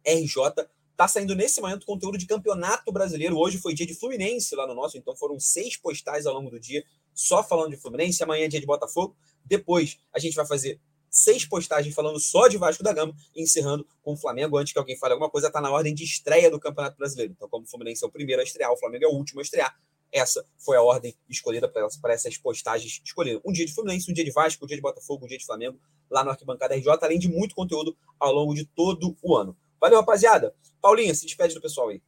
RJ. 0.04 0.66
Tá 0.96 1.08
saindo 1.08 1.34
nesse 1.34 1.60
momento 1.60 1.86
conteúdo 1.86 2.18
de 2.18 2.26
Campeonato 2.26 2.92
Brasileiro. 2.92 3.36
Hoje 3.38 3.58
foi 3.58 3.74
dia 3.74 3.86
de 3.86 3.94
Fluminense 3.94 4.54
lá 4.54 4.66
no 4.66 4.74
nosso, 4.74 4.98
então 4.98 5.16
foram 5.16 5.40
seis 5.40 5.76
postais 5.76 6.26
ao 6.26 6.34
longo 6.34 6.50
do 6.50 6.60
dia 6.60 6.84
só 7.14 7.42
falando 7.42 7.70
de 7.70 7.76
Fluminense. 7.76 8.22
Amanhã 8.22 8.44
é 8.44 8.48
dia 8.48 8.60
de 8.60 8.66
Botafogo. 8.66 9.16
Depois 9.44 9.98
a 10.12 10.18
gente 10.18 10.34
vai 10.34 10.46
fazer 10.46 10.80
seis 11.10 11.44
postagens 11.44 11.94
falando 11.94 12.18
só 12.18 12.48
de 12.48 12.56
Vasco 12.56 12.82
da 12.82 12.92
Gama, 12.92 13.14
encerrando 13.36 13.86
com 14.02 14.14
o 14.14 14.16
Flamengo. 14.16 14.56
Antes 14.56 14.72
que 14.72 14.78
alguém 14.78 14.96
fale 14.96 15.12
alguma 15.12 15.30
coisa, 15.30 15.48
está 15.48 15.60
na 15.60 15.70
ordem 15.70 15.94
de 15.94 16.04
estreia 16.04 16.50
do 16.50 16.58
Campeonato 16.58 16.96
Brasileiro. 16.96 17.32
Então, 17.36 17.48
como 17.48 17.64
o 17.64 17.68
Fluminense 17.68 18.02
é 18.02 18.06
o 18.06 18.10
primeiro 18.10 18.40
a 18.40 18.44
estrear, 18.44 18.72
o 18.72 18.76
Flamengo 18.76 19.04
é 19.04 19.08
o 19.08 19.12
último 19.12 19.40
a 19.40 19.42
estrear. 19.42 19.76
Essa 20.10 20.44
foi 20.58 20.76
a 20.76 20.82
ordem 20.82 21.14
escolhida 21.28 21.68
para 21.68 22.12
essas 22.12 22.36
postagens 22.36 23.00
escolhidas. 23.02 23.40
Um 23.44 23.52
dia 23.52 23.64
de 23.64 23.72
Fluminense, 23.74 24.10
um 24.10 24.14
dia 24.14 24.24
de 24.24 24.30
Vasco, 24.30 24.64
um 24.64 24.68
dia 24.68 24.76
de 24.76 24.82
Botafogo, 24.82 25.24
um 25.24 25.28
dia 25.28 25.38
de 25.38 25.46
Flamengo, 25.46 25.78
lá 26.10 26.22
no 26.22 26.30
Arquibancada 26.30 26.74
RJ, 26.74 26.86
além 27.00 27.18
de 27.18 27.28
muito 27.28 27.54
conteúdo 27.54 27.96
ao 28.20 28.32
longo 28.32 28.54
de 28.54 28.66
todo 28.66 29.16
o 29.22 29.36
ano. 29.36 29.56
Valeu, 29.82 29.98
rapaziada. 29.98 30.54
Paulinha, 30.80 31.12
se 31.12 31.26
despede 31.26 31.56
do 31.56 31.60
pessoal 31.60 31.88
aí. 31.88 32.00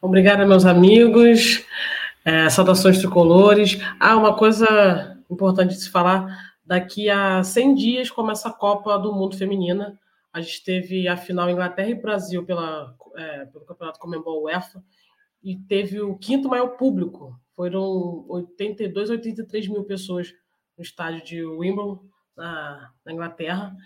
Obrigada, 0.00 0.46
meus 0.46 0.64
amigos. 0.64 1.62
É, 2.24 2.48
saudações 2.48 2.96
tricolores. 2.96 3.78
Ah, 4.00 4.16
uma 4.16 4.34
coisa 4.34 5.22
importante 5.30 5.74
de 5.74 5.82
se 5.82 5.90
falar: 5.90 6.54
daqui 6.64 7.10
a 7.10 7.44
100 7.44 7.74
dias 7.74 8.10
começa 8.10 8.48
a 8.48 8.52
Copa 8.52 8.98
do 8.98 9.12
Mundo 9.12 9.36
Feminina. 9.36 10.00
A 10.32 10.40
gente 10.40 10.64
teve 10.64 11.06
a 11.06 11.18
final 11.18 11.50
Inglaterra 11.50 11.90
e 11.90 12.00
Brasil 12.00 12.46
pela, 12.46 12.96
é, 13.14 13.44
pelo 13.44 13.66
Campeonato 13.66 14.00
Comembol 14.00 14.44
UEFA 14.44 14.82
e 15.42 15.54
teve 15.54 16.00
o 16.00 16.16
quinto 16.16 16.48
maior 16.48 16.78
público. 16.78 17.38
Foram 17.54 18.24
82, 18.26 19.10
83 19.10 19.68
mil 19.68 19.84
pessoas 19.84 20.32
no 20.78 20.82
estádio 20.82 21.22
de 21.22 21.44
Wimbledon, 21.44 22.00
na, 22.34 22.90
na 23.04 23.12
Inglaterra. 23.12 23.76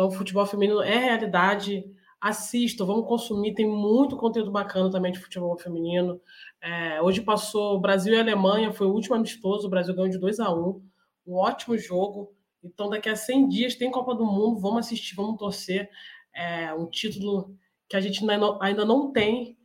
Então, 0.00 0.08
o 0.08 0.12
futebol 0.12 0.46
feminino 0.46 0.80
é 0.80 0.96
realidade. 0.96 1.84
Assistam, 2.18 2.86
vamos 2.86 3.06
consumir. 3.06 3.52
Tem 3.52 3.68
muito 3.68 4.16
conteúdo 4.16 4.50
bacana 4.50 4.90
também 4.90 5.12
de 5.12 5.18
futebol 5.18 5.58
feminino. 5.58 6.18
É, 6.58 7.02
hoje 7.02 7.20
passou 7.20 7.78
Brasil 7.78 8.14
e 8.14 8.18
Alemanha, 8.18 8.72
foi 8.72 8.86
o 8.86 8.94
último 8.94 9.14
amistoso. 9.14 9.66
O 9.66 9.70
Brasil 9.70 9.94
ganhou 9.94 10.08
de 10.08 10.18
2 10.18 10.40
a 10.40 10.50
1 10.50 10.82
Um 11.26 11.34
ótimo 11.34 11.76
jogo. 11.76 12.34
Então, 12.64 12.88
daqui 12.88 13.10
a 13.10 13.14
100 13.14 13.48
dias 13.48 13.74
tem 13.74 13.90
Copa 13.90 14.14
do 14.14 14.24
Mundo. 14.24 14.58
Vamos 14.58 14.86
assistir, 14.86 15.14
vamos 15.14 15.36
torcer. 15.36 15.90
É 16.34 16.72
um 16.72 16.86
título 16.88 17.54
que 17.86 17.94
a 17.94 18.00
gente 18.00 18.24
ainda 18.58 18.86
não 18.86 19.12
tem. 19.12 19.58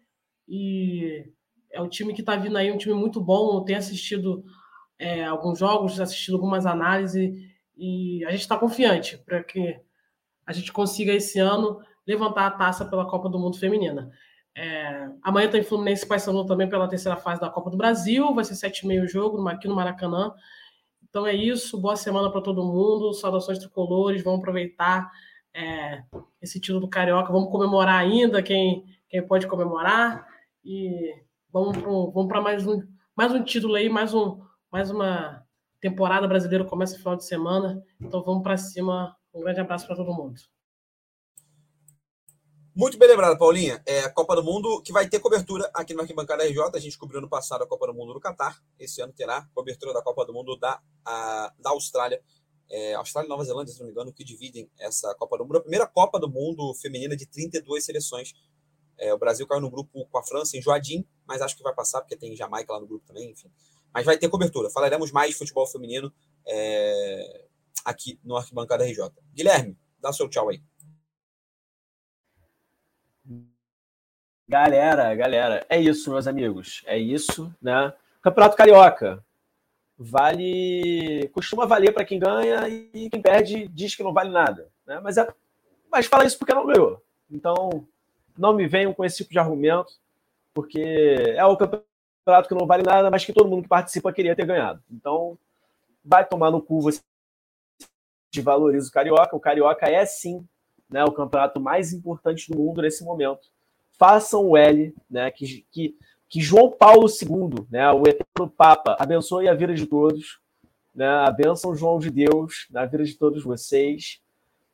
E 0.49 1.31
é 1.71 1.81
o 1.81 1.87
time 1.87 2.13
que 2.13 2.19
está 2.19 2.35
vindo 2.35 2.57
aí, 2.57 2.69
um 2.73 2.77
time 2.77 2.93
muito 2.93 3.21
bom. 3.21 3.57
Eu 3.57 3.61
tenho 3.61 3.79
assistido 3.79 4.43
é, 4.99 5.23
alguns 5.23 5.59
jogos, 5.59 6.01
assistido 6.01 6.33
algumas 6.33 6.65
análises. 6.65 7.33
E 7.77 8.25
a 8.25 8.31
gente 8.31 8.41
está 8.41 8.57
confiante 8.57 9.17
para 9.19 9.41
que 9.41 9.79
a 10.45 10.53
gente 10.53 10.71
consiga 10.71 11.11
esse 11.11 11.39
ano 11.39 11.79
levantar 12.05 12.47
a 12.47 12.51
taça 12.51 12.85
pela 12.85 13.09
Copa 13.09 13.29
do 13.29 13.39
Mundo 13.39 13.57
Feminina. 13.57 14.11
É, 14.57 15.09
amanhã 15.21 15.49
tem 15.49 15.63
Fluminense 15.63 16.05
e 16.05 16.07
Paysandu 16.07 16.45
também 16.45 16.69
pela 16.69 16.87
terceira 16.87 17.17
fase 17.17 17.41
da 17.41 17.49
Copa 17.49 17.69
do 17.69 17.77
Brasil. 17.77 18.33
Vai 18.33 18.45
ser 18.45 18.55
sete 18.55 18.79
e 18.83 18.87
meio 18.87 19.07
jogo 19.07 19.45
aqui 19.49 19.67
no 19.67 19.75
Maracanã. 19.75 20.33
Então 21.03 21.27
é 21.27 21.33
isso. 21.33 21.79
Boa 21.79 21.95
semana 21.97 22.31
para 22.31 22.41
todo 22.41 22.63
mundo. 22.63 23.13
Saudações 23.13 23.59
tricolores. 23.59 24.23
Vamos 24.23 24.39
aproveitar 24.39 25.11
é, 25.53 26.03
esse 26.41 26.59
título 26.59 26.81
do 26.81 26.89
Carioca. 26.89 27.33
Vamos 27.33 27.51
comemorar 27.51 27.99
ainda 27.99 28.41
quem, 28.41 28.85
quem 29.09 29.25
pode 29.25 29.47
comemorar. 29.47 30.25
E 30.63 31.13
vamos 31.51 31.77
para 31.77 31.89
vamos 31.89 32.43
mais, 32.43 32.65
um, 32.65 32.81
mais 33.15 33.33
um 33.33 33.43
título 33.43 33.75
aí, 33.75 33.89
mais, 33.89 34.13
um, 34.13 34.39
mais 34.71 34.89
uma 34.89 35.43
temporada 35.81 36.27
brasileira. 36.27 36.63
Começa 36.63 36.93
no 36.93 36.99
final 36.99 37.15
de 37.17 37.25
semana. 37.25 37.83
Então 37.99 38.23
vamos 38.23 38.41
para 38.41 38.55
cima. 38.55 39.15
Um 39.35 39.41
grande 39.41 39.59
abraço 39.59 39.85
para 39.85 39.97
todo 39.97 40.13
mundo. 40.13 40.39
Muito 42.73 42.97
bem 42.97 43.09
lembrado, 43.09 43.37
Paulinha. 43.37 43.83
É 43.85 43.99
a 43.99 44.09
Copa 44.09 44.33
do 44.33 44.41
Mundo 44.41 44.81
que 44.81 44.93
vai 44.93 45.09
ter 45.09 45.19
cobertura 45.19 45.69
aqui 45.73 45.93
no 45.93 45.99
Arquibancada 45.99 46.45
RJ. 46.45 46.61
A 46.73 46.79
gente 46.79 46.97
cobriu 46.97 47.19
no 47.19 47.27
passado 47.27 47.61
a 47.61 47.67
Copa 47.67 47.87
do 47.87 47.93
Mundo 47.93 48.13
no 48.13 48.19
Catar. 48.21 48.57
Esse 48.79 49.01
ano 49.01 49.11
terá 49.11 49.45
cobertura 49.53 49.93
da 49.93 50.01
Copa 50.01 50.25
do 50.25 50.31
Mundo 50.33 50.57
da, 50.57 50.81
a, 51.03 51.53
da 51.59 51.71
Austrália. 51.71 52.21
É, 52.69 52.93
Austrália 52.93 53.27
e 53.27 53.29
Nova 53.29 53.43
Zelândia, 53.43 53.73
se 53.73 53.79
não 53.79 53.87
me 53.87 53.91
engano, 53.91 54.13
que 54.13 54.23
dividem 54.23 54.71
essa 54.79 55.13
Copa 55.15 55.37
do 55.37 55.43
Mundo. 55.43 55.57
A 55.57 55.61
primeira 55.61 55.85
Copa 55.85 56.17
do 56.17 56.29
Mundo 56.29 56.73
feminina 56.75 57.13
de 57.13 57.25
32 57.25 57.83
seleções. 57.83 58.33
É, 58.97 59.13
o 59.13 59.17
Brasil 59.17 59.45
caiu 59.45 59.59
no 59.59 59.69
grupo 59.69 60.05
com 60.05 60.17
a 60.17 60.23
França 60.23 60.55
em 60.55 60.61
Joadim, 60.61 61.05
mas 61.27 61.41
acho 61.41 61.57
que 61.57 61.63
vai 61.63 61.75
passar 61.75 61.99
porque 61.99 62.15
tem 62.15 62.33
Jamaica 62.37 62.71
lá 62.71 62.79
no 62.79 62.87
grupo 62.87 63.05
também, 63.05 63.31
enfim. 63.31 63.51
Mas 63.93 64.05
vai 64.05 64.17
ter 64.17 64.29
cobertura. 64.29 64.69
Falaremos 64.69 65.11
mais 65.11 65.31
de 65.31 65.37
futebol 65.37 65.67
feminino 65.67 66.13
é, 66.47 67.45
aqui 67.85 68.19
no 68.23 68.35
Arquibancada 68.35 68.83
RJ. 68.83 69.11
Guilherme, 69.33 69.77
dá 70.01 70.11
seu 70.11 70.27
tchau 70.27 70.49
aí. 70.49 70.61
Galera, 74.47 75.15
galera, 75.15 75.65
é 75.69 75.79
isso, 75.79 76.09
meus 76.11 76.27
amigos. 76.27 76.83
É 76.85 76.97
isso, 76.97 77.53
né? 77.61 77.93
Campeonato 78.21 78.57
Carioca. 78.57 79.23
Vale. 79.97 81.29
Costuma 81.33 81.65
valer 81.65 81.93
para 81.93 82.05
quem 82.05 82.19
ganha 82.19 82.67
e 82.67 83.09
quem 83.09 83.21
perde 83.21 83.67
diz 83.67 83.95
que 83.95 84.03
não 84.03 84.13
vale 84.13 84.29
nada. 84.29 84.69
Né? 84.85 84.99
Mas, 84.99 85.17
é... 85.17 85.27
Mas 85.91 86.05
fala 86.05 86.25
isso 86.25 86.37
porque 86.37 86.53
não 86.53 86.65
ganhou. 86.65 87.01
Então, 87.29 87.87
não 88.37 88.53
me 88.53 88.67
venham 88.67 88.93
com 88.93 89.05
esse 89.05 89.17
tipo 89.17 89.31
de 89.31 89.39
argumento, 89.39 89.93
porque 90.53 90.79
é 91.35 91.45
o 91.45 91.57
campeonato 91.57 92.47
que 92.47 92.55
não 92.55 92.67
vale 92.67 92.83
nada, 92.83 93.09
mas 93.09 93.25
que 93.25 93.33
todo 93.33 93.49
mundo 93.49 93.63
que 93.63 93.69
participa 93.69 94.13
queria 94.13 94.35
ter 94.35 94.45
ganhado. 94.45 94.83
Então, 94.91 95.37
vai 96.03 96.25
tomar 96.25 96.51
no 96.51 96.61
cu 96.61 96.81
você 96.81 97.01
valoriza 98.41 98.89
o 98.89 98.91
Carioca. 98.91 99.35
O 99.35 99.39
Carioca 99.39 99.87
é 99.87 100.05
sim 100.05 100.45
né, 100.89 101.03
o 101.03 101.11
campeonato 101.11 101.59
mais 101.59 101.93
importante 101.93 102.51
do 102.51 102.57
mundo 102.57 102.81
nesse 102.81 103.03
momento 103.03 103.49
façam 103.97 104.49
o 104.49 104.57
L, 104.57 104.93
né, 105.09 105.31
que, 105.31 105.65
que, 105.71 105.97
que 106.27 106.41
João 106.41 106.71
Paulo 106.71 107.07
II, 107.07 107.65
né, 107.69 107.89
o 107.91 108.03
eterno 108.07 108.49
Papa, 108.49 108.95
abençoe 108.99 109.47
a 109.47 109.53
vida 109.53 109.73
de 109.73 109.85
todos, 109.85 110.39
né, 110.93 111.07
a 111.07 111.31
bênção 111.31 111.75
João 111.75 111.99
de 111.99 112.09
Deus 112.09 112.67
na 112.69 112.85
vida 112.85 113.03
de 113.03 113.15
todos 113.15 113.43
vocês, 113.43 114.21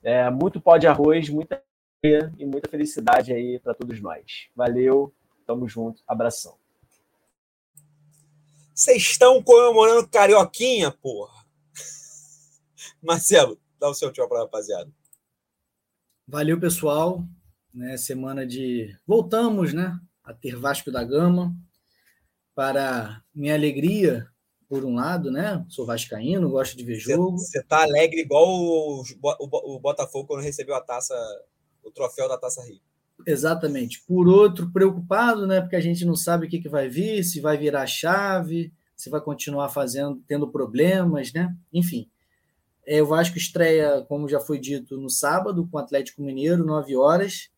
é, 0.04 0.30
muito 0.30 0.60
pó 0.60 0.78
de 0.78 0.88
arroz, 0.88 1.30
muita 1.30 1.62
e 2.04 2.46
muita 2.48 2.68
felicidade 2.68 3.32
aí 3.32 3.60
para 3.60 3.76
todos 3.76 4.02
nós. 4.02 4.50
Valeu, 4.56 5.14
tamo 5.46 5.68
junto, 5.68 6.02
abração. 6.08 6.56
Vocês 8.74 9.04
estão 9.04 9.44
comemorando 9.44 10.08
Carioquinha, 10.08 10.90
porra. 10.90 11.41
Marcelo, 13.02 13.60
dá 13.80 13.90
o 13.90 13.94
seu 13.94 14.12
tchau 14.12 14.28
para 14.28 14.42
rapaziada. 14.42 14.92
Valeu, 16.28 16.60
pessoal 16.60 17.26
né? 17.74 17.98
Semana 17.98 18.46
de 18.46 18.96
voltamos, 19.06 19.74
né, 19.74 19.98
a 20.24 20.34
ter 20.34 20.56
Vasco 20.56 20.92
da 20.92 21.04
Gama. 21.04 21.56
Para 22.54 23.24
minha 23.34 23.56
alegria, 23.56 24.28
por 24.68 24.84
um 24.84 24.96
lado, 24.96 25.32
né? 25.32 25.66
Sou 25.70 25.86
vascaíno, 25.86 26.50
gosto 26.50 26.76
de 26.76 26.84
ver 26.84 26.96
jogo. 26.96 27.38
Você 27.38 27.64
tá 27.64 27.82
alegre 27.82 28.22
igual 28.22 28.46
o, 28.46 29.02
o, 29.02 29.76
o, 29.76 29.80
Botafogo 29.80 30.28
quando 30.28 30.44
recebeu 30.44 30.76
a 30.76 30.82
taça, 30.82 31.16
o 31.82 31.90
troféu 31.90 32.28
da 32.28 32.38
Taça 32.38 32.62
Rio. 32.64 32.82
Exatamente. 33.26 34.04
Por 34.06 34.28
outro, 34.28 34.70
preocupado, 34.72 35.48
né? 35.48 35.62
Porque 35.62 35.78
a 35.78 35.82
gente 35.82 36.04
não 36.04 36.16
sabe 36.16 36.46
o 36.46 36.50
que, 36.50 36.60
que 36.60 36.70
vai 36.70 36.90
vir, 36.90 37.24
se 37.24 37.40
vai 37.40 37.58
virar 37.58 37.88
chave, 37.88 38.74
se 38.98 39.10
vai 39.10 39.22
continuar 39.22 39.70
fazendo, 39.70 40.22
tendo 40.28 40.52
problemas, 40.52 41.32
né? 41.32 41.56
Enfim. 41.72 42.11
É, 42.92 43.02
o 43.02 43.06
Vasco 43.06 43.38
estreia, 43.38 44.02
como 44.02 44.28
já 44.28 44.42
foi 44.42 44.60
dito, 44.60 45.00
no 45.00 45.10
sábado, 45.10 45.66
com 45.66 45.78
o 45.78 45.80
Atlético 45.80 46.22
Mineiro, 46.22 46.66
9 46.66 46.98
horas. 46.98 47.50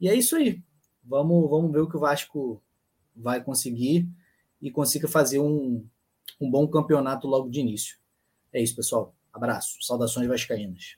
E 0.00 0.08
é 0.08 0.14
isso 0.16 0.34
aí. 0.34 0.60
Vamos, 1.04 1.48
vamos 1.48 1.70
ver 1.70 1.82
o 1.82 1.88
que 1.88 1.96
o 1.96 2.00
Vasco 2.00 2.60
vai 3.14 3.40
conseguir 3.44 4.08
e 4.60 4.72
consiga 4.72 5.06
fazer 5.06 5.38
um, 5.38 5.86
um 6.40 6.50
bom 6.50 6.66
campeonato 6.66 7.28
logo 7.28 7.48
de 7.48 7.60
início. 7.60 7.96
É 8.52 8.60
isso, 8.60 8.74
pessoal. 8.74 9.14
Abraço. 9.32 9.80
Saudações 9.82 10.26
vascaínas. 10.26 10.96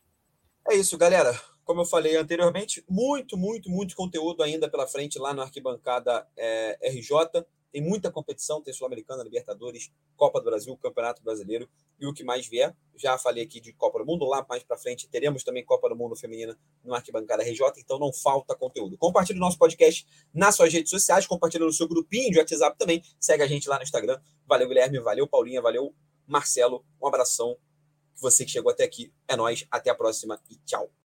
É 0.66 0.74
isso, 0.76 0.96
galera. 0.96 1.38
Como 1.62 1.82
eu 1.82 1.84
falei 1.84 2.16
anteriormente, 2.16 2.82
muito, 2.88 3.36
muito, 3.36 3.68
muito 3.68 3.94
conteúdo 3.94 4.42
ainda 4.42 4.66
pela 4.66 4.86
frente 4.86 5.18
lá 5.18 5.34
na 5.34 5.42
arquibancada 5.42 6.26
é, 6.38 6.88
RJ. 6.88 7.44
Tem 7.74 7.82
muita 7.82 8.08
competição, 8.08 8.62
tem 8.62 8.72
Sul-Americana, 8.72 9.24
Libertadores, 9.24 9.90
Copa 10.16 10.38
do 10.38 10.44
Brasil, 10.44 10.76
Campeonato 10.76 11.20
Brasileiro 11.24 11.68
e 11.98 12.06
o 12.06 12.14
que 12.14 12.22
mais 12.22 12.46
vier. 12.46 12.72
Já 12.94 13.18
falei 13.18 13.42
aqui 13.42 13.58
de 13.58 13.72
Copa 13.72 13.98
do 13.98 14.06
Mundo, 14.06 14.24
lá 14.24 14.46
mais 14.48 14.62
para 14.62 14.76
frente 14.76 15.08
teremos 15.08 15.42
também 15.42 15.64
Copa 15.64 15.88
do 15.88 15.96
Mundo 15.96 16.14
Feminina 16.14 16.56
no 16.84 16.94
Arquibancada 16.94 17.42
RJ, 17.42 17.60
então 17.78 17.98
não 17.98 18.12
falta 18.12 18.54
conteúdo. 18.54 18.96
Compartilhe 18.96 19.40
o 19.40 19.40
nosso 19.40 19.58
podcast 19.58 20.06
nas 20.32 20.54
suas 20.54 20.72
redes 20.72 20.88
sociais, 20.88 21.26
compartilhe 21.26 21.64
no 21.64 21.72
seu 21.72 21.88
grupinho 21.88 22.30
de 22.30 22.38
WhatsApp 22.38 22.78
também. 22.78 23.02
Segue 23.18 23.42
a 23.42 23.46
gente 23.48 23.68
lá 23.68 23.76
no 23.76 23.82
Instagram. 23.82 24.20
Valeu, 24.46 24.68
Guilherme, 24.68 25.00
valeu, 25.00 25.26
Paulinha, 25.26 25.60
valeu, 25.60 25.92
Marcelo. 26.28 26.84
Um 27.02 27.08
abração. 27.08 27.56
Você 28.20 28.44
que 28.44 28.52
chegou 28.52 28.70
até 28.70 28.84
aqui, 28.84 29.12
é 29.26 29.34
nós. 29.34 29.66
Até 29.68 29.90
a 29.90 29.96
próxima 29.96 30.40
e 30.48 30.54
tchau. 30.58 30.94